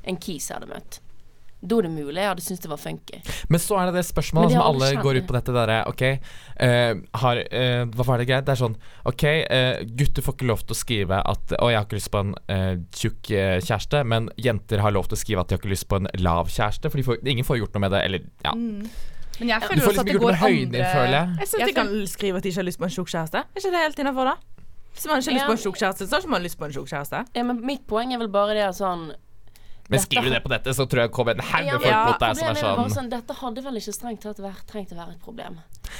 enn 0.05 0.19
kis 0.21 0.51
hadde 0.53 0.67
møtt, 0.69 0.99
da 1.65 1.79
er 1.79 1.87
det 1.87 1.91
mulig 1.93 2.21
jeg 2.21 2.29
hadde 2.31 2.45
syntes 2.45 2.63
det 2.63 2.71
var 2.71 2.81
funky. 2.81 3.19
Men 3.51 3.61
så 3.61 3.79
er 3.79 3.89
det 3.89 3.99
det 3.99 4.05
spørsmålet 4.07 4.53
det 4.53 4.57
som 4.57 4.65
alle 4.65 4.89
aldri 4.89 5.03
går 5.03 5.19
ut 5.19 5.27
på 5.29 5.35
nettet 5.35 5.57
derre 5.57 5.79
OK, 5.89 6.03
uh, 6.61 6.91
har 7.23 7.41
uh, 7.43 7.81
Hva 7.95 8.07
var 8.09 8.21
det 8.21 8.27
greit? 8.29 8.45
Det 8.47 8.55
er 8.55 8.61
sånn 8.61 8.77
OK, 9.11 9.25
uh, 9.25 9.81
gutter 9.97 10.25
får 10.25 10.37
ikke 10.37 10.49
lov 10.51 10.63
til 10.65 10.77
å 10.77 10.79
skrive 10.79 11.19
at 11.33 11.55
Å, 11.57 11.71
jeg 11.71 11.79
har 11.79 11.87
ikke 11.87 11.99
lyst 11.99 12.11
på 12.13 12.21
en 12.21 12.31
eh, 12.51 12.71
tjukk 12.95 13.29
kjæreste, 13.65 14.01
men 14.07 14.29
jenter 14.41 14.81
har 14.83 14.93
lov 14.93 15.09
til 15.09 15.17
å 15.17 15.19
skrive 15.19 15.43
at 15.43 15.49
de 15.49 15.57
har 15.57 15.61
ikke 15.61 15.71
lyst 15.71 15.87
på 15.91 15.99
en 15.99 16.09
lav 16.21 16.49
kjæreste, 16.51 16.91
for 16.91 17.01
de 17.01 17.05
får, 17.07 17.19
ingen 17.27 17.47
får 17.47 17.59
gjort 17.61 17.75
noe 17.75 17.85
med 17.85 17.93
det, 17.95 18.01
eller 18.07 18.25
ja. 18.45 18.53
Men 18.55 19.51
jeg 19.51 19.65
føler 19.65 19.81
også 19.81 19.91
liksom 19.91 20.01
at 20.05 20.11
det 20.11 20.19
går 20.23 20.37
høyden 20.41 20.75
andre 20.75 20.91
føler 20.93 21.15
jeg. 21.17 21.37
Jeg 21.41 21.51
syns 21.51 21.65
de 21.69 21.75
kan 21.75 21.93
skrive 22.11 22.39
at 22.39 22.45
de 22.45 22.51
ikke 22.51 22.61
har 22.61 22.67
lyst 22.69 22.81
på 22.81 22.87
en 22.87 22.93
tjukk 22.97 23.11
kjæreste. 23.11 23.41
Er 23.43 23.61
ikke 23.61 23.73
det 23.75 23.83
helt 23.83 24.03
innafor, 24.05 24.31
da? 24.31 24.35
Hvis 24.95 25.07
man 25.11 25.19
ikke 25.19 25.31
har 25.31 25.35
lyst 25.35 25.49
på 25.49 25.55
en 25.55 25.63
tjukk 25.65 25.79
kjæreste, 25.81 26.07
så 26.07 26.15
har 26.15 26.23
ikke 26.23 26.31
man 26.31 26.45
lyst 26.45 26.59
på 26.59 26.67
en 26.69 26.75
tjukk 26.77 26.91
kjæreste. 26.93 27.23
Ja, 27.35 27.43
men 27.43 27.59
mitt 27.67 27.83
poeng 27.89 28.13
er 28.15 28.21
vel 28.21 28.31
bare 28.31 28.55
det 28.55 28.63
at 28.63 28.77
sånn 28.77 29.09
Men 29.89 29.99
skriver 29.99 30.23
du 30.29 30.33
det 30.33 30.43
på 30.43 30.49
dette, 30.49 30.73
så 30.73 30.85
tror 30.89 31.01
jeg 31.03 31.09
det 31.09 31.13
kommer 31.15 31.35
en 31.35 31.45
haug 31.45 31.65
med 31.65 31.81
folk 31.81 32.07
mot 32.09 32.19
deg 32.23 32.37
som 32.39 32.47
er 32.49 32.55
sånn 32.61 32.91
sånn 32.95 33.09
Dette 33.11 33.33
hadde 33.37 33.61
vel 33.61 33.75
ikke 33.77 33.93
strengt 33.93 34.21
tatt 34.25 34.39
trengt 34.67 34.91
å 34.91 34.97
være 34.97 35.11
et 35.13 35.21
problem. 35.21 35.59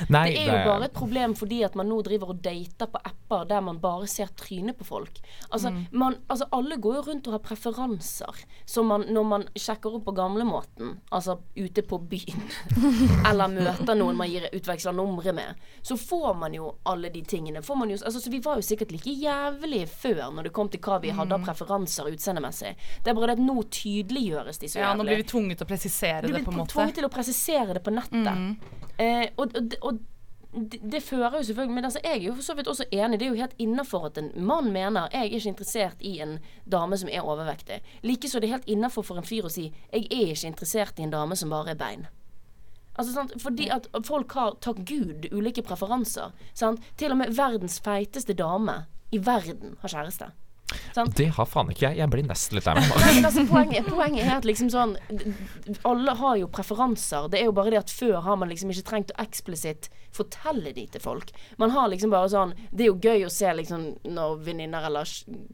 Nei, 0.09 0.23
Det 0.33 0.39
er 0.47 0.63
jo 0.65 0.71
bare 0.71 0.85
et 0.89 0.93
problem 0.93 1.35
fordi 1.37 1.63
at 1.63 1.75
man 1.75 1.87
nå 1.87 1.99
driver 2.03 2.29
og 2.33 2.41
dater 2.41 2.87
på 2.89 2.99
apper 3.05 3.45
der 3.47 3.61
man 3.61 3.77
bare 3.79 4.07
ser 4.09 4.27
trynet 4.35 4.77
på 4.79 4.85
folk. 4.85 5.19
Altså, 5.51 5.69
Mm. 5.69 5.85
man, 5.91 6.15
altså 6.29 6.47
alle 6.51 6.77
går 6.77 6.95
jo 6.95 7.01
rundt 7.11 7.27
og 7.27 7.33
har 7.33 7.39
preferanser 7.39 8.41
som 8.65 8.87
man, 8.87 9.01
når 9.09 9.23
man 9.25 9.43
sjekker 9.55 9.93
opp 9.95 10.05
på 10.05 10.15
gamlemåten, 10.15 10.97
altså 11.11 11.39
ute 11.55 11.81
på 11.83 11.99
byen, 12.09 12.41
eller 13.29 13.47
møter 13.53 13.95
noen 13.97 14.17
man 14.17 14.29
gir 14.29 14.47
utveksler 14.51 14.93
numre 14.97 15.31
med, 15.33 15.55
så 15.85 15.97
får 15.97 16.35
man 16.39 16.53
jo 16.57 16.75
alle 16.85 17.09
de 17.13 17.21
tingene. 17.21 17.61
Får 17.61 17.75
man 17.77 17.89
jo, 17.89 17.97
altså, 18.03 18.19
så 18.19 18.29
vi 18.31 18.39
var 18.39 18.55
jo 18.59 18.65
sikkert 18.65 18.91
like 18.91 19.13
jævlige 19.21 19.87
før 19.87 20.31
når 20.33 20.43
det 20.49 20.53
kom 20.53 20.69
til 20.69 20.79
hva 20.81 20.99
vi 21.01 21.09
hadde 21.11 21.35
Mm. 21.35 21.41
av 21.41 21.45
preferanser 21.47 22.05
utseendemessig. 22.11 22.75
Det 23.03 23.07
er 23.11 23.13
bare 23.13 23.27
det 23.33 23.39
at 23.39 23.45
nå 23.45 23.63
tydeliggjøres 23.75 24.59
de 24.61 24.71
så 24.71 24.81
Ja, 24.81 24.95
nå 24.95 25.05
blir 25.07 25.21
vi 25.21 25.27
tvunget 25.29 25.59
til 25.61 25.67
å 25.67 25.69
presisere 25.69 26.25
det, 26.25 26.43
på 26.45 26.53
en 26.53 26.59
måte. 26.63 26.73
tvunget 26.73 26.99
til 26.99 27.07
å 27.07 27.13
presisere 27.13 27.77
det 27.77 27.83
på 27.85 27.93
nettet. 27.95 28.73
Eh, 28.97 29.27
og, 29.35 29.55
og, 29.59 29.75
og 29.81 30.03
det, 30.55 30.79
det 30.91 31.01
fører 31.03 31.37
jo 31.37 31.43
selvfølgelig 31.43 31.75
Men 31.75 31.85
altså, 31.85 31.99
jeg 32.03 32.15
er 32.15 32.21
jo 32.29 32.35
for 32.37 32.47
så 32.47 32.53
vidt 32.55 32.67
også 32.71 32.85
enig. 32.91 33.19
Det 33.19 33.25
er 33.27 33.33
jo 33.33 33.41
helt 33.41 33.55
innafor 33.59 34.05
at 34.09 34.19
en 34.21 34.29
mann 34.39 34.71
mener 34.71 35.09
jeg 35.11 35.21
er 35.21 35.39
ikke 35.39 35.51
interessert 35.51 36.05
i 36.05 36.13
en 36.23 36.37
dame 36.63 36.97
som 36.97 37.11
er 37.11 37.25
overvektig. 37.27 37.81
Likeså 38.07 38.39
er 38.39 38.45
det 38.45 38.53
helt 38.53 38.69
innafor 38.71 39.03
for 39.03 39.19
en 39.19 39.27
fyr 39.27 39.49
å 39.49 39.51
si 39.51 39.67
jeg 39.67 40.07
er 40.07 40.31
ikke 40.31 40.53
interessert 40.53 40.99
i 40.99 41.07
en 41.07 41.11
dame 41.15 41.35
som 41.35 41.51
bare 41.51 41.75
er 41.75 41.81
bein. 41.81 42.07
Altså, 42.95 43.11
sant? 43.11 43.35
Fordi 43.43 43.67
at 43.75 43.89
folk 44.07 44.31
har, 44.37 44.55
takk 44.63 44.79
Gud, 44.87 45.27
ulike 45.35 45.63
preferanser. 45.67 46.31
Sant? 46.55 46.83
Til 46.95 47.11
og 47.11 47.19
med 47.19 47.35
verdens 47.35 47.81
feiteste 47.83 48.37
dame 48.37 48.85
i 49.11 49.19
verden 49.19 49.75
har 49.81 49.91
kjæreste. 49.91 50.31
Sant? 50.95 51.15
Det 51.17 51.27
har 51.35 51.45
faen 51.45 51.69
ikke 51.69 51.85
jeg. 51.85 51.99
Jeg 51.99 52.11
blir 52.11 52.25
nesten 52.25 52.57
litt 52.57 52.65
lei 52.65 52.73
meg. 52.79 53.25
Altså, 53.27 53.43
poenget, 53.49 53.89
poenget 53.89 54.25
er 54.25 54.37
at 54.39 54.47
liksom 54.47 54.71
sånn 54.73 54.95
Alle 55.85 56.15
har 56.17 56.39
jo 56.41 56.49
preferanser. 56.51 57.29
Det 57.29 57.41
er 57.41 57.49
jo 57.49 57.55
bare 57.55 57.75
det 57.75 57.83
at 57.83 57.93
før 57.93 58.17
har 58.25 58.39
man 58.41 58.49
liksom 58.49 58.73
ikke 58.73 58.87
trengt 58.89 59.13
å 59.13 59.19
eksplisitt 59.21 59.89
fortelle 60.15 60.71
de 60.73 60.87
til 60.89 61.03
folk. 61.03 61.33
Man 61.61 61.73
har 61.75 61.89
liksom 61.91 62.13
bare 62.13 62.31
sånn 62.31 62.55
Det 62.71 62.85
er 62.85 62.91
jo 62.91 62.99
gøy 63.03 63.27
å 63.27 63.33
se 63.33 63.51
liksom 63.61 63.87
når 64.15 64.37
venninner 64.45 64.89
eller 64.89 65.09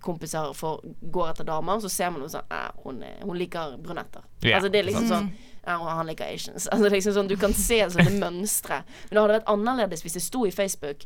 kompiser 0.06 0.54
får, 0.58 0.82
går 1.02 1.34
etter 1.34 1.50
damer, 1.50 1.82
så 1.84 1.92
ser 1.92 2.14
man 2.14 2.24
jo 2.24 2.32
sånn 2.32 2.48
hun, 2.86 3.04
hun 3.26 3.38
liker 3.40 3.78
brunetter. 3.82 4.24
Yeah. 4.42 4.58
altså 4.58 4.72
det 4.74 4.80
er 4.80 4.88
liksom 4.88 5.10
sånn 5.10 5.32
han 5.64 6.08
liker 6.08 6.26
Asians. 6.26 6.68
Altså 6.72 6.90
liksom 6.90 7.14
sånn, 7.14 7.28
Du 7.30 7.36
kan 7.38 7.54
se 7.54 7.78
sånne 7.94 8.16
mønstre. 8.18 8.82
Men 9.10 9.14
det 9.14 9.22
hadde 9.22 9.36
vært 9.40 9.52
annerledes 9.52 10.02
hvis 10.06 10.18
det 10.18 10.24
sto 10.26 10.46
i 10.48 10.54
Facebook 10.56 11.06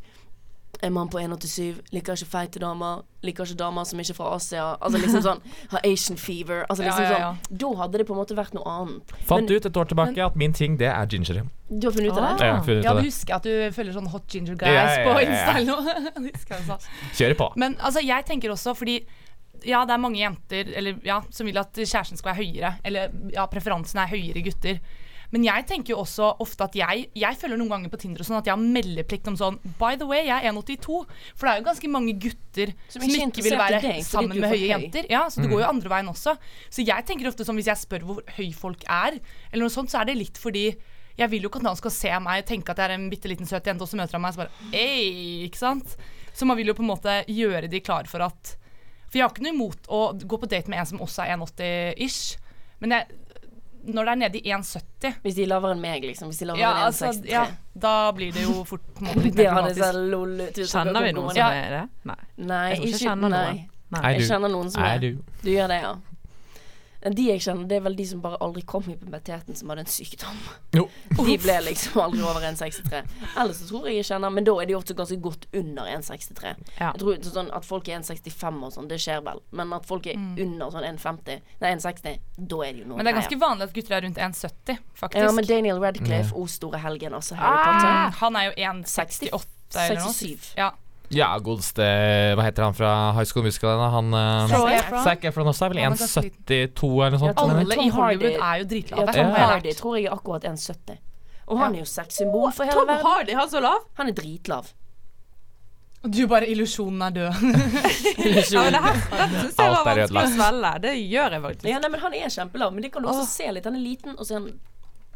en 0.80 0.92
mann 0.92 1.08
på 1.08 1.18
1,87, 1.18 1.80
liker 1.94 2.18
ikke 2.18 2.28
feite 2.28 2.60
damer, 2.60 3.02
liker 3.24 3.48
ikke 3.48 3.58
damer 3.58 3.86
som 3.88 4.00
ikke 4.00 4.12
er 4.12 4.18
fra 4.18 4.32
Asia. 4.36 4.64
Altså 4.76 5.00
liksom 5.00 5.22
sånn 5.24 5.40
Har 5.72 5.84
Asian 5.88 6.18
fever. 6.20 6.64
Altså 6.68 6.84
liksom 6.84 7.06
ja, 7.06 7.18
ja. 7.20 7.30
sånn 7.34 7.60
Da 7.62 7.70
hadde 7.80 8.00
det 8.02 8.06
på 8.08 8.16
en 8.16 8.20
måte 8.20 8.36
vært 8.38 8.56
noe 8.56 8.74
annet. 8.74 9.14
Fant 9.28 9.46
Men- 9.46 9.56
ut 9.56 9.68
et 9.70 9.80
år 9.82 9.90
tilbake 9.92 10.26
at 10.26 10.36
min 10.36 10.56
ting, 10.56 10.76
det 10.80 10.90
er 10.92 11.08
ginger. 11.10 11.46
Du 11.68 11.88
har 11.88 11.96
funnet 11.96 12.12
ut 12.12 12.18
av 12.18 12.26
det? 12.38 12.46
Ja, 12.46 12.58
ut 12.60 12.84
Ja, 12.84 12.94
du 12.94 13.06
husker 13.06 13.38
at 13.38 13.48
du 13.48 13.54
følger 13.74 13.96
sånn 13.96 14.10
hot 14.12 14.28
ginger 14.28 14.58
guys 14.60 14.76
ja, 14.76 14.84
ja, 15.00 15.06
på 15.06 15.16
ja, 15.16 15.20
ja. 15.20 15.30
Insta 15.30 15.56
eller 15.56 16.68
noe. 16.68 16.78
Kjører 17.18 17.38
på. 17.40 17.48
Men 17.56 17.78
altså, 17.80 18.04
jeg 18.04 18.28
tenker 18.28 18.52
også 18.54 18.76
fordi 18.76 19.00
ja, 19.64 19.80
det 19.88 19.94
er 19.96 20.02
mange 20.02 20.20
jenter 20.20 20.68
eller, 20.76 21.00
ja, 21.06 21.22
som 21.32 21.48
vil 21.48 21.56
at 21.58 21.72
kjæresten 21.74 22.20
skal 22.20 22.34
være 22.34 22.44
høyere. 22.44 22.74
Eller 22.86 23.14
ja, 23.32 23.46
preferansen 23.50 24.02
er 24.02 24.12
høyere 24.12 24.44
gutter. 24.44 24.78
Men 25.34 25.44
jeg 25.46 25.66
tenker 25.66 25.94
jo 25.94 26.00
også 26.04 26.28
ofte 26.42 26.64
at 26.68 26.76
jeg 26.78 27.08
Jeg 27.18 27.36
føler 27.40 27.58
noen 27.58 27.70
ganger 27.72 27.90
på 27.90 27.98
Tinder 27.98 28.22
og 28.22 28.28
sånn 28.28 28.38
at 28.38 28.46
jeg 28.46 28.54
har 28.54 28.62
meldeplikt 28.62 29.26
om 29.32 29.36
sånn 29.38 29.56
By 29.80 29.96
the 29.98 30.06
way, 30.06 30.24
jeg 30.28 30.36
er 30.38 30.52
1,82. 30.52 31.00
For 31.34 31.46
det 31.48 31.52
er 31.52 31.60
jo 31.62 31.66
ganske 31.66 31.90
mange 31.90 32.14
gutter 32.22 32.74
Som 32.92 33.02
som, 33.02 33.14
ikke 33.26 33.42
vil 33.46 33.58
være 33.58 33.80
deg, 33.82 34.02
sammen 34.06 34.38
med 34.38 34.48
høye 34.50 34.60
høy. 34.62 34.68
jenter. 34.70 35.08
Ja, 35.10 35.24
Så 35.28 35.42
det 35.42 35.50
går 35.50 35.64
jo 35.64 35.70
andre 35.70 35.90
veien 35.96 36.12
også. 36.12 36.36
Så 36.70 36.84
jeg 36.86 37.06
tenker 37.08 37.30
ofte 37.32 37.46
sånn 37.48 37.58
hvis 37.58 37.70
jeg 37.72 37.82
spør 37.82 38.06
hvor 38.06 38.22
høy 38.38 38.52
folk 38.54 38.84
er, 38.86 39.18
eller 39.50 39.66
noe 39.66 39.74
sånt, 39.74 39.90
så 39.90 40.02
er 40.02 40.10
det 40.12 40.16
litt 40.20 40.38
fordi 40.38 40.68
jeg 41.16 41.30
vil 41.32 41.46
jo 41.46 41.48
ikke 41.48 41.62
at 41.62 41.70
han 41.70 41.78
skal 41.80 41.92
se 41.96 42.10
meg 42.20 42.42
og 42.42 42.48
tenke 42.50 42.72
at 42.74 42.78
jeg 42.82 42.90
er 42.90 42.94
en 42.98 43.08
bitte 43.08 43.28
liten 43.30 43.48
søt 43.48 43.64
jente, 43.66 43.80
og 43.80 43.88
så 43.88 43.96
møter 43.96 44.18
han 44.18 44.20
meg 44.26 44.34
og 44.34 44.36
så 44.36 44.42
bare 44.44 44.74
Ei, 44.76 45.46
ikke 45.46 45.56
sant? 45.62 45.94
Så 46.36 46.44
man 46.44 46.58
vil 46.58 46.68
jo 46.68 46.74
på 46.76 46.84
en 46.84 46.90
måte 46.90 47.14
gjøre 47.32 47.70
de 47.72 47.80
klar 47.80 48.04
for 48.10 48.20
at 48.26 48.50
For 49.08 49.16
jeg 49.16 49.24
har 49.24 49.32
ikke 49.32 49.46
noe 49.46 49.54
imot 49.56 49.88
å 49.88 50.00
gå 50.20 50.36
på 50.42 50.50
date 50.52 50.68
med 50.68 50.82
en 50.82 50.90
som 50.90 51.00
også 51.00 51.24
er 51.24 51.38
1,80-ish, 51.38 52.36
men 52.84 52.92
jeg, 52.92 53.06
når 53.86 54.08
det 54.08 54.12
er 54.12 54.20
nede 54.22 54.40
i 54.40 54.52
1,70 54.56 55.20
Hvis 55.22 55.36
de 55.36 55.44
er 55.44 55.50
lavere 55.52 55.76
enn 55.76 55.80
meg, 55.82 56.04
liksom. 56.08 56.30
Hvis 56.32 56.40
de 56.40 56.46
er 56.46 56.50
lavere 56.52 56.62
ja, 56.64 56.72
enn 56.74 56.88
altså, 56.88 57.12
ja, 57.30 57.44
da 57.86 57.94
blir 58.16 58.34
det 58.34 58.42
jo 58.46 58.64
fort 58.68 58.82
litt 59.22 59.36
Det 59.36 59.46
problematisk. 59.46 60.72
Kjenner 60.72 61.06
vi 61.06 61.14
noen 61.16 61.32
som 61.36 61.46
er 61.46 61.72
det? 61.76 61.84
Nei. 62.10 62.18
Nei, 62.36 62.60
Jeg 62.70 62.76
tror 62.76 62.86
ikke 62.86 62.90
jeg 62.90 62.94
ikke 62.94 63.02
kjenner 63.04 63.34
noen. 63.36 63.64
Nei. 63.86 64.00
Er 64.02 64.16
Jeg 64.16 64.28
kjenner 64.30 64.50
noen 64.50 64.70
som 64.74 64.82
Er 64.82 64.98
det. 65.02 65.10
du? 65.14 65.34
Du 65.44 65.50
gjør 65.52 65.70
det, 65.70 65.80
ja. 65.84 65.94
De 67.14 67.26
jeg 67.28 67.40
kjenner, 67.44 67.66
det 67.70 67.76
er 67.76 67.82
vel 67.84 67.94
de 67.96 68.04
som 68.08 68.20
bare 68.24 68.38
aldri 68.42 68.62
kom 68.66 68.82
i 68.90 68.96
puberteten, 68.96 69.54
som 69.54 69.68
hadde 69.70 69.84
en 69.84 69.90
sykdom. 69.90 70.38
Jo. 70.74 70.88
De 71.26 71.36
ble 71.38 71.54
liksom 71.68 72.00
aldri 72.02 72.22
over 72.26 72.40
1,63. 72.48 73.02
Ellers 73.38 73.60
så 73.60 73.68
tror 73.68 73.86
jeg 73.86 73.96
jeg 74.00 74.06
kjenner 74.08 74.30
Men 74.34 74.44
da 74.44 74.54
er 74.62 74.66
de 74.66 74.74
ofte 74.76 74.94
ganske 74.98 75.16
godt 75.22 75.46
under 75.56 75.86
1,63. 75.92 76.54
Ja. 76.80 76.90
Jeg 76.92 77.00
tror 77.02 77.20
sånn 77.22 77.50
At 77.54 77.64
folk 77.68 77.88
er 77.88 78.00
1,65 78.00 78.62
og 78.66 78.72
sånn, 78.74 78.88
det 78.90 78.98
skjer 79.02 79.22
vel. 79.26 79.40
Men 79.56 79.72
at 79.76 79.86
folk 79.86 80.06
er 80.10 80.16
under 80.18 80.70
sånn 80.74 80.86
1,50 80.96 81.40
Nei, 81.62 81.74
1,60, 81.76 82.18
da 82.36 82.62
er 82.66 82.72
det 82.72 82.82
jo 82.82 82.88
noe 82.90 82.96
Men 82.98 83.06
det 83.06 83.12
er 83.14 83.18
ganske 83.20 83.38
vanlig 83.40 83.68
at 83.68 83.76
gutter 83.76 83.96
er 83.98 84.02
rundt 84.06 84.18
1,70, 84.18 84.80
faktisk. 84.96 85.22
Ja, 85.22 85.32
men 85.36 85.46
Daniel 85.48 85.78
Radcliffe, 85.82 86.34
O 86.36 86.46
store 86.50 86.78
helgen, 86.82 87.14
altså 87.16 87.36
Harry 87.38 87.56
Mm, 87.56 87.76
Potter. 87.76 88.18
han 88.20 88.36
er 88.36 88.44
jo 88.50 88.52
1,68 88.72 89.46
eller 89.76 90.00
noe. 90.02 90.12
67. 90.12 90.50
Ja. 90.56 90.70
Ja, 91.14 91.28
godeste 91.38 91.84
Hva 92.34 92.42
heter 92.48 92.64
han 92.66 92.74
fra 92.74 92.92
High 93.14 93.28
School 93.30 93.44
Musical? 93.46 93.78
Han 93.92 94.08
uh, 94.14 94.48
Zac 95.04 95.22
Efron. 95.28 95.46
Også 95.52 95.64
er 95.68 95.74
vel 95.74 95.82
Han 95.84 95.92
er 95.92 96.00
ganske 96.02 96.22
1,72 96.26 96.90
eller 97.06 97.14
noe 97.14 97.20
sånt. 97.20 97.30
Ja, 97.30 97.42
Tom- 97.42 97.50
Alle 97.60 97.76
i 97.76 97.88
Hollywood 97.88 97.98
Hardy- 97.98 98.32
er 98.32 98.56
jo 98.56 98.64
Ja, 98.64 98.70
dritlave. 98.72 99.12
Tom 99.14 99.36
Hardy 99.40 99.74
tror 99.78 99.96
jeg 100.00 100.08
er 100.10 100.16
akkurat 100.16 100.44
1,70. 100.50 100.98
Og 101.46 101.58
han 101.62 101.74
er 101.76 101.78
jo 101.84 101.86
sexsymbol 101.86 102.50
for 102.52 102.64
hele 102.66 102.74
Tom 102.80 102.88
verden. 102.90 103.06
Hardy, 103.06 103.36
han 103.38 103.50
så 103.52 103.60
lav? 103.62 103.84
Han 104.00 104.08
er 104.10 104.16
dritlav. 104.18 104.72
Du 106.06 106.26
bare 106.30 106.46
Illusjonen 106.50 107.02
er 107.02 107.10
død. 107.10 107.32
Ja, 108.52 108.64
det 108.70 108.80
her 108.82 108.98
dette 109.10 109.40
synes 109.40 109.56
jeg 109.58 109.66
Alt 109.66 109.86
var 109.86 109.98
er 109.98 110.02
vanskelig 110.02 110.02
å 110.02 110.06
ødelagt. 110.06 110.34
svelge. 110.36 110.72
Det 110.84 110.92
gjør 111.10 111.30
jeg 111.36 111.42
faktisk. 111.46 111.68
Ja, 111.70 111.78
nei, 111.82 111.90
men 111.94 112.00
Han 112.04 112.14
er 112.14 112.28
kjempelav, 112.34 112.74
men 112.74 112.82
det 112.84 112.90
kan 112.94 113.02
du 113.02 113.08
også 113.10 113.24
se 113.30 113.48
litt. 113.56 113.64
Han 113.66 113.78
er 113.78 113.82
liten, 113.82 114.14
og 114.18 114.26
så 114.28 114.36
er 114.36 114.38
han 114.42 114.52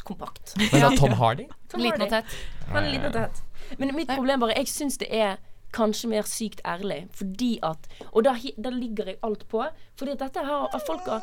kompakt. 0.07 0.55
Men 0.57 0.71
det 0.73 0.83
er 0.89 0.97
Tom 0.99 1.13
Hardy? 1.21 1.45
Tom 1.71 1.83
Liten 1.85 2.03
og 2.07 2.11
tett. 2.11 2.35
Han 2.73 2.83
er 2.85 2.91
liten 2.95 3.07
og 3.11 3.15
tett. 3.19 3.43
Men 3.79 3.93
mitt 3.95 4.09
problem 4.11 4.41
bare 4.43 4.57
Jeg 4.59 4.67
syns 4.73 4.97
det 4.99 5.11
er 5.15 5.37
kanskje 5.73 6.09
mer 6.11 6.23
sykt 6.29 6.61
ærlig, 6.67 7.09
fordi 7.15 7.59
at 7.63 7.87
Og 8.13 8.25
da, 8.25 8.35
da 8.59 8.71
ligger 8.71 9.07
jeg 9.13 9.17
alt 9.23 9.47
på. 9.49 9.65
Fordi 9.99 10.11
at 10.17 10.19
dette 10.25 10.45
her 10.47 10.67
at 10.75 10.83
folk, 10.87 11.07
har, 11.07 11.23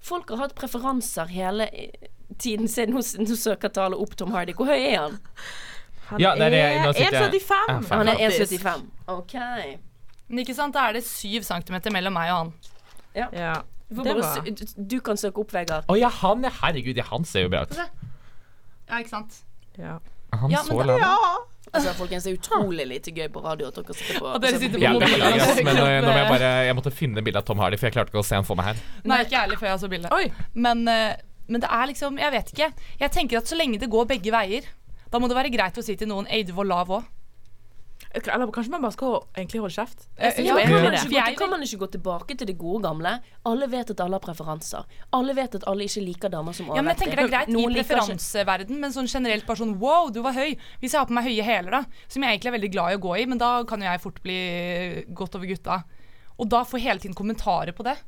folk 0.00 0.30
har 0.30 0.36
hatt 0.44 0.54
preferanser 0.54 1.26
hele 1.32 1.68
eh, 1.72 2.08
tiden. 2.38 2.68
Se, 2.68 2.86
nå, 2.86 3.00
nå 3.22 3.36
søker 3.36 3.68
Tale 3.68 3.96
opp 3.96 4.16
Tom 4.16 4.32
Hardy. 4.34 4.52
Hvor 4.56 4.66
høy 4.66 4.78
er 4.80 4.98
han? 5.00 5.18
Han 6.10 6.20
Ja, 6.20 6.34
det 6.38 6.46
er 6.48 6.50
det. 6.50 6.64
Nå 6.86 6.92
sitter 6.92 7.18
jeg- 7.20 7.42
1,75. 7.42 7.88
Han 7.90 8.08
er 8.08 8.20
1,75. 8.28 8.84
OK. 9.08 9.34
Men 10.28 10.38
ikke 10.42 10.54
sant, 10.54 10.74
da 10.74 10.88
er 10.88 10.92
det 10.98 11.04
7 11.06 11.42
cm 11.46 11.80
mellom 11.92 12.12
meg 12.12 12.30
og 12.32 12.38
han. 12.38 12.52
Ja. 13.14 13.28
Det 13.88 14.02
bare 14.02 14.18
var- 14.18 14.88
du 14.88 15.00
kan 15.00 15.16
søke 15.16 15.38
opp, 15.40 15.52
Vegard. 15.54 15.84
Å 15.88 15.98
ja, 15.98 16.08
han 16.08 16.44
er 16.44 16.50
Herregud, 16.50 16.96
ja, 16.96 17.04
han 17.04 17.24
ser 17.24 17.42
jo 17.46 17.48
bra 17.48 17.62
ut. 17.62 17.76
Ja, 17.76 18.98
ikke 18.98 19.10
sant? 19.10 19.42
ja. 19.78 19.98
Han 20.32 20.50
Ja, 20.50 20.58
så 20.66 20.74
lav 20.82 20.98
ut. 20.98 21.48
Altså, 21.76 21.92
folkens, 21.98 22.26
det 22.26 22.32
er 22.32 22.38
utrolig 22.40 22.86
lite 22.88 23.12
gøy 23.16 23.28
på 23.32 23.42
radio 23.44 23.68
at 23.70 23.78
dere 23.78 23.96
sitter 23.98 24.20
på 24.22 24.30
At 24.32 24.44
dere 24.44 24.60
sitter 24.62 24.78
på 24.78 24.82
Ja, 24.84 24.92
beklager, 25.00 25.62
men 25.66 25.80
eh, 25.82 25.98
nå 26.04 26.10
må 26.10 26.18
jeg 26.18 26.30
bare 26.32 26.50
Jeg 26.68 26.78
måtte 26.78 26.92
finne 26.94 27.24
bilde 27.26 27.42
av 27.42 27.46
Tom 27.48 27.62
Hardy, 27.62 27.78
for 27.80 27.88
jeg 27.90 27.96
klarte 27.96 28.12
ikke 28.14 28.22
å 28.22 28.26
se 28.26 28.38
han 28.38 28.46
for 28.48 28.58
meg 28.58 28.72
her. 28.72 28.82
Nei, 29.08 29.20
ikke 29.26 29.40
ærlig 29.44 29.60
før 29.62 29.70
jeg 29.72 29.82
så 29.84 29.90
bildet. 29.92 30.14
Oi. 30.16 30.50
Men, 30.66 30.82
eh, 30.90 31.16
men 31.52 31.62
det 31.64 31.70
er 31.78 31.90
liksom 31.92 32.20
Jeg 32.22 32.34
vet 32.36 32.54
ikke. 32.54 32.70
Jeg 33.04 33.14
tenker 33.18 33.42
at 33.42 33.52
så 33.52 33.58
lenge 33.58 33.80
det 33.82 33.90
går 33.92 34.08
begge 34.16 34.34
veier, 34.34 34.66
da 35.12 35.20
må 35.22 35.28
det 35.30 35.38
være 35.38 35.52
greit 35.54 35.78
å 35.78 35.84
si 35.84 35.94
til 35.98 36.10
noen 36.10 36.26
Ei, 36.32 36.42
du 36.46 36.54
var 36.56 36.68
lav 36.68 36.90
òg. 36.98 37.12
Eller 38.16 38.50
kanskje 38.54 38.72
man 38.72 38.84
bare 38.84 38.94
skal 38.94 39.16
egentlig 39.36 39.60
holde 39.60 39.74
kjeft? 39.74 40.06
Jeg 40.16 40.46
ja, 40.46 40.54
Kan 40.56 40.72
man, 40.84 40.94
ikke 40.96 41.34
kan 41.36 41.50
man 41.52 41.64
ikke 41.66 41.78
gå 41.82 41.88
tilbake 41.96 42.36
til 42.38 42.48
det 42.48 42.56
gode 42.58 42.82
gamle? 42.86 43.12
Alle 43.44 43.68
vet 43.70 43.92
at 43.92 44.00
alle 44.00 44.16
har 44.16 44.24
preferanser. 44.24 44.86
Alle 45.16 45.34
vet 45.36 45.58
at 45.58 45.66
alle 45.68 45.84
ikke 45.84 46.04
liker 46.04 46.32
damer 46.32 46.56
som 46.56 46.70
Ja, 46.72 46.80
men 46.80 46.94
jeg 46.94 47.02
tenker 47.02 47.20
det 47.20 47.26
er 47.26 47.32
greit 47.34 47.52
Noen 47.52 47.76
i 47.76 47.82
preferanseverden, 47.82 48.80
men 48.80 48.94
sånn 48.94 49.10
generelt 49.10 49.46
bare 49.48 49.60
sånn 49.60 49.76
wow, 49.82 50.08
du 50.12 50.22
var 50.24 50.36
høy. 50.36 50.56
Hvis 50.80 50.96
jeg 50.96 51.02
har 51.02 51.10
på 51.10 51.16
meg 51.16 51.28
høye 51.28 51.44
hæler, 51.44 51.78
da, 51.78 51.82
som 52.08 52.24
jeg 52.24 52.36
egentlig 52.36 52.52
er 52.52 52.56
veldig 52.56 52.72
glad 52.72 52.94
i 52.94 52.98
å 52.98 53.02
gå 53.04 53.16
i, 53.20 53.26
men 53.28 53.42
da 53.42 53.50
kan 53.68 53.84
jo 53.84 53.90
jeg 53.90 54.02
fort 54.06 54.22
bli 54.24 54.38
godt 55.16 55.36
over 55.36 55.52
gutta. 55.52 55.82
Og 56.36 56.48
da 56.52 56.62
få 56.68 56.80
hele 56.80 57.02
tiden 57.02 57.16
kommentarer 57.16 57.76
på 57.76 57.84
det. 57.84 57.98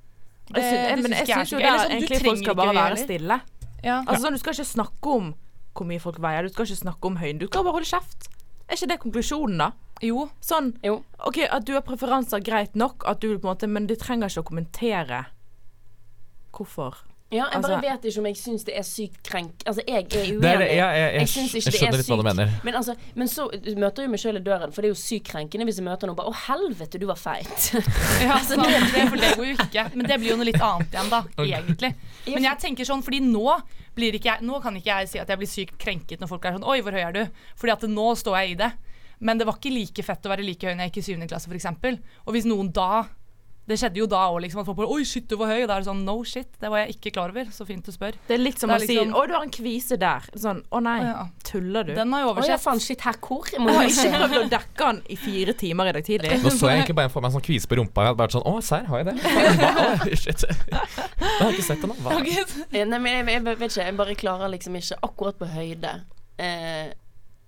Jeg 0.49 0.57
det 0.57 0.65
men 1.03 1.13
syns 1.13 1.19
jeg 1.19 1.29
synes 1.29 1.37
syns 1.37 1.53
jo 1.53 1.61
det 1.61 1.69
er 1.69 1.79
sånn, 1.79 1.91
du 1.93 1.97
egentlig 1.99 2.23
folk 2.25 2.41
skal 2.41 2.57
bare 2.57 2.75
være 2.77 2.99
stille. 3.03 3.41
Ja. 3.85 4.01
Altså 4.01 4.23
sånn, 4.25 4.37
Du 4.39 4.43
skal 4.43 4.57
ikke 4.57 4.73
snakke 4.73 5.15
om 5.19 5.31
hvor 5.77 5.87
mye 5.87 6.03
folk 6.03 6.19
veier, 6.19 6.43
du 6.43 6.51
skal 6.51 6.67
ikke 6.67 6.81
snakke 6.83 7.07
om 7.07 7.19
høyden. 7.21 7.39
Du 7.39 7.47
skal 7.47 7.63
bare 7.67 7.77
holde 7.77 7.89
kjeft. 7.89 8.29
Er 8.69 8.77
ikke 8.77 8.89
det 8.91 8.99
konklusjonen, 9.05 9.61
da? 9.63 9.69
Jo. 10.03 10.29
Sånn, 10.41 10.75
Jo. 10.85 11.03
OK, 11.27 11.39
at 11.51 11.65
du 11.67 11.73
har 11.75 11.83
preferanser, 11.83 12.41
greit 12.45 12.75
nok, 12.79 13.03
at 13.07 13.21
du 13.21 13.33
på 13.39 13.49
en 13.49 13.55
måte, 13.57 13.67
men 13.69 13.87
du 13.87 13.97
trenger 13.97 14.29
ikke 14.31 14.45
å 14.45 14.49
kommentere 14.53 15.25
hvorfor. 16.55 16.95
Ja, 17.31 17.45
jeg 17.53 17.61
bare 17.61 17.77
Altså- 17.77 17.83
vet 17.85 18.05
ikke 18.09 18.19
om 18.21 18.25
jeg 18.27 18.37
syns 18.37 18.65
det 18.65 18.75
er 18.75 18.83
sykt 18.89 19.23
krenk... 19.23 19.53
Altså, 19.67 19.83
jeg 19.87 19.97
er 19.97 20.17
uenig. 20.17 20.41
Det 20.41 20.49
er 20.49 20.59
det, 20.63 20.69
ja, 20.79 20.87
jeg, 20.97 21.13
jeg, 21.13 21.21
Jeg 21.21 21.29
syns 21.29 21.53
ikke 21.53 21.53
jeg 21.53 21.65
det 21.65 21.69
er 21.69 21.79
skjønner 21.79 21.99
litt 21.99 22.09
hva 22.09 22.17
du 22.17 22.23
sykt. 22.23 22.37
mener. 22.39 22.61
Men, 22.65 22.75
altså, 22.79 22.95
men 23.21 23.29
så 23.29 23.45
møter 23.77 24.03
jo 24.03 24.09
meg 24.09 24.21
sjøl 24.23 24.37
i 24.39 24.41
døren, 24.47 24.73
for 24.73 24.81
det 24.81 24.89
er 24.89 24.95
jo 24.95 25.01
sykt 25.03 25.29
krenkende 25.29 25.67
hvis 25.69 25.77
jeg 25.77 25.85
møter 25.85 26.09
noen 26.09 26.17
bare 26.17 26.31
'Å, 26.33 26.39
helvete, 26.47 26.99
du 26.99 27.05
var 27.05 27.21
feit'. 27.21 27.69
Ja, 28.25 28.39
sant, 28.41 28.65
det, 28.65 29.09
for 29.13 29.17
det 29.21 29.35
går 29.37 29.45
jo 29.45 29.57
ikke. 29.61 29.85
Men 29.95 30.07
det 30.09 30.19
blir 30.23 30.31
jo 30.33 30.37
noe 30.41 30.49
litt 30.49 30.57
annet 30.71 30.89
igjen, 30.97 31.11
da. 31.13 31.21
Egentlig. 31.37 31.93
Men 32.33 32.43
jeg 32.49 32.59
tenker 32.65 32.85
sånn, 32.89 33.05
fordi 33.05 33.21
nå 33.21 33.61
blir 33.95 34.15
ikke 34.17 34.33
jeg 34.33 34.41
Nå 34.49 34.63
kan 34.63 34.75
ikke 34.81 34.87
jeg 34.97 35.09
si 35.13 35.19
at 35.21 35.29
jeg 35.29 35.37
blir 35.37 35.49
sykt 35.53 35.77
krenket 35.79 36.21
når 36.25 36.29
folk 36.33 36.45
er 36.47 36.53
sånn 36.57 36.65
Oi, 36.65 36.81
hvor 36.81 36.93
høy 36.97 37.03
er 37.03 37.13
du? 37.13 37.25
Fordi 37.61 37.73
at 37.77 37.83
nå 37.93 38.15
står 38.17 38.41
jeg 38.41 38.51
i 38.53 38.55
det. 38.65 38.73
Men 39.21 39.39
det 39.39 39.47
var 39.47 39.55
ikke 39.59 39.73
like 39.75 40.03
fett 40.07 40.27
å 40.27 40.31
være 40.31 40.45
like 40.47 40.63
høy 40.67 40.75
når 40.75 40.89
jeg 40.89 40.93
gikk 40.93 40.99
i 41.03 41.07
7. 41.19 41.29
klasse, 41.29 41.49
f.eks. 41.51 41.67
Og 42.27 42.33
hvis 42.37 42.45
noen 42.47 42.73
da 42.73 43.07
Det 43.69 43.77
skjedde 43.77 43.99
jo 44.01 44.07
da 44.09 44.23
òg, 44.33 44.39
liksom. 44.41 44.63
At 44.63 44.65
folk 44.71 44.79
bare 44.79 44.89
Oi, 44.89 45.03
shit, 45.05 45.27
du 45.29 45.37
var 45.37 45.51
høy. 45.53 45.59
Og 45.61 45.69
da 45.69 45.75
er 45.77 45.83
det 45.83 45.89
sånn 45.91 45.99
No 46.07 46.15
shit. 46.25 46.49
Det 46.57 46.71
var 46.73 46.79
jeg 46.87 46.95
ikke 46.95 47.11
klar 47.13 47.29
over. 47.35 47.51
Så 47.53 47.67
fint 47.69 47.85
du 47.85 47.93
spør. 47.93 48.15
Det 48.27 48.33
er 48.33 48.41
litt 48.41 48.57
som 48.59 48.71
å 48.73 48.79
si 48.81 48.95
liksom- 48.97 49.13
'Å, 49.13 49.27
du 49.29 49.35
har 49.35 49.43
en 49.45 49.51
kvise 49.53 49.99
der'. 50.01 50.25
Sånn 50.41 50.63
'Å 50.73 50.81
nei, 50.83 51.03
Ja. 51.05 51.27
tuller 51.45 51.85
du?' 51.85 51.93
Den 51.95 52.11
har 52.13 52.21
jeg 52.25 52.29
oversett. 52.31 52.49
Å 52.49 52.55
ja, 52.55 52.57
faen, 52.57 52.81
shit, 52.81 53.01
her 53.03 53.13
hvor? 53.21 53.45
Jeg 53.53 53.61
må 53.61 53.69
Jeg 53.69 53.91
ikke 53.91 54.09
prøve 54.09 54.29
prøvd 54.33 54.47
å 54.47 54.49
dekke 54.57 54.87
den 54.89 55.03
i 55.11 55.17
fire 55.17 55.53
timer 55.53 55.85
i 55.85 55.93
dag 55.93 56.05
tidlig. 56.05 56.31
Nå 56.41 56.49
så 56.49 56.71
jeg 56.71 56.79
egentlig 56.81 56.97
bare 56.97 57.11
for 57.11 57.21
meg 57.21 57.29
en 57.35 57.37
sånn 57.41 57.45
kvise 57.45 57.67
på 57.69 57.77
rumpa. 57.77 58.01
Jeg 58.01 58.09
hadde 58.09 58.23
vært 58.25 58.37
sånn 58.39 58.47
Å, 58.49 58.63
serr, 58.65 58.87
har 58.89 58.97
jeg 58.97 59.07
det? 59.07 59.17
Hva? 59.21 60.17
Shit. 60.17 60.45
Jeg 60.49 61.41
har 61.45 61.53
ikke 61.53 61.69
sett 61.69 61.81
det 61.83 61.89
nå. 61.93 61.97
Hva? 62.01 62.89
Nei, 62.89 62.99
men 62.99 63.13
jeg, 63.13 63.27
jeg 63.37 63.45
vet 63.45 63.61
ikke. 63.69 63.85
Jeg 63.85 63.97
bare 64.01 64.15
klarer 64.15 64.49
liksom 64.49 64.81
ikke 64.81 64.97
Akkurat 65.03 65.37
på 65.39 65.45
høyde 65.45 65.93
eh, 66.39 66.89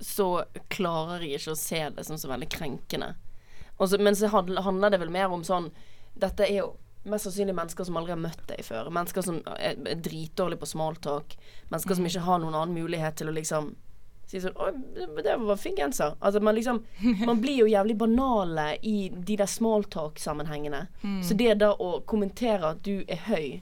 så 0.00 0.44
klarer 0.72 1.24
jeg 1.24 1.40
ikke 1.40 1.54
å 1.54 1.58
se 1.58 1.80
det 1.96 2.04
som 2.06 2.18
så 2.18 2.30
veldig 2.30 2.48
krenkende. 2.52 3.14
Også, 3.80 3.98
men 4.00 4.16
så 4.16 4.28
handler 4.32 4.92
det 4.92 5.00
vel 5.00 5.12
mer 5.12 5.32
om 5.32 5.44
sånn 5.44 5.70
Dette 6.20 6.44
er 6.44 6.58
jo 6.58 6.72
mest 7.08 7.24
sannsynlig 7.24 7.54
mennesker 7.56 7.86
som 7.86 7.96
aldri 7.96 8.12
har 8.12 8.20
møtt 8.20 8.42
deg 8.48 8.64
før. 8.66 8.90
Mennesker 8.92 9.24
som 9.24 9.38
er, 9.54 9.78
er 9.88 10.00
dritdårlige 10.04 10.60
på 10.60 10.68
smalltalk. 10.68 11.36
Mennesker 11.70 11.96
som 11.96 12.08
ikke 12.08 12.24
har 12.26 12.42
noen 12.42 12.56
annen 12.58 12.76
mulighet 12.76 13.16
til 13.20 13.30
å 13.30 13.36
liksom 13.36 13.70
si 14.30 14.42
sånn 14.42 14.58
Å, 14.60 14.68
det 15.22 15.36
var 15.40 15.58
fin 15.58 15.78
genser. 15.78 16.16
Altså 16.18 16.42
man 16.44 16.58
liksom 16.58 16.82
Man 17.24 17.40
blir 17.40 17.62
jo 17.62 17.70
jævlig 17.70 17.96
banale 18.02 18.74
i 18.82 19.08
de 19.14 19.38
der 19.40 19.48
smalltalk-sammenhengene. 19.48 20.86
Så 21.24 21.38
det 21.38 21.56
da 21.62 21.72
å 21.72 22.00
kommentere 22.06 22.74
at 22.74 22.84
du 22.84 23.00
er 23.06 23.26
høy 23.30 23.60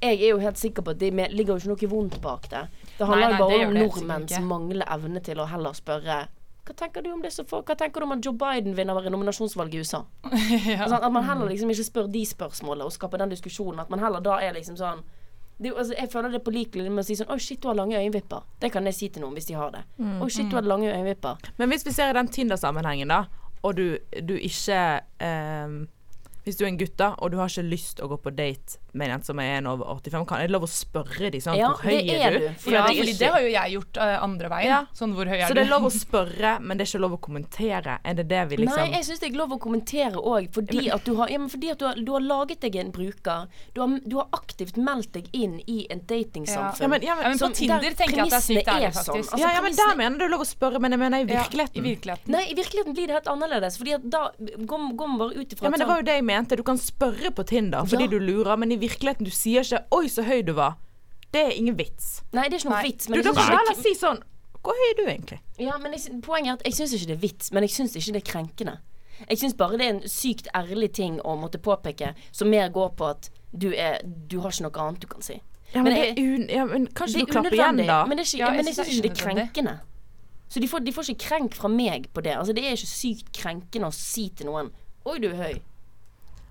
jeg 0.00 0.20
er 0.20 0.28
jo 0.34 0.40
helt 0.42 0.58
sikker 0.60 0.84
på 0.84 0.92
at 0.92 1.00
det 1.00 1.12
ligger 1.32 1.56
jo 1.56 1.56
ikke 1.56 1.72
noe 1.72 1.90
vondt 1.90 2.18
bak 2.20 2.50
det. 2.52 2.66
Det 2.96 3.06
handler 3.06 3.28
Nei, 3.28 3.32
nei, 3.32 3.40
bare 3.40 3.58
det 3.58 3.66
om 3.66 3.76
nordmenns 3.76 4.40
manglende 4.40 4.88
evne 4.96 5.22
til 5.24 5.40
å 5.42 5.46
heller 5.50 5.76
spørre 5.76 6.24
hva 6.66 6.74
tenker 6.74 7.04
du 7.04 7.12
om 7.12 7.20
det 7.22 7.30
som 7.30 7.46
får 7.46 7.60
Hva 7.62 7.76
tenker 7.78 8.02
du 8.02 8.08
om 8.08 8.14
at 8.16 8.26
Joe 8.26 8.34
Biden 8.34 8.74
vinner 8.74 9.04
nominasjonsvalget 9.10 9.76
i 9.76 9.84
USA? 9.84 10.00
Sånn, 10.32 10.96
at 10.98 11.12
man 11.14 11.22
heller 11.28 11.46
liksom 11.52 11.70
ikke 11.70 11.84
spør 11.86 12.08
de 12.10 12.24
spørsmålene 12.26 12.88
og 12.88 12.94
skaper 12.94 13.22
den 13.22 13.30
diskusjonen. 13.30 13.84
At 13.84 13.92
man 13.92 14.02
heller 14.02 14.24
da 14.24 14.40
er 14.42 14.56
liksom 14.56 14.78
sånn 14.80 15.04
det, 15.56 15.70
altså, 15.72 15.94
jeg 15.96 16.10
føler 16.12 16.34
det 16.34 16.40
er 16.42 16.44
pålikelig 16.44 16.90
med 16.90 17.00
å 17.00 17.06
si 17.06 17.14
sånn 17.16 17.30
Oi, 17.32 17.38
shit, 17.40 17.62
du 17.62 17.70
har 17.70 17.78
lange 17.78 17.96
øyenvipper. 17.96 18.44
Det 18.60 18.68
kan 18.74 18.84
jeg 18.90 18.96
si 18.98 19.08
til 19.08 19.22
noen 19.24 19.38
hvis 19.38 19.46
de 19.48 19.54
har 19.56 19.70
det. 19.72 19.84
Oi, 19.96 20.28
shit, 20.28 20.50
du 20.50 20.58
har 20.58 20.66
lange 20.66 20.90
øyenvipper. 20.90 21.38
Men 21.56 21.70
hvis 21.72 21.86
vi 21.86 21.94
ser 21.96 22.12
i 22.12 22.16
den 22.18 22.28
Tinder-sammenhengen, 22.28 23.08
da, 23.08 23.22
og 23.64 23.78
du, 23.78 23.86
du 24.28 24.34
ikke 24.36 24.82
ehm, 25.24 25.78
Hvis 26.46 26.56
du 26.60 26.62
er 26.62 26.68
en 26.70 26.76
gutt 26.78 26.94
da, 27.00 27.08
og 27.18 27.32
du 27.32 27.40
har 27.40 27.48
ikke 27.50 27.64
lyst 27.66 27.98
å 27.98 28.06
gå 28.06 28.16
på 28.22 28.30
date 28.30 28.76
med 28.96 29.10
en 29.10 29.22
som 29.26 29.40
er 29.42 29.56
en 29.58 29.66
over 29.66 29.88
85, 29.98 30.22
kan 30.30 30.38
er 30.40 30.46
det 30.46 30.54
lov 30.54 30.62
å 30.64 30.68
spørre 30.70 31.28
de 31.34 31.40
sånn 31.42 31.56
Ja, 31.58 31.72
Hvor 31.74 31.90
høy 31.90 32.06
er 32.14 32.36
du? 32.36 32.44
du. 32.46 32.52
For 32.62 32.70
Ja, 32.72 32.84
det 32.86 33.00
er 33.02 33.18
det 33.18 33.30
har 33.34 33.40
jo 33.42 33.48
jeg 33.50 33.72
gjort 33.74 33.98
uh, 33.98 34.12
andre 34.24 34.48
veien. 34.52 34.70
Ja. 34.70 34.78
Sånn 34.94 35.12
hvor 35.16 35.26
høy 35.26 35.34
er 35.40 35.48
Så 35.50 35.56
det 35.58 35.64
er 35.66 35.72
lov 35.72 35.88
å 35.88 35.90
spørre, 36.06 36.52
men 36.62 36.78
det 36.78 36.86
er 36.86 36.90
ikke 36.92 37.00
lov 37.02 37.16
å 37.16 37.20
kommentere. 37.26 37.96
Er 38.06 38.14
det 38.20 38.26
det 38.30 38.44
vi 38.52 38.60
liksom 38.62 38.78
Nei, 38.78 38.86
jeg 38.94 39.08
syns 39.08 39.20
det 39.24 39.28
er 39.32 39.36
lov 39.40 39.56
å 39.56 39.58
kommentere 39.66 40.22
òg, 40.22 40.46
fordi 40.54 40.86
at, 40.94 41.02
du 41.04 41.16
har, 41.18 41.32
ja, 41.34 41.40
fordi 41.50 41.72
at 41.74 41.82
du, 41.82 41.86
har, 41.90 41.98
du 42.06 42.12
har 42.14 42.24
laget 42.30 42.62
deg 42.62 42.78
en 42.84 42.94
bruker. 42.94 43.50
Du 43.74 43.82
har, 43.82 43.98
du 44.06 44.16
har 44.22 44.30
aktivt 44.38 44.78
meldt 44.78 45.12
deg 45.18 45.28
inn 45.36 45.58
i 45.66 45.80
en 45.90 46.04
datingsamfunn. 46.08 46.86
Ja, 46.86 46.92
men- 46.94 47.02
ja, 47.10 47.18
men- 47.20 47.34
men 47.34 47.42
på 47.42 47.50
Tinder 47.58 47.90
tenker 47.90 48.22
jeg 48.22 48.30
at 48.30 48.30
det 48.30 48.38
er 48.38 48.46
sykt 48.46 48.72
ærlig, 48.76 48.92
sånn. 48.94 49.10
faktisk. 49.18 49.34
Altså, 49.34 49.42
ja, 49.44 49.52
ja, 49.58 49.60
men 49.66 49.76
der 49.82 49.94
mener 49.98 50.18
du 50.24 50.28
lov 50.30 50.46
å 50.46 50.48
spørre, 50.48 50.78
men 50.80 50.94
jeg 50.94 51.02
mener 51.02 51.26
i 51.26 51.28
virkeligheten. 51.34 51.82
I 51.82 51.86
virkeligheten. 51.90 52.32
Nei, 52.38 52.46
i 52.48 52.54
virkeligheten 52.54 52.94
blir 52.96 53.10
det 53.10 53.18
helt 53.18 53.30
annerledes. 53.34 53.76
Fordi 53.82 53.98
at 53.98 54.08
da 54.08 54.24
går 54.38 54.78
man 54.86 55.18
bare 55.18 55.34
ut 55.36 55.52
ifra 55.52 55.66
Ja, 55.66 55.70
men 55.74 55.80
det 55.80 55.86
var 55.90 55.96
sånn- 55.96 56.06
jo 56.06 56.08
det 56.12 56.16
jeg 56.16 56.24
mente. 56.36 56.56
Du 56.56 56.62
kan 56.66 56.78
spørre 56.78 57.32
på 57.34 57.44
Tinder 57.48 57.84
fordi 57.88 58.06
Ja. 58.06 58.12
du 58.14 58.18
lurer, 58.20 58.56
men 58.56 58.72
i 58.72 58.76
virkeligheten 58.80 59.24
du 59.24 59.30
sier 59.34 59.64
ikke 59.64 59.84
'oi, 59.90 60.06
så 60.08 60.22
høy 60.22 60.42
du 60.46 60.52
var'. 60.54 60.76
Det 61.32 61.42
er 61.42 61.50
ingen 61.58 61.76
vits. 61.76 62.22
Nei, 62.32 62.44
det 62.48 62.54
er 62.54 62.58
ikke 62.62 62.70
noe 62.70 62.78
Nei. 62.82 62.88
vits. 62.90 63.06
Du, 63.06 63.10
Men 63.12 63.18
du, 63.22 63.24
jeg 63.28 63.34
kan 63.34 63.42
synes 63.42 63.50
ikke 63.50 63.58
heller 63.58 63.82
si 63.82 63.94
sånn 64.00 64.20
'hvor 64.62 64.74
høy 64.80 64.88
er 64.90 64.96
du 64.96 65.04
egentlig'? 65.10 65.40
Ja, 65.58 65.78
men 65.78 65.92
jeg, 65.92 66.22
poenget 66.22 66.48
er 66.48 66.52
at 66.52 66.62
jeg 66.64 66.74
syns 66.74 66.92
ikke 66.94 67.06
det 67.06 67.16
er 67.16 67.22
vits, 67.28 67.52
men 67.52 67.62
jeg 67.62 67.70
syns 67.70 67.96
ikke 67.96 68.12
det 68.12 68.22
er 68.22 68.30
krenkende. 68.32 68.78
Jeg 69.30 69.38
syns 69.38 69.54
bare 69.56 69.78
det 69.78 69.86
er 69.86 69.94
en 69.94 70.00
sykt 70.08 70.48
ærlig 70.54 70.92
ting 70.92 71.20
å 71.24 71.36
måtte 71.40 71.58
påpeke, 71.58 72.14
som 72.32 72.48
mer 72.50 72.68
går 72.68 72.90
på 72.96 73.08
at 73.10 73.30
du 73.56 73.72
er 73.72 74.00
Du 74.28 74.40
har 74.40 74.50
ikke 74.50 74.62
noe 74.68 74.88
annet 74.88 75.00
du 75.00 75.06
kan 75.06 75.22
si. 75.22 75.40
Ja, 75.74 75.82
men, 75.82 75.92
Men 75.92 75.94
det 75.94 76.18
er 76.18 76.22
un... 76.22 76.48
Ja, 76.48 76.64
men 76.64 76.86
kanskje 76.86 77.18
Det 77.18 77.26
du 77.26 77.32
er 77.32 77.32
klapper 77.32 77.52
igjen, 77.56 77.86
da? 77.86 78.04
men, 78.06 78.18
det 78.18 78.22
er 78.26 78.28
ikke, 78.28 78.38
Ja, 78.38 78.50
jeg 78.52 78.64
jeg 78.64 78.74
syns 78.74 78.88
ikke 78.88 79.02
det 79.02 79.10
er 79.10 79.24
krenkende. 79.24 79.80
Så 80.48 80.60
de 80.60 80.68
får, 80.68 80.78
de 80.84 80.92
får 80.92 81.02
ikke 81.10 81.24
krenk 81.28 81.54
fra 81.54 81.68
meg 81.68 82.06
på 82.14 82.20
det. 82.22 82.36
Altså 82.36 82.52
Det 82.54 82.64
er 82.64 82.76
ikke 82.76 82.86
sykt 82.86 83.32
krenkende 83.32 83.86
å 83.88 83.92
si 83.92 84.28
til 84.36 84.46
noen 84.46 84.70
Oi, 85.06 85.18
du 85.18 85.28
er 85.28 85.34
høy. 85.36 85.60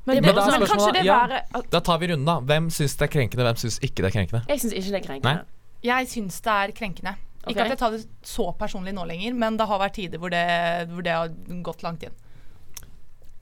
Men, 0.05 0.21
men, 0.21 0.35
da, 0.37 0.45
men 0.51 0.67
kanskje 0.69 0.91
det 0.93 1.05
Ja. 1.05 1.19
være 1.25 1.39
at, 1.55 1.69
Da 1.73 1.79
tar 1.81 1.97
vi 1.97 2.07
runden, 2.11 2.25
da. 2.25 2.39
Hvem 2.39 2.69
syns 2.69 2.93
det 2.97 3.07
er 3.07 3.11
krenkende, 3.13 3.43
hvem 3.47 3.55
syns 3.57 3.79
ikke 3.81 4.03
det 4.03 4.09
er 4.11 4.15
krenkende? 4.19 4.41
Jeg 4.49 4.59
syns 4.61 4.73
ikke 4.73 4.91
det 4.91 4.99
er 4.99 5.07
krenkende. 5.07 5.45
Jeg 5.83 6.07
syns 6.11 6.41
det 6.41 6.51
er 6.53 6.71
krenkende. 6.77 7.15
Ikke 7.47 7.61
at 7.61 7.69
jeg 7.69 7.77
tar 7.77 7.91
det 7.93 8.05
så 8.25 8.51
personlig 8.57 8.93
nå 8.93 9.05
lenger, 9.05 9.33
men 9.37 9.57
det 9.57 9.67
har 9.69 9.79
vært 9.79 9.93
tider 9.97 10.17
hvor 10.21 10.29
det, 10.33 10.45
hvor 10.89 11.03
det 11.05 11.13
har 11.13 11.29
gått 11.65 11.83
langt 11.85 12.03
inn. 12.03 12.13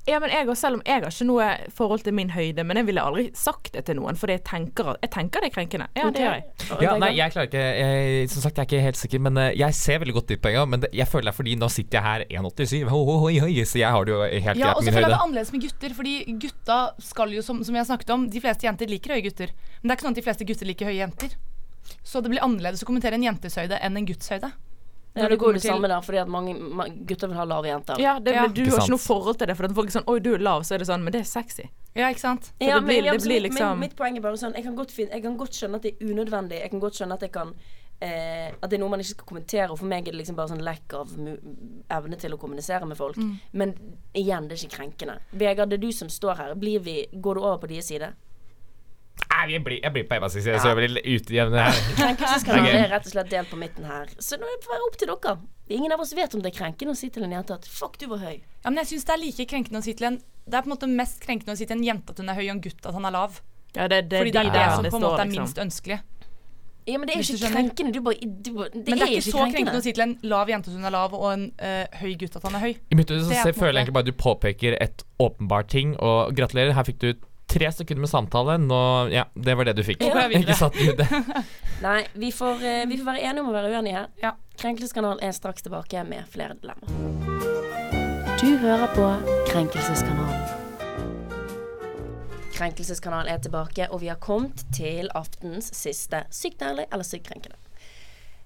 Ja, 0.03 0.17
men 0.19 0.33
jeg, 0.33 0.51
selv 0.59 0.75
om 0.75 0.81
jeg 0.83 0.99
har 0.99 1.05
ikke 1.07 1.25
noe 1.29 1.45
forhold 1.71 2.01
til 2.03 2.15
min 2.17 2.33
høyde, 2.33 2.65
men 2.67 2.75
jeg 2.75 2.87
ville 2.89 3.03
aldri 3.07 3.29
sagt 3.39 3.69
det 3.71 3.85
til 3.87 3.95
noen, 4.01 4.17
fordi 4.19 4.35
jeg 4.35 4.43
tenker, 4.49 4.89
jeg 4.99 5.11
tenker 5.13 5.45
det 5.45 5.47
er 5.47 5.53
krenkende. 5.55 5.87
Ja, 5.95 6.09
det 6.11 6.25
gjør 6.25 6.35
jeg. 6.35 6.43
Ja, 6.83 6.95
nei, 6.99 7.11
jeg 7.15 7.31
klarer 7.31 7.47
ikke 7.47 7.61
jeg, 7.63 8.25
Som 8.33 8.43
sagt, 8.43 8.59
jeg 8.59 8.65
er 8.65 8.67
ikke 8.67 8.81
helt 8.83 8.99
sikker, 8.99 9.23
men 9.23 9.39
eh, 9.39 9.53
jeg 9.61 9.77
ser 9.79 10.01
veldig 10.03 10.17
godt 10.17 10.33
ditt 10.33 10.43
poeng. 10.43 10.59
Men 10.73 10.83
det, 10.83 10.91
jeg 10.97 11.07
føler 11.07 11.29
det 11.29 11.33
er 11.33 11.37
fordi 11.37 11.55
nå 11.61 11.69
sitter 11.71 11.99
jeg 11.99 12.03
her 12.03 12.25
1,87, 12.43 12.75
ho, 12.91 12.99
ho, 13.07 13.15
hoi, 13.23 13.37
hoi, 13.45 13.53
så 13.63 13.79
jeg 13.79 13.95
har 13.95 14.09
det 14.09 14.15
jo 14.15 14.19
helt 14.27 14.59
Ja, 14.59 14.73
greit 14.73 14.75
og 14.75 14.83
så 14.83 14.91
føler 14.91 14.99
jeg 15.07 15.13
det 15.13 15.15
er 15.15 15.25
annerledes 15.29 15.55
med 15.55 15.65
gutter, 15.69 15.95
fordi 16.01 16.17
gutta 16.43 16.81
skal 17.13 17.37
jo, 17.37 17.45
som, 17.47 17.63
som 17.63 17.79
jeg 17.79 17.89
snakket 17.93 18.13
om, 18.17 18.27
de 18.35 18.43
fleste 18.43 18.67
jenter 18.67 18.91
liker 18.91 19.15
høye 19.15 19.23
gutter. 19.29 19.55
Men 19.79 19.87
det 19.87 19.95
er 19.95 20.01
ikke 20.01 20.09
sånn 20.09 20.17
at 20.17 20.19
de 20.19 20.27
fleste 20.27 20.51
gutter 20.51 20.71
liker 20.73 20.91
høye 20.91 20.99
jenter. 20.99 21.39
Så 22.03 22.19
det 22.19 22.31
blir 22.31 22.43
annerledes 22.43 22.83
å 22.83 22.91
kommentere 22.91 23.15
en 23.15 23.23
jentes 23.23 23.55
høyde 23.59 23.79
enn 23.79 24.03
en 24.03 24.11
gutts 24.11 24.35
høyde. 24.35 24.51
Ja, 25.15 25.27
det 25.29 25.37
går 25.37 25.53
jo 25.53 25.53
det 25.53 25.61
samme 25.61 25.87
der, 25.87 26.01
fordi 26.01 26.17
at 26.21 26.27
mange, 26.27 26.55
ma- 26.57 26.87
gutter 27.05 27.27
vil 27.27 27.37
ha 27.37 27.43
lave 27.45 27.67
jenter. 27.69 27.99
Ja, 27.99 28.17
det, 28.19 28.33
Ja. 28.33 28.47
Du 28.47 28.61
Ikke 28.63 28.71
har 28.71 28.79
ikke 28.81 28.89
noe 28.89 28.97
forhold 28.97 29.37
til 29.37 29.47
det, 29.47 29.55
for 29.57 29.65
at 29.65 29.71
folk 29.75 29.87
er 29.87 29.99
sånn 29.99 30.05
'oi, 30.07 30.19
du 30.19 30.33
er 30.33 30.39
lav', 30.39 30.63
så 30.65 30.73
er 30.73 30.77
det 30.79 30.87
sånn, 30.87 31.03
men 31.03 31.11
det 31.13 31.21
er 31.21 31.25
sexy. 31.29 31.69
Ja, 31.95 32.09
ikke 32.09 32.19
sant? 32.19 32.43
Så 32.45 32.53
det 32.59 32.83
blir- 32.83 33.11
det 33.11 33.21
blir 33.21 33.41
liksom- 33.41 33.77
mitt, 33.79 33.89
mitt 33.91 33.95
poeng 33.95 34.17
er 34.17 34.21
bare 34.21 34.33
sånn 34.33 34.55
Jeg 34.55 34.63
kan 34.63 34.75
godt, 34.75 34.97
jeg 34.97 35.21
kan 35.21 35.37
godt 35.37 35.51
skjønne 35.53 35.75
at 35.75 35.81
det 35.83 36.01
er 36.01 36.05
unødvendig. 36.05 36.59
Jeg 36.61 36.71
kan 36.71 36.79
godt 36.79 36.93
skjønne 36.93 37.13
at 37.13 37.21
jeg 37.21 37.31
kan 37.31 37.53
eh, 38.01 38.51
At 38.61 38.69
det 38.69 38.73
er 38.73 38.79
noe 38.79 38.89
man 38.89 38.99
ikke 38.99 39.15
skal 39.15 39.25
kommentere. 39.25 39.69
Og 39.71 39.77
for 39.79 39.85
meg 39.85 40.07
er 40.07 40.11
det 40.11 40.19
liksom 40.25 40.35
bare 40.35 40.49
sånn 40.49 40.61
lack 40.61 40.91
av 40.93 41.07
evne 41.89 42.17
til 42.19 42.31
å 42.31 42.37
kommunisere 42.39 42.85
med 42.85 42.97
folk. 42.97 43.15
Mm. 43.15 43.39
Men 43.53 43.73
igjen, 44.13 44.47
det 44.49 44.57
er 44.61 44.67
ikke 44.67 44.77
krenkende. 44.77 45.19
Vegard, 45.33 45.69
det 45.69 45.77
er 45.79 45.81
du 45.87 45.91
som 45.91 46.09
står 46.09 46.35
her. 46.37 46.55
Blir 46.55 46.79
vi, 46.81 47.05
går 47.15 47.35
du 47.35 47.41
over 47.41 47.59
på 47.59 47.69
deres 47.69 47.85
side? 47.87 48.13
Nei, 49.33 49.45
jeg 49.53 49.63
blir, 49.65 49.79
jeg 49.83 49.93
blir 49.93 50.05
på 50.07 50.15
Evas 50.17 50.35
side, 50.35 50.55
så 50.61 50.71
jeg 50.71 50.77
blir 50.77 50.99
utjevnet 51.15 51.59
her. 51.59 51.79
Krenkelseskanalen 51.97 52.77
er 52.83 52.91
rett 52.93 53.07
og 53.09 53.13
slett 53.13 53.31
delt 53.31 53.49
på 53.51 53.59
midten 53.59 53.87
her. 53.89 54.11
Så 54.23 54.39
nå 54.39 54.47
er 54.47 54.55
det 54.55 54.69
bare 54.69 54.85
opp 54.87 54.99
til 54.99 55.09
dere. 55.11 55.35
Ingen 55.73 55.95
av 55.95 56.03
oss 56.03 56.13
vet 56.17 56.35
om 56.35 56.43
det 56.43 56.53
er 56.53 56.57
krenkende 56.57 56.95
å 56.95 56.99
si 56.99 57.09
til 57.13 57.25
en 57.25 57.33
jente 57.35 57.55
at 57.55 57.67
'fuck, 57.67 57.97
du 57.99 58.07
var 58.11 58.23
høy'. 58.23 58.39
Ja, 58.39 58.69
men 58.69 58.79
jeg 58.83 58.93
syns 58.93 59.07
det 59.09 59.15
er 59.15 59.21
like 59.23 59.47
krenkende 59.49 59.81
å 59.81 59.85
si 59.85 59.93
til 59.93 60.09
en 60.11 60.21
Det 60.43 60.57
er 60.57 60.63
på 60.63 60.67
en 60.67 60.75
måte 60.75 60.89
mest 60.91 61.21
krenkende 61.23 61.53
å 61.55 61.57
si 61.59 61.65
til 61.65 61.77
en 61.77 61.83
jente 61.85 62.11
at 62.11 62.17
hun 62.19 62.29
er 62.29 62.35
høy, 62.35 62.45
og 62.49 62.55
en 62.57 62.63
gutt 62.65 62.85
at 62.85 62.93
han 62.93 63.05
er 63.07 63.13
lav. 63.15 63.37
Ja, 63.73 63.87
det, 63.87 64.09
det, 64.11 64.19
Fordi 64.19 64.31
det 64.31 64.41
er 64.41 64.51
det 64.51 64.65
som 64.75 64.89
på 64.89 64.97
en 64.99 65.05
måte 65.05 65.21
er 65.21 65.29
liksom. 65.29 65.43
minst 65.43 65.61
ønskelig. 65.63 65.99
Ja, 66.83 66.97
men 66.99 67.07
det 67.07 67.15
er 67.15 67.23
ikke 67.23 67.51
krenkende. 67.53 67.93
Du 67.95 68.01
bare, 68.03 68.15
du 68.19 68.49
bare, 68.57 68.69
det, 68.73 68.83
Men 68.89 68.99
det 68.99 69.05
er 69.05 69.13
ikke 69.15 69.23
så 69.29 69.37
krenkende 69.37 69.55
krenkende. 69.55 69.79
å 69.79 69.85
si 69.85 69.93
til 69.95 70.03
en 70.03 70.15
lav 70.27 70.49
jente 70.51 70.67
at 70.67 70.75
hun 70.75 70.89
er 70.89 70.93
lav, 70.93 71.15
og 71.15 71.29
en 71.31 71.45
uh, 71.63 71.99
høy 72.01 72.11
gutt 72.19 72.35
at 72.35 72.43
han 72.43 72.57
er 72.59 72.65
høy. 72.65 72.73
I 72.91 72.97
mitt 72.99 73.13
en 73.13 73.23
føler 73.23 73.47
jeg 73.47 73.77
egentlig 73.79 73.95
bare 73.95 74.03
at 74.03 74.11
du 74.11 74.17
påpeker 74.19 74.75
et 74.83 75.05
åpenbart 75.23 75.71
ting, 75.71 75.95
og 76.03 76.35
gratulerer. 76.35 76.75
Her 76.75 76.83
fikk 76.89 76.99
du 76.99 77.13
tre 77.53 77.69
sekunder 77.71 78.01
med 78.01 78.09
samtale. 78.09 78.57
Nå 78.57 78.81
Ja, 79.13 79.25
det 79.33 79.55
var 79.55 79.69
det 79.69 79.75
du 79.77 79.83
fikk. 79.85 80.01
Videre. 80.01 80.29
Ikke 80.41 80.57
sant? 80.57 80.75
Jude? 80.81 81.07
Nei, 81.85 82.01
vi 82.13 82.31
får, 82.31 82.63
eh, 82.63 82.85
vi 82.89 82.97
får 82.97 83.05
være 83.11 83.21
enige 83.29 83.45
om 83.45 83.51
å 83.51 83.55
være 83.55 83.73
uenige 83.73 83.99
her. 83.99 84.09
Ja. 84.23 84.33
Krenkelseskanalen 84.57 85.23
er 85.23 85.31
straks 85.35 85.65
tilbake 85.65 86.03
med 86.07 86.27
flere 86.33 86.57
dilemmaer. 86.61 86.89
Du 88.41 88.57
hører 88.57 88.89
på 88.95 89.07
Krenkelseskanalen. 89.51 90.61
Krenkelseskanalen 92.53 93.33
er 93.33 93.39
tilbake, 93.41 93.87
og 93.89 94.01
vi 94.01 94.09
har 94.11 94.19
kommet 94.21 94.65
til 94.75 95.09
aftens 95.17 95.71
siste 95.75 96.23
Sykt 96.29 96.61
ærlig 96.61 96.85
eller 96.91 97.07
sykt 97.07 97.27
krenkende. 97.29 97.57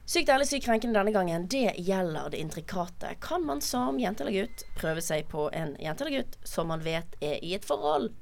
Sykt 0.07 0.29
ærlig, 0.31 0.47
sykt 0.47 0.65
krenkende 0.65 0.95
denne 0.95 1.11
gangen, 1.11 1.47
det 1.51 1.73
gjelder 1.83 2.29
det 2.31 2.39
intrikate. 2.39 3.15
Kan 3.19 3.43
man 3.45 3.59
som 3.61 3.99
jente 3.99 4.23
eller 4.23 4.45
gutt 4.45 4.63
prøve 4.79 5.03
seg 5.03 5.27
på 5.27 5.49
en 5.51 5.75
jente 5.83 6.05
eller 6.05 6.21
gutt 6.21 6.37
som 6.47 6.71
man 6.71 6.85
vet 6.85 7.17
er 7.19 7.43
i 7.43 7.51
et 7.57 7.67
forhold? 7.67 8.13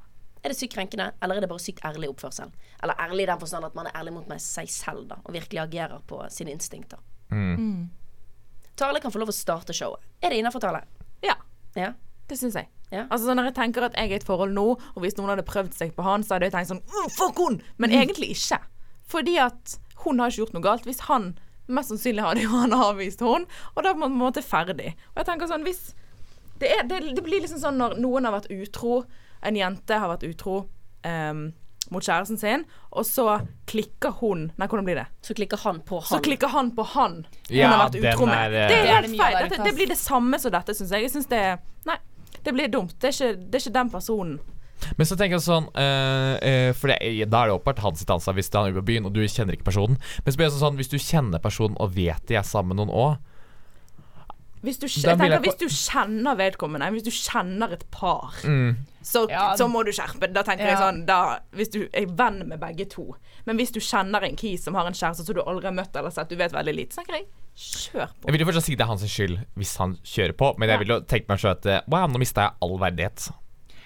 Er 0.45 0.53
det 0.53 0.57
sykt 0.59 0.75
krenkende, 0.77 1.07
eller 1.25 1.39
er 1.39 1.41
det 1.41 1.49
bare 1.49 1.63
sykt 1.63 1.81
ærlig 1.87 2.11
oppførsel? 2.11 2.51
Eller 2.85 2.99
ærlig 3.01 3.23
i 3.25 3.29
den 3.31 3.39
forstand 3.41 3.65
at 3.65 3.73
man 3.75 3.87
er 3.89 3.95
ærlig 3.97 4.13
mot 4.13 4.27
meg 4.29 4.39
seg 4.43 4.69
selv, 4.69 5.07
da, 5.09 5.15
og 5.25 5.33
virkelig 5.33 5.63
agerer 5.63 6.03
på 6.05 6.19
sine 6.29 6.53
instinkter. 6.53 6.99
Mm. 7.33 7.87
Tale 8.77 8.99
kan 9.01 9.11
få 9.13 9.21
lov 9.23 9.31
å 9.31 9.35
starte 9.35 9.73
showet. 9.73 10.03
Er 10.21 10.29
det 10.33 10.37
innafor, 10.43 10.61
Tale? 10.61 10.83
Ja, 11.25 11.35
Ja. 11.75 11.93
det 12.29 12.37
syns 12.37 12.53
jeg. 12.59 12.67
Ja. 12.91 13.07
Altså 13.09 13.25
sånn 13.25 13.37
Når 13.41 13.45
jeg 13.49 13.55
tenker 13.55 13.83
at 13.87 13.95
jeg 13.97 14.05
er 14.11 14.13
i 14.13 14.19
et 14.19 14.23
forhold 14.27 14.53
nå, 14.53 14.65
og 14.95 15.01
hvis 15.01 15.17
noen 15.17 15.29
hadde 15.33 15.43
prøvd 15.47 15.73
seg 15.73 15.95
på 15.95 16.03
han, 16.05 16.21
så 16.23 16.35
hadde 16.35 16.45
jeg 16.51 16.53
tenkt 16.53 16.69
sånn 16.69 16.83
«Mm, 16.85 17.09
Fuck 17.17 17.37
hun! 17.41 17.61
Men 17.77 17.89
Mm. 17.89 18.01
egentlig 18.03 18.29
ikke. 18.35 18.59
Fordi 19.07 19.37
at 19.41 19.77
hun 20.05 20.19
har 20.19 20.29
ikke 20.29 20.43
gjort 20.45 20.53
noe 20.53 20.61
galt. 20.61 20.85
Hvis 20.85 20.99
han 21.09 21.37
Mest 21.67 21.89
sannsynlig 21.89 22.21
hadde 22.21 22.43
jo 22.43 22.49
han 22.49 22.69
avvist 22.77 23.19
hun, 23.25 23.47
og 23.75 23.83
da 23.83 23.89
er 23.89 23.95
man 23.95 24.11
på 24.11 24.13
en 24.13 24.21
måte 24.21 24.43
ferdig. 24.45 24.91
Og 25.15 25.17
jeg 25.17 25.25
tenker 25.25 25.47
sånn 25.49 25.63
Hvis 25.65 25.95
det, 26.59 26.69
er, 26.69 26.83
det, 26.83 27.15
det 27.15 27.23
blir 27.25 27.41
liksom 27.41 27.57
sånn 27.59 27.77
når 27.81 27.97
noen 27.99 28.23
har 28.25 28.35
vært 28.39 28.51
utro, 28.53 29.03
en 29.45 29.59
jente 29.59 29.99
har 30.01 30.11
vært 30.11 30.25
utro 30.27 30.55
um, 31.05 31.45
mot 31.93 32.01
kjæresten 32.01 32.39
sin, 32.41 32.63
og 32.91 33.05
så 33.05 33.39
klikker 33.69 34.15
hun 34.21 34.47
Nei, 34.57 34.67
hvordan 34.67 34.87
blir 34.87 34.97
det? 34.97 35.05
Så 35.21 35.35
klikker 35.37 35.61
han 35.61 35.83
på 35.85 35.99
Så 36.01 36.17
han. 36.17 36.23
klikker 36.25 36.49
han 36.53 36.71
på 36.75 36.85
han 36.95 37.19
hun 37.21 37.53
Ja, 37.53 37.69
har 37.69 37.83
vært 37.85 37.99
utro 38.01 38.25
med. 38.25 38.35
er, 38.39 38.57
eh, 38.63 38.67
Det 38.71 38.79
er 38.79 38.91
helt 38.93 39.11
det 39.11 39.19
feil. 39.19 39.37
Dette, 39.43 39.63
det 39.67 39.75
blir 39.77 39.91
det 39.93 39.99
samme 40.01 40.39
som 40.41 40.53
dette, 40.55 40.73
syns 40.73 40.91
jeg. 40.95 41.05
Jeg 41.05 41.13
syns 41.13 41.29
det 41.29 41.37
er 41.37 41.59
Nei, 41.85 41.97
det 42.41 42.53
blir 42.53 42.71
dumt. 42.73 42.95
Det 42.99 43.11
er 43.11 43.13
ikke, 43.13 43.37
det 43.51 43.59
er 43.59 43.65
ikke 43.65 43.77
den 43.79 43.93
personen. 43.93 44.39
Men 44.97 45.07
så 45.07 45.15
tenker 45.17 45.37
jeg 45.37 45.45
sånn 45.45 45.69
øh, 45.71 46.33
eh, 46.45 46.71
For 46.75 46.91
det, 46.91 46.97
da 47.31 47.43
er 47.43 47.49
det 47.49 47.55
åpenbart 47.55 47.79
hans 47.85 48.01
sitt 48.01 48.11
ansvar 48.11 48.35
hvis 48.37 48.51
han 48.53 48.67
er 48.67 48.73
ute 48.73 48.81
på 48.81 48.89
byen 48.91 49.07
og 49.07 49.13
du 49.15 49.21
kjenner 49.23 49.55
ikke 49.57 49.69
personen. 49.69 49.97
Men 50.23 50.33
så 50.33 50.41
blir 50.41 50.49
det 50.49 50.59
sånn 50.59 50.81
hvis 50.81 50.91
du 50.91 50.97
kjenner 51.01 51.41
personen 51.43 51.77
og 51.81 51.95
vet 51.95 52.27
de 52.29 52.37
er 52.39 52.45
sammen 52.45 52.75
med 52.75 52.83
noen 52.83 52.93
òg 52.93 53.15
Hvis 54.65 54.81
hvis 54.81 54.97
du 55.61 55.69
kjenner 55.69 56.37
vedkommende, 56.37 56.89
hvis 56.95 57.05
du 57.05 57.13
kjenner 57.13 57.75
et 57.77 57.85
par, 57.93 58.33
mm. 58.43 58.75
Så, 59.05 59.25
Ja. 59.29 59.51
så 59.57 59.67
må 59.69 59.83
du 59.85 59.91
skjerpe 59.93 60.25
deg. 60.25 60.33
Da 60.33 60.41
tenker 60.47 60.65
jeg 60.71 60.79
sånn 60.81 61.03
da, 61.05 61.39
Hvis 61.53 61.69
du 61.75 61.83
er 61.93 62.07
venn 62.09 62.41
med 62.49 62.59
begge 62.59 62.87
to. 62.89 63.11
Men 63.45 63.59
hvis 63.59 63.71
du 63.75 63.79
kjenner 63.79 64.23
en 64.25 64.35
kis 64.39 64.63
som 64.65 64.73
har 64.77 64.87
en 64.89 64.97
kjæreste 64.97 65.25
som 65.27 65.35
du 65.37 65.43
aldri 65.43 65.69
har 65.69 65.75
møtt 65.77 65.95
eller 65.95 66.09
sett, 66.15 66.29
du 66.31 66.35
vet 66.39 66.51
veldig 66.55 66.73
lite, 66.75 66.95
så 66.95 67.03
tenker 67.03 67.19
jeg 67.21 67.27
Kjør 67.55 68.09
på. 68.11 68.25
Jeg 68.27 68.33
vil 68.35 68.41
jo 68.41 68.45
fortsatt 68.49 68.65
si 68.65 68.75
det 68.75 68.83
er 68.83 68.89
hans 68.89 69.03
skyld 69.07 69.37
hvis 69.55 69.77
han 69.79 69.93
kjører 70.03 70.33
på, 70.35 70.49
men 70.59 70.67
jeg 70.73 70.79
vil 70.81 70.89
jo 70.91 70.97
tenke 71.07 71.29
meg 71.31 71.39
selv 71.39 71.53
at 71.55 71.65
eh, 71.71 71.81
Wow, 71.87 72.09
nå 72.11 72.19
mista 72.19 72.49
jeg 72.49 72.57
all 72.65 72.73
verdighet. 72.81 73.29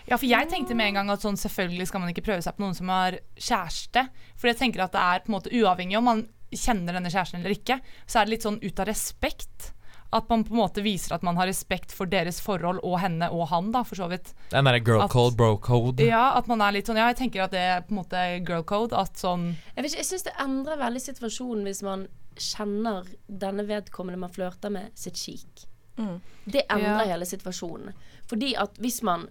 Ja, 0.09 0.17
for 0.17 0.25
jeg 0.25 0.49
tenkte 0.49 0.73
med 0.73 0.87
en 0.89 0.95
gang 0.97 1.11
at 1.13 1.21
sånn, 1.21 1.37
selvfølgelig 1.37 1.85
skal 1.91 2.01
man 2.01 2.09
ikke 2.09 2.23
prøve 2.25 2.41
seg 2.41 2.55
på 2.57 2.63
noen 2.63 2.73
som 2.73 2.89
har 2.89 3.19
kjæreste. 3.37 4.07
For 4.41 4.49
jeg 4.49 4.57
tenker 4.57 4.81
at 4.87 4.95
det 4.95 5.03
er 5.03 5.21
på 5.21 5.29
en 5.29 5.35
måte 5.37 5.53
uavhengig 5.53 5.99
om 5.99 6.07
man 6.09 6.23
kjenner 6.49 6.97
denne 6.97 7.11
kjæresten 7.13 7.43
eller 7.43 7.53
ikke, 7.53 7.77
så 8.09 8.21
er 8.21 8.25
det 8.25 8.33
litt 8.33 8.47
sånn 8.47 8.57
ut 8.63 8.79
av 8.81 8.89
respekt. 8.89 9.67
At 10.11 10.29
man 10.29 10.43
på 10.43 10.53
en 10.55 10.57
måte 10.63 10.81
viser 10.81 11.13
at 11.13 11.21
man 11.23 11.37
har 11.37 11.45
respekt 11.45 11.91
for 11.93 12.09
deres 12.09 12.39
forhold 12.41 12.79
og 12.83 12.95
henne 12.99 13.27
og 13.29 13.47
han, 13.51 13.71
da, 13.71 13.83
for 13.85 13.95
så 13.95 14.07
vidt. 14.09 14.31
Den 14.49 14.65
derre 14.65 14.79
girl 14.81 15.03
At- 15.05 15.11
code, 15.13 15.35
bro 15.37 15.57
code. 15.57 16.01
Ja, 16.03 16.31
at 16.37 16.47
man 16.47 16.61
er 16.65 16.71
litt 16.71 16.87
sånn 16.89 16.97
Ja, 16.97 17.07
jeg 17.13 17.17
tenker 17.17 17.43
at 17.43 17.51
det 17.51 17.59
er 17.61 17.81
på 17.81 17.93
en 17.93 17.99
måte 18.01 18.23
girl 18.47 18.63
code. 18.63 18.93
At 18.97 19.13
sånn 19.21 19.55
Jeg, 19.75 19.83
vet 19.83 19.91
ikke, 19.91 19.97
jeg 20.01 20.09
syns 20.09 20.23
det 20.23 20.33
endrer 20.39 20.77
veldig 20.81 21.01
situasjonen 21.01 21.63
hvis 21.69 21.83
man 21.85 22.07
kjenner 22.39 23.05
denne 23.27 23.65
vedkommende 23.67 24.17
man 24.17 24.31
flørter 24.33 24.71
med, 24.71 24.89
sitt 24.95 25.13
kik. 25.19 25.65
Mm. 25.99 26.21
Det 26.45 26.63
endrer 26.69 27.05
Ja. 27.05 27.13
hele 27.13 27.25
situasjonen. 27.25 27.93
Fordi 28.27 28.55
at 28.57 28.77
hvis 28.79 29.01
man, 29.03 29.27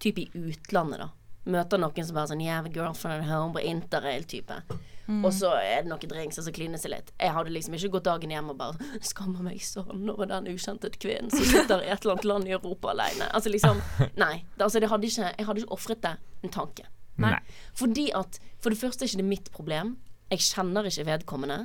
typ 0.00 0.18
i 0.18 0.26
utlandet, 0.34 0.98
da, 0.98 1.08
møter 1.46 1.80
noen 1.80 2.06
som 2.06 2.16
bare 2.16 2.30
sånn 2.32 2.42
Yeah, 2.44 2.66
girlfriend 2.72 3.24
at 3.24 3.30
home 3.30 3.54
på 3.56 3.64
interrail-type. 3.64 4.60
Og 5.06 5.28
så 5.30 5.52
er 5.60 5.84
det 5.84 5.90
noen 5.90 6.10
drinks, 6.10 6.38
og 6.40 6.46
så 6.48 6.52
klines 6.54 6.82
seg 6.82 6.90
litt. 6.90 7.12
Jeg 7.22 7.30
hadde 7.36 7.52
liksom 7.54 7.76
ikke 7.78 7.92
gått 7.94 8.08
dagen 8.08 8.32
hjem 8.34 8.50
og 8.50 8.58
bare 8.58 8.88
Skammer 9.10 9.44
meg 9.46 9.62
sånn 9.62 10.08
over 10.10 10.26
den 10.30 10.48
ukjente 10.50 10.90
kvinnen 10.96 11.30
som 11.30 11.46
sitter 11.46 11.84
i 11.84 11.92
et 11.94 12.02
eller 12.02 12.16
annet 12.16 12.26
land 12.26 12.50
i 12.50 12.56
Europa 12.56 12.90
alene. 12.90 13.28
Altså 13.30 13.52
liksom 13.52 13.78
Nei. 14.22 14.40
Det, 14.56 14.64
altså, 14.66 14.82
det 14.82 14.90
hadde 14.90 15.10
ikke, 15.10 15.30
jeg 15.30 15.48
hadde 15.48 15.62
ikke 15.62 15.78
ofret 15.78 16.02
det 16.02 16.16
en 16.42 16.54
tanke. 16.58 16.88
Nei. 17.22 17.38
Fordi 17.78 18.10
at 18.12 18.40
For 18.60 18.74
det 18.74 18.80
første 18.80 19.04
er 19.04 19.08
ikke 19.08 19.22
det 19.22 19.30
mitt 19.30 19.52
problem. 19.54 19.94
Jeg 20.32 20.42
kjenner 20.42 20.88
ikke 20.90 21.06
vedkommende. 21.06 21.60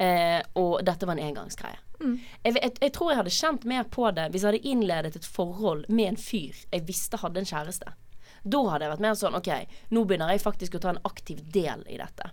Eh, 0.00 0.40
og 0.58 0.80
dette 0.84 1.06
var 1.06 1.14
en 1.14 1.30
engangsgreie. 1.30 1.78
Jeg, 2.00 2.54
jeg, 2.56 2.72
jeg 2.80 2.92
tror 2.96 3.10
jeg 3.12 3.18
hadde 3.20 3.32
kjent 3.36 3.66
mer 3.68 3.82
på 3.92 4.06
det 4.16 4.30
hvis 4.32 4.42
jeg 4.42 4.54
hadde 4.54 4.70
innledet 4.70 5.18
et 5.18 5.26
forhold 5.28 5.82
med 5.92 6.14
en 6.14 6.16
fyr 6.16 6.56
jeg 6.72 6.86
visste 6.88 7.20
hadde 7.20 7.42
en 7.42 7.50
kjæreste. 7.50 7.92
Da 8.42 8.60
hadde 8.70 8.86
jeg 8.86 8.94
vært 8.94 9.04
mer 9.04 9.16
sånn 9.18 9.36
OK, 9.36 9.50
nå 9.90 10.04
begynner 10.04 10.32
jeg 10.32 10.44
faktisk 10.44 10.76
å 10.76 10.82
ta 10.82 10.94
en 10.94 11.02
aktiv 11.08 11.42
del 11.52 11.84
i 11.88 11.98
dette. 12.00 12.30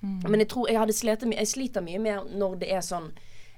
Men 0.00 0.40
jeg 0.40 0.48
tror 0.48 0.70
jeg 0.70 0.80
hadde 0.80 0.94
slitt 0.96 1.26
Jeg 1.28 1.48
sliter 1.48 1.82
mye 1.84 1.98
mer 2.00 2.22
når 2.24 2.54
det 2.62 2.70
er 2.72 2.80
sånn 2.80 3.10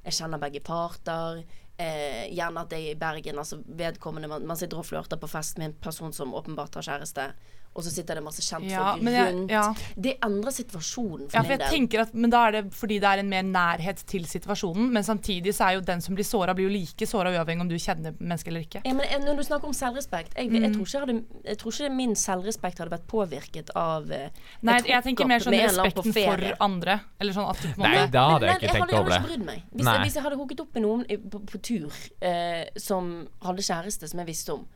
Jeg 0.02 0.16
kjenner 0.16 0.40
begge 0.42 0.58
parter. 0.66 1.44
Eh, 1.78 2.28
gjerne 2.36 2.60
at 2.60 2.70
jeg 2.70 2.84
er 2.84 2.90
i 2.92 2.98
Bergen, 3.00 3.38
altså 3.40 3.56
vedkommende 3.66 4.28
man, 4.28 4.44
man 4.46 4.56
sitter 4.60 4.78
og 4.78 4.84
flørter 4.86 5.18
på 5.18 5.26
fest 5.28 5.56
med 5.58 5.70
en 5.70 5.76
person 5.80 6.12
som 6.12 6.34
åpenbart 6.36 6.74
har 6.78 6.82
kjæreste, 6.82 7.32
og 7.74 7.82
så 7.82 7.88
sitter 7.88 8.18
det 8.18 8.22
masse 8.22 8.42
kjentfolk 8.44 8.68
Ja, 8.70 8.96
men 9.00 9.14
jeg- 9.14 9.32
rundt. 9.32 9.50
ja. 9.50 9.74
Det 9.96 10.18
endrer 10.20 10.52
situasjonen 10.52 11.30
for 11.30 11.38
Ja, 11.38 11.40
for 11.40 11.48
min 11.48 11.50
jeg 11.56 11.58
del. 11.60 11.68
tenker 11.72 12.00
at 12.02 12.12
Men 12.14 12.28
da 12.30 12.42
er 12.48 12.52
det 12.52 12.70
fordi 12.76 12.98
det 13.00 13.08
er 13.08 13.18
en 13.22 13.30
mer 13.30 13.42
nærhet 13.42 14.04
til 14.06 14.26
situasjonen. 14.28 14.90
Men 14.92 15.02
samtidig 15.02 15.54
så 15.56 15.70
er 15.70 15.74
jo 15.76 15.80
den 15.80 16.02
som 16.02 16.14
blir 16.14 16.22
såra, 16.28 16.52
blir 16.54 16.68
jo 16.68 16.74
like 16.76 17.06
såra 17.08 17.32
uavhengig 17.32 17.60
om 17.62 17.68
du 17.70 17.76
kjenner 17.76 18.12
mennesket 18.20 18.48
eller 18.48 18.60
ikke. 18.60 18.82
Ja, 18.84 18.92
men 18.92 19.06
jeg- 19.08 19.20
når 19.24 19.36
du 19.38 19.42
snakker 19.42 19.64
om 19.64 19.72
selvrespekt 19.72 20.36
Jeg, 20.36 20.50
jeg, 20.52 20.72
tror, 20.74 20.84
ikke 20.84 20.92
jeg, 20.92 21.00
hadde, 21.00 21.24
jeg 21.46 21.58
tror 21.58 21.72
ikke 21.72 21.96
min 21.96 22.14
selvrespekt 22.14 22.78
hadde 22.78 22.90
vært 22.90 23.06
påvirket 23.08 23.70
av 23.74 24.12
eh, 24.12 24.28
Nei, 24.60 24.74
jeg, 24.82 24.86
jeg 24.88 25.02
tenker 25.04 25.26
mer 25.26 25.38
sånn 25.40 25.54
respekten 25.56 26.12
for 26.12 26.56
andre. 26.60 27.00
Eller 27.18 27.32
sånn 27.32 27.48
at 27.48 27.56
du 27.62 27.68
på 27.68 27.84
en 27.86 27.90
Nei, 27.90 28.06
da 28.08 28.28
hadde 28.36 28.46
jeg 28.52 28.60
ikke 28.60 28.68
tenkt 28.68 28.92
over 28.92 28.92
Jeg 28.92 29.04
det. 29.08 29.12
hadde 29.12 29.24
ikke 29.24 29.28
brydd 29.32 29.44
meg. 29.46 29.62
Hvis, 29.72 29.86
jeg, 29.86 30.00
hvis 30.04 30.14
jeg 30.14 30.22
hadde 30.22 30.36
hooket 30.36 30.60
opp 30.60 30.74
med 30.74 30.82
noen 30.82 31.04
på, 31.30 31.40
på 31.46 31.61
tur 31.64 31.96
eh, 32.20 32.68
som 32.76 33.14
hadde 33.44 33.64
kjæreste 33.66 34.08
som 34.10 34.22
jeg 34.22 34.32
visste 34.32 34.56
om 34.56 34.68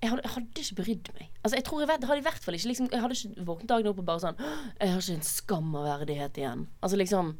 jeg 0.00 0.10
hadde, 0.10 0.22
jeg 0.24 0.32
hadde 0.32 0.62
ikke 0.62 0.82
brydd 0.82 1.08
meg. 1.18 1.28
Altså, 1.42 1.56
jeg 1.56 1.64
tror 1.64 1.80
jeg 1.82 1.88
vet, 1.90 2.04
hadde 2.08 2.22
i 2.22 2.24
hvert 2.24 2.44
fall 2.44 2.56
ikke 2.56 2.68
liksom, 2.70 2.88
Jeg 2.92 3.00
hadde 3.02 3.16
ikke 3.16 3.44
våknet 3.44 3.68
dagen 3.68 3.88
opp 3.90 3.98
og 4.00 4.06
bare 4.08 4.22
sånn 4.22 4.38
Jeg 4.40 4.92
har 4.92 5.00
ikke 5.02 5.16
en 5.18 5.26
skam 5.28 5.74
av 5.76 5.88
verdighet 5.88 6.40
igjen. 6.40 6.66
Altså 6.80 7.00
liksom 7.00 7.34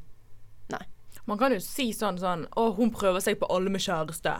Nei. 0.70 0.82
Man 1.28 1.40
kan 1.40 1.54
jo 1.54 1.60
si 1.64 1.90
sånn 1.96 2.20
sånn 2.20 2.46
Å, 2.52 2.66
hun 2.76 2.92
prøver 2.92 3.24
seg 3.24 3.38
på 3.40 3.48
alle 3.52 3.72
med 3.72 3.84
kjæreste. 3.84 4.34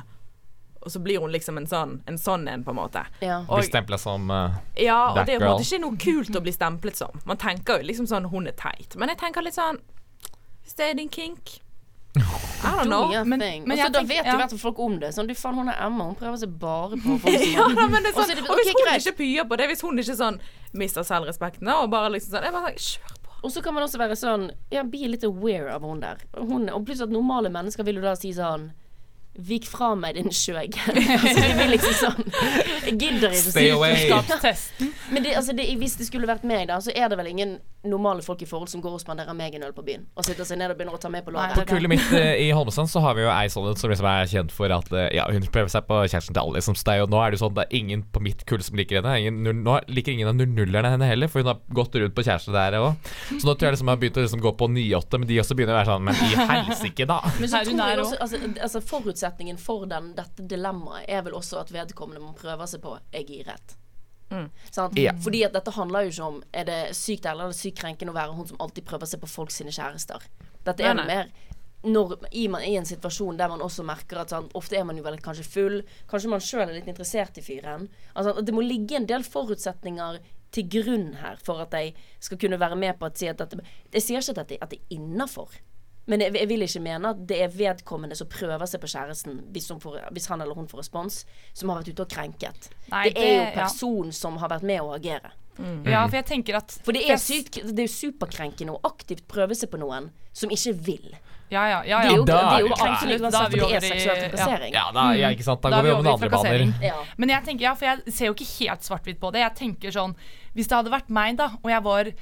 Og 0.80 0.92
så 0.92 1.00
blir 1.04 1.20
hun 1.20 1.32
liksom 1.32 1.60
en 1.60 1.68
sånn 1.68 1.96
en 2.08 2.20
sånn 2.20 2.44
en, 2.48 2.64
på 2.64 2.74
en 2.74 2.80
måte. 2.80 3.06
Ja. 3.24 3.40
Blir 3.48 3.68
stempla 3.68 4.00
som 4.00 4.28
uh, 4.32 4.60
Ja, 4.76 5.00
og 5.14 5.22
det 5.24 5.36
er 5.36 5.40
på 5.40 5.48
en 5.48 5.54
måte 5.54 5.64
ikke 5.64 5.82
noe 5.86 6.00
kult 6.00 6.36
å 6.36 6.44
bli 6.44 6.54
stemplet 6.56 7.00
som. 7.00 7.24
Man 7.28 7.40
tenker 7.40 7.80
jo 7.80 7.88
liksom 7.88 8.08
sånn 8.10 8.28
hun 8.32 8.48
er 8.52 8.56
teit. 8.60 8.96
Men 9.00 9.12
jeg 9.12 9.22
tenker 9.24 9.44
litt 9.44 9.56
sånn 9.56 9.80
Hvis 10.60 10.76
det 10.76 10.90
er 10.90 11.00
din 11.00 11.12
kink 11.12 11.56
I 12.16 12.22
don't 12.76 12.86
know. 12.86 13.08
Men- 13.24 13.38
men 13.38 13.70
Og 13.70 13.76
jeg 13.78 13.92
da 13.92 14.02
vet 14.02 14.24
ja. 14.26 14.34
i 14.34 14.36
hvert 14.36 14.50
fall 14.50 14.58
folk 14.58 14.78
om 14.80 14.98
det. 14.98 15.12
Sånn, 15.14 15.28
du 15.28 15.34
faen, 15.34 15.54
hun 15.54 15.68
er 15.68 15.76
Emma, 15.86 16.04
hun 16.04 16.16
prøver 16.18 16.36
seg 16.42 16.58
bare 16.58 16.96
på 16.98 17.18
folk 17.22 17.38
som 17.38 17.52
Ja, 17.52 17.68
da, 17.68 17.86
men 17.88 18.02
det 18.02 18.10
er 18.10 18.16
sånn, 18.18 18.30
er 18.30 18.34
det- 18.40 18.50
og 18.50 18.56
hvis 18.58 18.66
okay, 18.66 18.74
hun 18.74 18.86
greit. 18.88 19.06
ikke 19.06 19.16
pyer 19.20 19.44
på 19.48 19.56
det, 19.60 19.68
hvis 19.70 19.80
hun 19.86 19.98
ikke 20.02 20.16
sånn 20.18 20.40
mister 20.72 21.02
selvrespekten 21.06 21.68
og 21.68 21.90
bare 21.90 22.10
liksom 22.10 22.34
sånn 22.34 22.42
Jeg 22.48 22.52
bare 22.52 22.74
kjør 22.74 23.14
på. 23.22 23.30
Og 23.44 23.50
så 23.54 23.62
kan 23.62 23.74
man 23.74 23.84
også 23.84 23.98
være 23.98 24.16
sånn 24.18 24.50
Ja, 24.72 24.82
bli 24.82 25.06
litt 25.08 25.22
aware 25.24 25.72
av 25.74 25.82
hun 25.82 26.00
der. 26.00 26.18
Hun, 26.36 26.68
og 26.68 26.84
plutselig 26.84 27.08
at 27.08 27.14
normale 27.14 27.48
mennesker 27.48 27.84
vil 27.84 27.94
jo 27.96 28.00
da 28.02 28.14
si 28.16 28.32
sånn 28.32 28.72
Vik 29.40 29.66
fra 29.70 29.94
meg, 29.98 30.18
din 30.18 30.32
skjøgg. 30.34 30.76
altså, 31.16 31.34
de 31.40 31.50
vil 31.56 31.72
liksom 31.74 31.96
sånn 31.96 32.30
Jeg 32.86 32.96
gidder 32.98 33.32
ikke 33.32 33.54
Stay 33.54 33.70
away. 33.72 33.96
Men 35.10 35.24
det, 35.24 35.34
altså, 35.38 35.56
det, 35.56 35.66
hvis 35.80 35.96
det 36.00 36.08
skulle 36.10 36.28
vært 36.30 36.44
meg, 36.48 36.68
da, 36.70 36.80
så 36.84 36.92
er 36.94 37.10
det 37.10 37.18
vel 37.20 37.30
ingen 37.32 37.58
normale 37.88 38.20
folk 38.22 38.42
i 38.44 38.46
forhold 38.48 38.68
som 38.68 38.82
går 38.84 38.98
og 38.98 39.00
spanderer 39.00 39.32
meg 39.36 39.54
en 39.56 39.64
øl 39.64 39.72
på 39.72 39.84
byen. 39.86 40.02
Og 40.18 40.26
sitter 40.26 40.44
seg 40.44 40.58
ned 40.60 40.72
og 40.72 40.76
begynner 40.76 40.98
å 40.98 41.00
ta 41.00 41.08
med 41.12 41.24
på 41.24 41.32
låret. 41.32 41.56
På 41.56 41.64
Kullet 41.70 41.88
mitt 41.88 42.12
eh, 42.16 42.42
i 42.44 42.50
Holmestrand 42.52 42.90
så 42.92 43.00
har 43.04 43.16
vi 43.16 43.24
jo 43.24 43.30
ei 43.32 43.48
sånn 43.52 43.70
som 43.80 43.92
liksom 43.92 44.08
er 44.10 44.28
kjent 44.28 44.52
for 44.52 44.72
at 44.74 44.92
eh, 44.92 45.08
Ja, 45.16 45.24
hun 45.32 45.46
prøver 45.48 45.72
seg 45.72 45.86
på 45.88 46.02
kjæresten 46.04 46.36
til 46.36 46.42
alle, 46.42 46.58
liksom. 46.58 46.76
Så 46.76 46.84
det 46.86 46.96
er 46.96 47.02
jo, 47.02 47.08
nå 47.14 47.22
er 47.22 47.32
det 47.32 47.40
jo 47.40 47.44
sånn 47.46 47.56
det 47.56 47.64
er 47.64 47.78
ingen 47.80 48.04
på 48.12 48.22
mitt 48.24 48.44
kull 48.50 48.60
som 48.64 48.76
liker 48.76 49.00
henne. 49.00 49.16
Ingen, 49.24 49.62
nå 49.64 49.78
liker 49.88 50.12
ingen 50.12 50.28
av 50.28 50.36
nullerne 50.36 50.92
henne 50.92 51.08
heller, 51.08 51.32
for 51.32 51.40
hun 51.40 51.54
har 51.54 51.62
gått 51.80 51.96
rundt 52.02 52.16
på 52.16 52.26
kjæreste 52.26 52.52
der 52.54 52.76
òg. 52.82 53.10
Så 53.30 53.48
nå 53.48 53.54
tror 53.54 53.70
jeg 53.70 53.78
liksom 53.78 53.88
jeg 53.88 53.96
har 53.96 54.04
begynt 54.04 54.20
å 54.20 54.26
liksom 54.26 54.44
gå 54.44 54.54
på 54.60 54.70
9-8, 54.76 55.22
men 55.22 55.32
de 55.32 55.40
også 55.40 55.56
begynner 55.56 55.76
å 55.76 55.80
være 55.80 55.94
sånn 55.94 56.06
Men 56.10 56.20
i 56.26 56.30
helsike, 56.52 57.08
da! 57.08 57.20
Men 57.40 57.52
så 57.52 57.64
tror 57.64 57.80
jeg 57.80 58.04
også, 58.04 58.20
altså, 58.26 58.42
altså 58.68 58.84
Forutsetningen 59.30 59.58
for 59.58 59.86
den, 59.86 60.14
dette 60.16 60.42
dilemmaet 60.42 61.06
er 61.08 61.22
vel 61.22 61.34
også 61.38 61.60
at 61.60 61.70
vedkommende 61.72 62.22
man 62.22 62.34
prøver 62.34 62.66
seg 62.66 62.82
på, 62.82 62.96
er 63.12 63.22
giret. 63.28 63.76
Sant? 64.70 64.98
Ja. 64.98 65.12
Fordi 65.18 65.44
at 65.44 65.54
dette 65.54 65.72
handler 65.74 66.04
jo 66.06 66.12
ikke 66.12 66.22
om 66.22 66.36
Er 66.54 66.64
det 66.68 66.94
sykt 66.94 67.24
eller 67.26 67.48
er 67.48 67.50
det 67.50 67.58
sykt 67.58 67.80
krenkende 67.80 68.12
å 68.12 68.14
være 68.14 68.36
hun 68.36 68.46
som 68.46 68.60
alltid 68.62 68.86
prøver 68.86 69.10
seg 69.10 69.18
på 69.20 69.26
folk 69.26 69.50
sine 69.50 69.72
kjærester. 69.74 70.22
Dette 70.62 70.84
er 70.86 70.94
Nei, 70.94 71.06
nei. 71.06 71.14
mer 71.16 71.32
når, 71.82 72.18
i, 72.36 72.44
man, 72.52 72.62
I 72.62 72.76
en 72.76 72.86
situasjon 72.86 73.38
der 73.40 73.48
man 73.48 73.62
også 73.64 73.82
merker 73.88 74.20
at 74.20 74.30
sånn, 74.34 74.50
ofte 74.54 74.76
er 74.76 74.84
man 74.84 74.98
jo 75.00 75.04
vel 75.06 75.16
kanskje 75.24 75.46
full, 75.48 75.78
kanskje 76.10 76.28
man 76.30 76.42
sjøl 76.44 76.66
er 76.66 76.74
litt 76.76 76.90
interessert 76.92 77.38
i 77.40 77.44
fyren. 77.44 77.86
Altså, 78.12 78.34
det 78.44 78.52
må 78.52 78.60
ligge 78.60 78.98
en 78.98 79.08
del 79.08 79.24
forutsetninger 79.24 80.18
til 80.52 80.68
grunn 80.74 81.14
her 81.22 81.40
for 81.40 81.62
at 81.64 81.72
jeg 81.78 81.94
skal 82.20 82.40
kunne 82.42 82.60
være 82.60 82.76
med 82.76 82.98
på 83.00 83.08
å 83.08 83.14
si 83.16 83.30
at 83.30 83.40
dette 83.40 83.62
Jeg 83.94 84.04
sier 84.04 84.20
ikke 84.20 84.44
at 84.44 84.52
det, 84.52 84.58
at 84.60 84.74
det 84.74 84.80
er 84.82 84.98
innafor. 84.98 85.56
Men 86.10 86.24
jeg, 86.24 86.34
jeg 86.40 86.50
vil 86.50 86.66
ikke 86.66 86.82
mene 86.82 87.12
at 87.14 87.20
det 87.30 87.38
er 87.44 87.52
vedkommende 87.54 88.18
som 88.18 88.28
prøver 88.30 88.66
seg 88.66 88.82
på 88.82 88.90
kjæresten 88.90 89.44
hvis, 89.54 89.68
hun 89.70 89.82
får, 89.82 90.00
hvis 90.16 90.26
han 90.32 90.42
eller 90.42 90.58
hun 90.58 90.66
får 90.70 90.82
respons, 90.82 91.22
som 91.54 91.70
har 91.70 91.80
vært 91.80 91.92
ute 91.94 92.06
og 92.06 92.10
krenket. 92.10 92.70
Nei, 92.90 93.04
det 93.14 93.26
er 93.26 93.36
jo 93.36 93.44
personen 93.60 94.10
ja. 94.10 94.18
som 94.18 94.40
har 94.42 94.50
vært 94.56 94.66
med 94.66 94.82
å 94.82 94.94
agere. 94.96 95.30
Ja, 95.84 96.06
for 96.06 96.16
jeg 96.16 96.24
tenker 96.28 96.56
at 96.56 96.72
For 96.86 96.96
det 96.96 97.02
er, 97.10 97.18
sykt, 97.20 97.58
det 97.60 97.82
er 97.82 97.88
jo 97.88 97.92
superkrenkende 97.92 98.78
å 98.78 98.80
aktivt 98.88 99.26
prøve 99.28 99.56
seg 99.58 99.68
på 99.72 99.80
noen 99.80 100.08
som 100.32 100.52
ikke 100.54 100.72
vil. 100.86 101.10
Ja, 101.50 101.64
ja, 101.66 101.78
ja. 101.84 102.00
Det 102.04 102.12
er 102.12 102.16
jo, 102.16 102.24
det 102.28 102.34
er 102.38 102.60
jo 102.62 102.74
krenkende 102.78 103.16
da 103.18 103.26
uansett 103.26 103.56
om 103.56 103.72
det 103.72 103.76
er 103.76 103.84
seksuell 103.84 104.20
trakassering. 104.22 104.74
Ja, 104.76 104.84
da, 104.94 105.06
ja, 105.18 105.32
ikke 105.34 105.46
sant. 105.46 105.62
Da, 105.64 105.72
Da 105.72 105.80
går 105.80 105.88
er 105.88 105.88
vi 105.88 105.94
over 105.96 106.12
andre 106.12 106.30
baner. 106.30 106.66
Ja. 106.86 107.00
Men 107.18 107.34
jeg 107.34 107.46
tenker, 107.48 107.66
ja, 107.66 107.72
for 107.78 107.90
jeg 107.90 108.14
ser 108.14 108.30
jo 108.30 108.36
ikke 108.36 108.48
helt 108.52 108.86
svart-hvitt 108.86 109.18
på 109.22 109.32
det. 109.34 109.42
Jeg 109.42 109.56
tenker 109.58 109.94
sånn 109.94 110.14
Hvis 110.54 110.70
det 110.70 110.78
hadde 110.78 110.94
vært 110.94 111.10
meg, 111.10 111.36
da, 111.40 111.50
og 111.58 111.68
jeg 111.70 111.86
var 111.86 112.12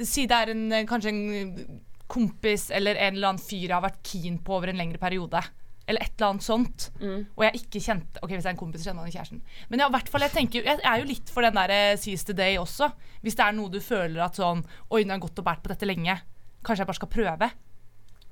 Si 0.00 0.24
det 0.24 0.32
er 0.32 0.54
en, 0.54 0.62
kanskje 0.88 1.12
en 1.12 1.80
kompis 2.10 2.68
eller 2.74 2.98
en 2.98 3.16
eller 3.16 3.32
annen 3.32 3.42
fyr 3.42 3.68
jeg 3.68 3.76
har 3.76 3.86
vært 3.86 4.02
keen 4.06 4.38
på 4.44 4.56
over 4.58 4.72
en 4.72 4.80
lengre 4.80 5.00
periode. 5.02 5.42
Eller 5.90 6.04
et 6.04 6.12
eller 6.14 6.28
annet 6.28 6.46
sånt. 6.46 6.90
Og 7.34 7.42
jeg 7.46 7.62
ikke 7.64 7.80
kjente 7.82 8.20
Ok, 8.22 8.30
hvis 8.30 8.44
jeg 8.44 8.50
er 8.50 8.52
en 8.54 8.60
kompis, 8.60 8.84
kjenner 8.86 9.06
han 9.06 9.14
kjæresten. 9.14 9.40
Men 9.70 9.82
ja, 9.82 9.88
hvert 9.90 10.10
fall, 10.12 10.22
jeg 10.22 10.34
tenker 10.36 10.68
Jeg 10.68 10.84
er 10.86 11.00
jo 11.00 11.08
litt 11.08 11.32
for 11.32 11.42
den 11.42 11.56
der 11.56 11.72
eh, 11.74 11.96
seize 11.98 12.28
the 12.28 12.36
day 12.36 12.58
også. 12.60 12.92
Hvis 13.24 13.38
det 13.38 13.46
er 13.46 13.56
noe 13.56 13.72
du 13.72 13.80
føler 13.82 14.22
at 14.22 14.38
sånn 14.38 14.62
Oi, 14.90 15.02
nå 15.02 15.10
har 15.10 15.18
jeg 15.18 15.24
gått 15.24 15.42
og 15.42 15.48
båret 15.48 15.64
på 15.64 15.72
dette 15.72 15.88
lenge. 15.88 16.14
Kanskje 16.62 16.84
jeg 16.84 16.90
bare 16.92 17.00
skal 17.00 17.12
prøve. 17.16 17.50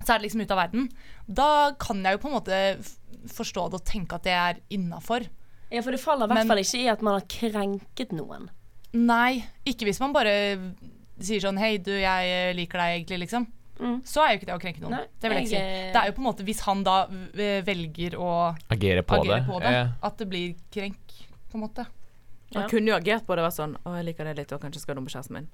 Så 0.04 0.12
er 0.12 0.20
det 0.20 0.28
liksom 0.28 0.44
ute 0.44 0.54
av 0.54 0.62
verden. 0.62 0.86
Da 1.26 1.50
kan 1.82 2.04
jeg 2.04 2.14
jo 2.14 2.22
på 2.22 2.30
en 2.30 2.36
måte 2.36 2.60
forstå 3.34 3.66
det 3.72 3.80
og 3.80 3.88
tenke 3.88 4.20
at 4.20 4.28
det 4.28 4.36
er 4.36 4.62
innafor. 4.76 5.26
Ja, 5.72 5.82
for 5.82 5.92
det 5.92 6.00
faller 6.00 6.30
i 6.30 6.36
hvert 6.36 6.48
fall 6.48 6.62
ikke 6.62 6.80
i 6.84 6.88
at 6.92 7.02
man 7.04 7.18
har 7.18 7.26
krenket 7.28 8.14
noen. 8.16 8.48
Nei, 8.96 9.42
ikke 9.68 9.88
hvis 9.88 9.98
man 10.00 10.14
bare 10.14 10.32
sier 11.18 11.42
sånn 11.42 11.58
Hei, 11.60 11.74
du, 11.82 11.90
jeg 11.98 12.30
eh, 12.32 12.54
liker 12.56 12.80
deg 12.80 13.00
egentlig, 13.00 13.24
liksom. 13.26 13.48
Mm. 13.78 13.98
Så 14.04 14.22
er 14.24 14.32
jo 14.32 14.38
ikke 14.40 14.46
det 14.48 14.54
å 14.56 14.60
krenke 14.62 14.80
noen. 14.82 14.94
Nei, 14.96 15.04
det 15.22 15.30
vil 15.30 15.38
jeg 15.38 15.46
ikke 15.46 15.60
si. 15.62 15.90
Det 15.94 16.00
er 16.02 16.06
jo 16.10 16.14
på 16.16 16.22
en 16.22 16.26
måte 16.28 16.46
hvis 16.48 16.60
han 16.66 16.80
da 16.86 16.96
eh, 17.08 17.60
velger 17.66 18.16
å 18.18 18.30
Agere 18.74 19.04
på 19.06 19.20
agere 19.20 19.36
det. 19.38 19.46
på 19.46 19.60
det, 19.62 19.74
Eh, 19.78 19.92
at 20.08 20.18
det 20.18 20.26
blir 20.32 20.54
krenk, 20.74 21.14
på 21.52 21.58
en 21.60 21.64
måte. 21.66 21.86
Ja. 22.50 22.60
Han 22.62 22.70
kunne 22.72 22.90
jo 22.90 22.96
agert 22.96 23.26
på 23.28 23.36
det 23.36 23.42
og 23.44 23.50
vært 23.50 23.58
sånn 23.58 23.74
Å, 23.84 23.92
jeg 23.98 24.06
liker 24.08 24.24
det 24.24 24.36
litt, 24.38 24.52
og 24.56 24.62
kanskje 24.62 24.80
skal 24.80 24.96
du 24.96 25.02
med 25.04 25.12
kjæresten 25.12 25.36
min. 25.36 25.48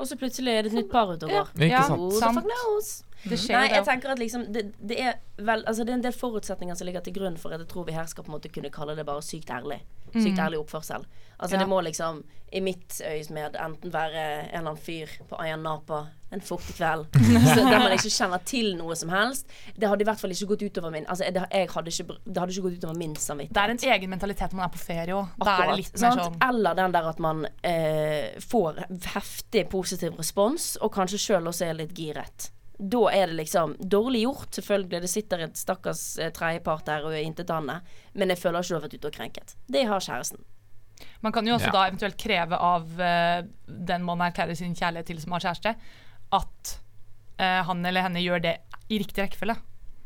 Og 0.00 0.08
så 0.08 0.16
plutselig 0.18 0.56
er 0.56 0.66
det 0.66 0.72
et 0.72 0.80
nytt 0.80 0.90
par 0.92 1.12
ute 1.12 1.28
og 1.28 1.36
går. 1.36 1.54
Ikke 1.58 1.70
Ja, 1.70 1.86
sant? 1.86 2.44
Knows? 2.44 2.90
Det 3.20 3.36
skjer 3.36 3.58
Nei, 3.58 3.68
jeg 3.74 3.84
tenker 3.84 4.14
at 4.14 4.20
liksom 4.20 4.46
det, 4.52 4.62
det, 4.80 4.96
er 4.96 5.18
vel, 5.36 5.60
altså 5.68 5.84
det 5.84 5.92
er 5.92 5.98
en 5.98 6.04
del 6.06 6.14
forutsetninger 6.16 6.78
som 6.78 6.88
ligger 6.88 7.04
til 7.04 7.18
grunn 7.18 7.36
for 7.40 7.52
at 7.52 7.60
jeg 7.60 7.68
tror 7.68 7.84
vi 7.84 7.92
her 7.92 8.06
skal 8.08 8.24
på 8.24 8.32
en 8.32 8.38
måte 8.38 8.48
kunne 8.52 8.70
kalle 8.72 8.96
det 8.96 9.04
bare 9.08 9.24
sykt 9.24 9.52
ærlig. 9.52 9.82
Sykt 10.14 10.40
ærlig 10.40 10.58
oppførsel. 10.62 11.04
Altså 11.38 11.56
Ja. 11.56 11.60
Det 11.60 11.68
må 11.68 11.80
liksom, 11.80 12.24
i 12.52 12.60
mitt 12.60 13.00
øyesmed, 13.04 13.56
enten 13.60 13.92
være 13.92 14.24
en 14.40 14.48
eller 14.48 14.58
annen 14.58 14.76
fyr 14.76 15.12
på 15.28 15.36
Ayan 15.36 15.62
Napa 15.62 16.06
en 16.30 16.40
fuktig 16.40 16.76
kveld 16.76 17.06
så 17.54 17.62
der 17.66 17.78
man 17.82 17.92
ikke 17.92 18.10
kjenner 18.12 18.42
til 18.46 18.76
noe 18.78 18.94
som 18.96 19.10
helst. 19.10 19.48
Det 19.74 19.88
hadde 19.90 20.04
i 20.04 20.06
hvert 20.06 20.20
fall 20.20 20.30
ikke 20.30 20.46
gått 20.52 20.62
utover 20.62 20.92
min 20.94 21.06
Altså, 21.10 21.26
det, 21.34 21.42
jeg 21.50 21.70
hadde 21.72 21.90
ikke, 21.90 22.18
det 22.24 22.38
hadde 22.38 22.54
ikke 22.54 22.66
gått 22.68 22.76
utover 22.78 22.98
min 23.00 23.16
samvittighet. 23.16 23.54
Det 23.56 23.62
er 23.64 23.74
en 23.74 23.96
egen 23.96 24.10
mentalitet 24.10 24.52
når 24.52 24.60
man 24.60 24.68
er 24.68 24.74
på 24.76 24.82
ferie 24.82 25.16
òg. 25.16 25.88
Sånn 25.98 26.38
Eller 26.46 26.78
den 26.78 26.94
der 26.94 27.08
at 27.10 27.18
man 27.18 27.46
eh, 27.66 28.38
får 28.46 28.84
heftig 29.16 29.66
positiv 29.68 29.89
respons, 30.18 30.76
og 30.80 30.92
kanskje 30.94 31.20
sjøl 31.20 31.50
også 31.50 31.68
er 31.68 31.78
litt 31.78 31.94
giret. 31.96 32.50
Da 32.80 33.00
er 33.12 33.28
det 33.28 33.36
liksom 33.42 33.74
dårlig 33.78 34.22
gjort, 34.24 34.54
selvfølgelig. 34.56 35.02
Det 35.02 35.10
sitter 35.12 35.42
et 35.44 35.58
stakkars 35.60 36.04
eh, 36.18 36.30
tredjepart 36.32 36.86
der 36.88 37.04
og 37.04 37.12
er 37.12 37.26
intetanende. 37.26 37.82
Men 38.14 38.32
jeg 38.32 38.40
føler 38.40 38.64
ikke 38.64 38.72
du 38.72 38.78
har 38.78 38.84
vært 38.86 38.96
ute 38.96 39.10
og 39.10 39.16
krenket. 39.18 39.56
Det 39.68 39.84
har 39.90 40.00
kjæresten. 40.00 40.40
Man 41.20 41.32
kan 41.32 41.46
jo 41.46 41.54
også 41.54 41.68
Ja. 41.68 41.72
da 41.72 41.86
eventuelt 41.88 42.16
kreve 42.20 42.56
av 42.56 42.84
uh, 43.00 43.42
den 43.66 44.04
man 44.04 44.20
erklærer 44.20 44.56
sin 44.56 44.74
kjærlighet 44.74 45.06
til 45.06 45.20
som 45.20 45.32
har 45.32 45.44
kjæreste, 45.44 45.74
at 46.32 46.72
uh, 47.40 47.60
han 47.68 47.84
eller 47.86 48.04
henne 48.04 48.20
gjør 48.20 48.42
det 48.44 48.56
i 48.88 48.98
riktig 49.00 49.24
rekkefølge. 49.24 49.56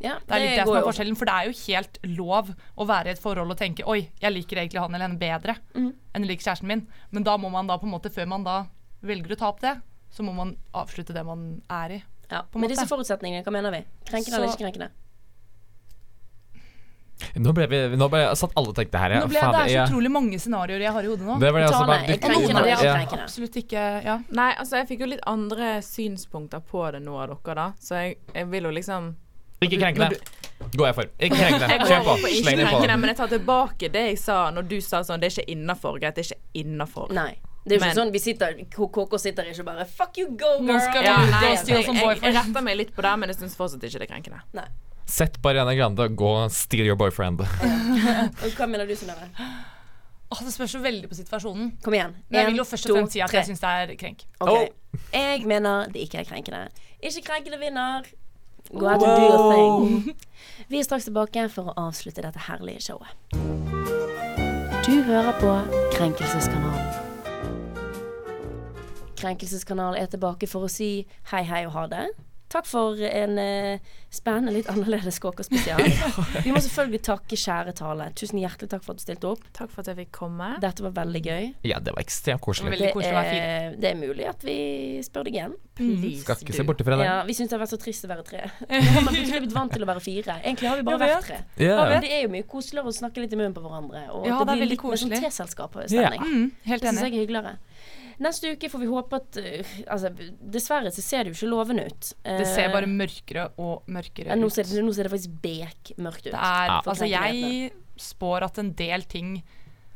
Ja, 0.03 0.19
Det 0.19 0.35
er 0.35 0.43
litt 0.43 0.57
det 0.59 0.67
som 0.67 0.77
er 0.77 0.85
forskjellen, 0.85 1.17
for 1.17 1.31
det 1.31 1.35
er 1.35 1.49
jo 1.49 1.55
helt 1.65 1.99
lov 2.19 2.51
å 2.77 2.87
være 2.87 3.09
i 3.09 3.15
et 3.15 3.23
forhold 3.23 3.55
og 3.55 3.59
tenke 3.59 3.87
Oi, 3.89 4.09
jeg 4.21 4.35
liker 4.35 4.59
egentlig 4.61 4.83
han 4.83 4.95
eller 4.95 5.07
henne 5.07 5.21
bedre 5.21 5.55
mm. 5.73 5.91
enn 6.13 6.27
jeg 6.27 6.31
liker 6.33 6.49
kjæresten 6.49 6.69
min. 6.69 6.83
Men 7.15 7.27
da 7.27 7.37
må 7.41 7.49
man 7.55 7.71
da 7.71 7.79
på 7.79 7.87
en 7.87 7.95
måte, 7.95 8.11
før 8.13 8.27
man 8.29 8.45
da 8.45 8.65
velger 9.07 9.37
å 9.37 9.39
ta 9.39 9.49
opp 9.53 9.61
det, 9.65 9.77
så 10.11 10.23
må 10.27 10.35
man 10.35 10.57
avslutte 10.75 11.15
det 11.15 11.25
man 11.27 11.63
er 11.71 11.99
i. 12.01 12.03
Ja. 12.31 12.41
på 12.43 12.57
en 12.57 12.61
Med 12.63 12.71
måte. 12.71 12.77
disse 12.79 12.89
forutsetningene, 12.89 13.45
hva 13.45 13.53
mener 13.53 13.71
vi? 13.71 13.83
Krenkende 14.09 14.39
eller 14.41 14.49
ikke 14.49 14.65
krenkende? 14.65 14.91
Nå 17.39 17.53
ble 17.55 17.67
vi 17.71 17.79
Nå 17.97 18.09
ble 18.11 18.21
jeg 18.25 18.37
satt 18.41 18.55
alle 18.59 18.73
tenkte 18.75 18.99
her. 19.01 19.13
Nå 19.21 19.29
ble, 19.31 19.37
det 19.39 19.43
fader, 19.45 19.59
er 19.61 19.69
så 19.69 19.75
jeg- 19.75 19.89
utrolig 19.89 20.11
mange 20.11 20.39
scenarioer 20.43 20.81
jeg 20.83 20.93
har 20.93 21.03
i 21.03 21.07
hodet 21.07 21.27
nå. 21.29 21.37
Det 21.39 21.53
var 21.53 21.61
det 21.61 21.69
Ta 21.69 21.75
altså 21.77 21.87
bare 21.87 22.07
det. 22.07 22.09
dykke 22.15 22.29
Krenkende 22.31 22.69
ja. 22.69 22.77
krenkende? 22.97 23.23
Absolutt 23.29 23.57
ikke 23.63 23.85
Ja. 24.05 24.17
Nei, 24.31 24.49
altså 24.59 24.77
jeg 24.81 24.89
fikk 24.89 25.01
jo 25.01 25.07
litt 25.07 25.21
andre 25.27 25.69
synspunkter 25.83 26.61
på 26.61 26.91
det 26.93 27.03
nå 27.03 27.15
av 27.17 27.29
dere, 27.29 27.55
da. 27.55 27.73
Så 27.81 27.95
jeg, 28.03 28.17
jeg 28.35 28.47
vil 28.51 28.63
jo 28.65 28.71
liksom 28.71 29.15
Ikke 29.63 29.79
krenkende. 29.79 30.19
Går 30.75 30.87
jeg 30.87 30.95
for. 30.95 31.05
Ikke 31.21 31.37
krenkende. 31.37 31.69
Jeg 31.71 31.81
Kjør 31.81 32.05
på. 32.05 32.17
Sleng 32.43 32.57
det 32.57 32.67
på. 32.67 32.99
men 32.99 33.09
jeg 33.09 33.17
tar 33.17 33.29
tilbake 33.29 33.93
det 33.93 34.05
jeg 34.11 34.19
sa 34.19 34.51
når 34.51 34.69
du 34.69 34.81
sa 34.81 35.01
sånn 35.03 35.21
Det 35.21 35.31
er 35.31 35.41
ikke 35.43 35.51
innafor. 35.55 36.01
Greit, 36.01 36.15
det 36.17 36.25
er 36.27 36.35
ikke 36.35 36.65
innafor. 36.65 37.09
Det 37.65 37.77
er 37.77 37.79
jo 37.79 37.85
ikke 37.87 37.97
sånn 37.97 38.11
vi 38.13 38.21
sitter 38.21 38.57
KK 38.69 39.19
sitter 39.23 39.47
ikke 39.49 39.65
bare 39.65 39.87
Fuck 39.89 40.19
you, 40.21 40.27
go, 40.37 40.51
girl! 40.59 40.67
Nå 40.69 40.81
skal 40.85 41.01
vi 41.01 41.09
Ja, 41.09 41.15
nei, 41.33 41.53
og 41.53 41.71
jeg, 41.71 41.85
jeg, 41.89 42.19
jeg, 42.21 42.35
retter 42.37 42.65
meg 42.67 42.77
litt 42.77 42.91
på 42.97 43.05
det, 43.07 43.13
men 43.21 43.33
jeg 43.33 43.39
syns 43.41 43.55
fortsatt 43.57 43.87
ikke 43.89 44.03
det 44.03 44.09
er 44.09 44.11
krenkende. 44.11 44.43
Nei. 44.59 44.67
Sett 45.09 45.39
på 45.41 45.53
Ariana 45.53 45.73
Grande 45.77 46.05
og 46.05 46.17
gå 46.17 46.33
steal 46.53 46.89
your 46.89 46.99
boyfriend. 47.01 47.41
Og 47.45 48.51
Hva 48.57 48.69
mener 48.69 48.89
du, 48.89 48.93
Synnøve? 48.97 49.31
Oh, 50.33 50.41
det 50.41 50.53
spørs 50.55 50.75
jo 50.75 50.81
veldig 50.83 51.09
på 51.09 51.17
situasjonen. 51.19 51.75
Kom 51.85 51.95
igjen. 51.95 52.17
Men 52.29 52.41
jeg 52.41 52.51
vil 52.51 52.61
jo 52.63 52.67
først 52.67 52.89
og 52.89 52.99
fremst 52.99 53.15
si 53.15 53.23
at 53.23 53.35
jeg 53.37 53.49
syns 53.51 53.63
det 53.63 53.73
er 53.85 53.95
krenk. 54.01 54.25
Okay. 54.41 54.69
Oh. 54.73 55.01
Jeg 55.13 55.45
mener 55.49 55.93
det 55.93 56.05
ikke 56.09 56.23
er 56.25 56.29
krenkende. 56.29 56.67
Ikke 57.01 57.23
krenkende 57.29 57.61
vinner. 57.61 58.09
Go 58.73 58.89
out 58.89 59.05
and 59.05 59.17
do 59.17 59.23
your 59.29 59.53
thing. 59.53 60.17
Vi 60.73 60.81
er 60.81 60.89
straks 60.89 61.05
tilbake 61.05 61.49
for 61.53 61.71
å 61.71 61.77
avslutte 61.89 62.25
dette 62.25 62.49
herlige 62.49 62.89
showet. 62.89 63.13
Du 64.85 64.95
hører 65.05 65.33
på 65.41 65.57
Krenkelseskanalen. 65.95 67.04
Krenkelseskanalen 69.25 70.01
er 70.03 70.13
tilbake 70.13 70.49
for 70.51 70.69
å 70.69 70.71
si 70.71 70.93
hei, 71.33 71.43
hei 71.49 71.65
og 71.67 71.73
ha 71.79 71.89
det. 71.97 72.07
Takk 72.55 72.69
for 72.71 73.01
en 73.03 73.39
eh, 73.41 73.81
spennende, 74.15 74.53
litt 74.55 74.69
annerledes 74.71 75.17
kåkerspesial. 75.19 75.81
Vi 76.45 76.53
må 76.55 76.61
selvfølgelig 76.63 77.01
takke 77.03 77.35
kjære 77.41 77.73
Tale. 77.75 78.05
Tusen 78.15 78.39
hjertelig 78.39 78.69
takk 78.71 78.85
for 78.85 78.95
at 78.95 79.01
du 79.01 79.03
stilte 79.03 79.27
opp. 79.33 79.43
Takk 79.57 79.73
for 79.73 79.83
at 79.83 79.89
jeg 79.91 79.97
fikk 80.05 80.13
komme. 80.15 80.53
Dette 80.63 80.85
var 80.85 80.93
veldig 81.01 81.23
gøy. 81.25 81.49
Ja, 81.67 81.81
det 81.83 81.97
var 81.97 82.05
ekstremt 82.05 82.45
koselig. 82.45 82.77
Det 82.79 82.93
koselig 82.95 83.17
være 83.17 83.41
er, 83.41 83.75
det 83.83 83.91
er 83.91 83.99
mulig 83.99 84.29
at 84.31 84.45
vi 84.47 84.55
spør 85.03 85.27
deg 85.27 85.41
igjen. 85.41 85.57
Please 85.75 86.21
Skal 86.23 86.45
ikke 86.47 86.55
se 86.55 86.67
bort 86.69 86.85
fra 86.87 87.01
det. 87.01 87.09
Ja, 87.09 87.17
vi 87.27 87.35
syns 87.35 87.51
det 87.51 87.59
har 87.59 87.65
vært 87.65 87.75
så 87.75 87.81
trist 87.83 88.07
å 88.07 88.13
være 88.13 88.27
tre. 88.29 88.45
Nå 88.71 88.85
har 89.01 89.03
man 89.09 89.17
plutselig 89.19 89.43
blitt 89.49 89.57
vant 89.59 89.75
til 89.75 89.83
å 89.89 89.91
være 89.91 90.05
fire. 90.05 90.39
Egentlig 90.45 90.71
har 90.71 90.79
vi 90.79 90.87
bare 90.93 91.03
vært 91.09 91.27
tre. 91.33 91.41
Ja. 91.65 91.81
Men 91.91 92.07
det 92.07 92.13
er 92.15 92.23
jo 92.29 92.31
mye 92.37 92.47
koseligere 92.55 92.93
å 92.93 92.95
snakke 93.03 93.25
litt 93.25 93.35
i 93.35 93.41
munnen 93.41 93.57
på 93.57 93.65
hverandre. 93.67 94.05
Og 94.15 94.29
Ja, 94.31 94.39
det 94.39 94.45
det 94.45 94.53
blir 94.53 94.63
veldig 94.63 94.71
litt 94.77 94.87
mer 94.93 95.03
sånn 95.03 95.11
koselig. 95.17 95.27
teselskap-stemning. 95.27 96.23
Mm, 96.23 96.47
helt 96.71 96.87
Det 96.87 96.93
syns 96.93 97.03
enig. 97.03 97.11
jeg 97.11 97.19
er 97.19 97.25
hyggeligere. 97.27 97.57
Neste 98.23 98.53
uke 98.55 98.69
får 98.71 98.79
vi 98.85 98.87
håpe 98.87 99.17
at 99.17 99.39
uh, 99.43 99.73
Altså, 99.91 100.11
dessverre 100.41 100.93
så 100.95 101.03
ser 101.03 101.25
det 101.25 101.33
jo 101.35 101.39
ikke 101.41 101.51
lovende 101.51 101.87
ut. 101.91 102.13
Det 102.23 102.47
ser 102.47 102.69
Eh, 102.69 102.73
bare 102.73 102.87
mørkere 102.87 103.49
og 103.59 103.83
mørkere 103.91 104.33
ut. 104.35 104.41
nå, 104.41 104.51
ser 104.55 104.65
det, 104.71 104.85
nå 104.85 104.93
ser 104.95 105.09
det 105.09 105.13
faktisk 105.17 105.35
bekmørkt 105.43 106.27
ut. 106.29 106.33
Det 106.33 106.41
er, 106.41 106.67
Ja. 106.71 106.81
altså 106.85 107.09
jeg 107.11 107.73
spår 107.97 108.43
at 108.45 108.59
en 108.59 108.73
del 108.75 109.03
ting 109.03 109.43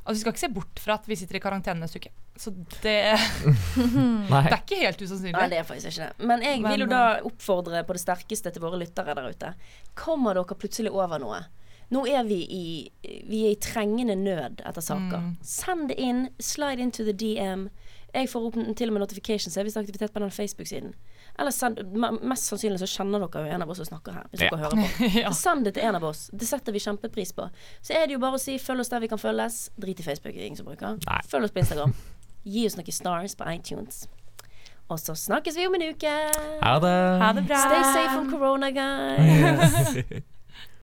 Altså 0.09 0.15
Vi 0.17 0.21
skal 0.23 0.33
ikke 0.33 0.41
se 0.41 0.49
bort 0.55 0.79
fra 0.81 0.95
at 0.95 1.05
vi 1.07 1.17
sitter 1.21 1.37
i 1.37 1.41
karantene 1.45 1.81
neste 1.85 1.99
uke. 2.01 2.09
Så 2.39 2.49
det, 2.81 2.95
Nei. 3.77 4.43
det 4.47 4.53
er 4.55 4.63
ikke 4.63 4.79
helt 4.81 5.03
usannsynlig. 5.03 5.35
Nei, 5.37 5.49
det 5.53 5.59
er 5.61 5.67
faktisk 5.69 5.91
ikke 5.91 6.07
det. 6.09 6.27
Men 6.31 6.41
jeg 6.47 6.63
vil 6.65 6.85
jo 6.85 6.87
da 6.89 7.01
oppfordre 7.29 7.83
på 7.85 7.93
det 7.93 8.01
sterkeste 8.01 8.53
til 8.55 8.63
våre 8.65 8.79
lyttere 8.81 9.13
der 9.19 9.29
ute. 9.29 9.51
Kommer 9.99 10.39
dere 10.39 10.57
plutselig 10.57 10.93
over 10.95 11.21
noe? 11.21 11.43
Nå 11.93 12.07
er 12.09 12.25
vi 12.29 12.39
i, 12.53 12.63
vi 13.29 13.43
er 13.49 13.53
i 13.53 13.61
trengende 13.61 14.17
nød 14.17 14.63
etter 14.65 14.85
saker. 14.85 15.21
Mm. 15.25 15.37
Send 15.45 15.89
det 15.93 15.99
inn. 16.01 16.25
Slide 16.41 16.81
into 16.85 17.05
the 17.05 17.13
DM. 17.13 17.69
Jeg 18.15 18.29
får 18.33 18.45
opp 18.49 18.55
til 18.77 18.89
og 18.89 18.95
med 18.97 19.03
notifications 19.03 19.57
hvis 19.59 19.75
det 19.75 19.81
er 19.81 19.85
aktivitet 19.85 20.13
på 20.15 20.21
den 20.23 20.31
Facebook-siden. 20.33 20.95
Eller 21.39 21.53
send, 21.53 21.79
mest 22.25 22.49
sannsynlig 22.49 22.79
så 22.81 22.89
kjenner 22.89 23.21
dere 23.27 23.43
jo 23.45 23.55
en 23.55 23.63
av 23.63 23.71
oss 23.71 23.77
som 23.83 23.89
snakker 23.91 24.13
her. 24.17 24.29
Hvis 24.33 24.41
Ja. 24.43 24.49
dere 24.51 24.63
hører 24.65 24.77
på. 24.81 25.11
ja. 25.23 25.29
Så 25.31 25.43
Send 25.43 25.65
det 25.69 25.75
til 25.77 25.85
en 25.85 25.95
av 26.01 26.05
oss. 26.09 26.31
Det 26.33 26.49
setter 26.49 26.73
vi 26.73 26.81
kjempepris 26.83 27.35
på. 27.37 27.51
Så 27.85 27.93
er 27.95 28.07
det 28.07 28.17
jo 28.17 28.23
bare 28.23 28.39
å 28.41 28.43
si 28.43 28.57
følg 28.59 28.81
oss 28.81 28.89
der 28.89 29.01
vi 29.05 29.09
kan 29.13 29.19
følges. 29.21 29.69
Drit 29.79 30.01
i 30.01 30.07
Facebook, 30.07 30.33
det 30.35 30.41
er 30.43 30.47
ingen 30.49 30.57
som 30.63 30.67
bruker. 30.67 30.97
Nei. 31.05 31.21
Følg 31.29 31.45
oss 31.51 31.53
på 31.53 31.61
Instagram. 31.63 31.93
Gi 32.49 32.65
oss 32.67 32.77
noen 32.81 32.93
stars 32.97 33.37
på 33.37 33.45
iTunes. 33.53 34.07
Og 34.89 34.97
så 34.99 35.13
snakkes 35.15 35.57
vi 35.61 35.67
om 35.69 35.75
en 35.77 35.83
uke. 35.93 36.15
Ha 36.65 36.79
det. 36.81 36.97
Ha 37.21 37.33
det 37.37 37.45
bra. 37.47 37.61
Stay 37.61 37.83
safe 37.93 38.15
from 38.17 38.31
corona, 38.33 38.71
guys. 38.73 40.25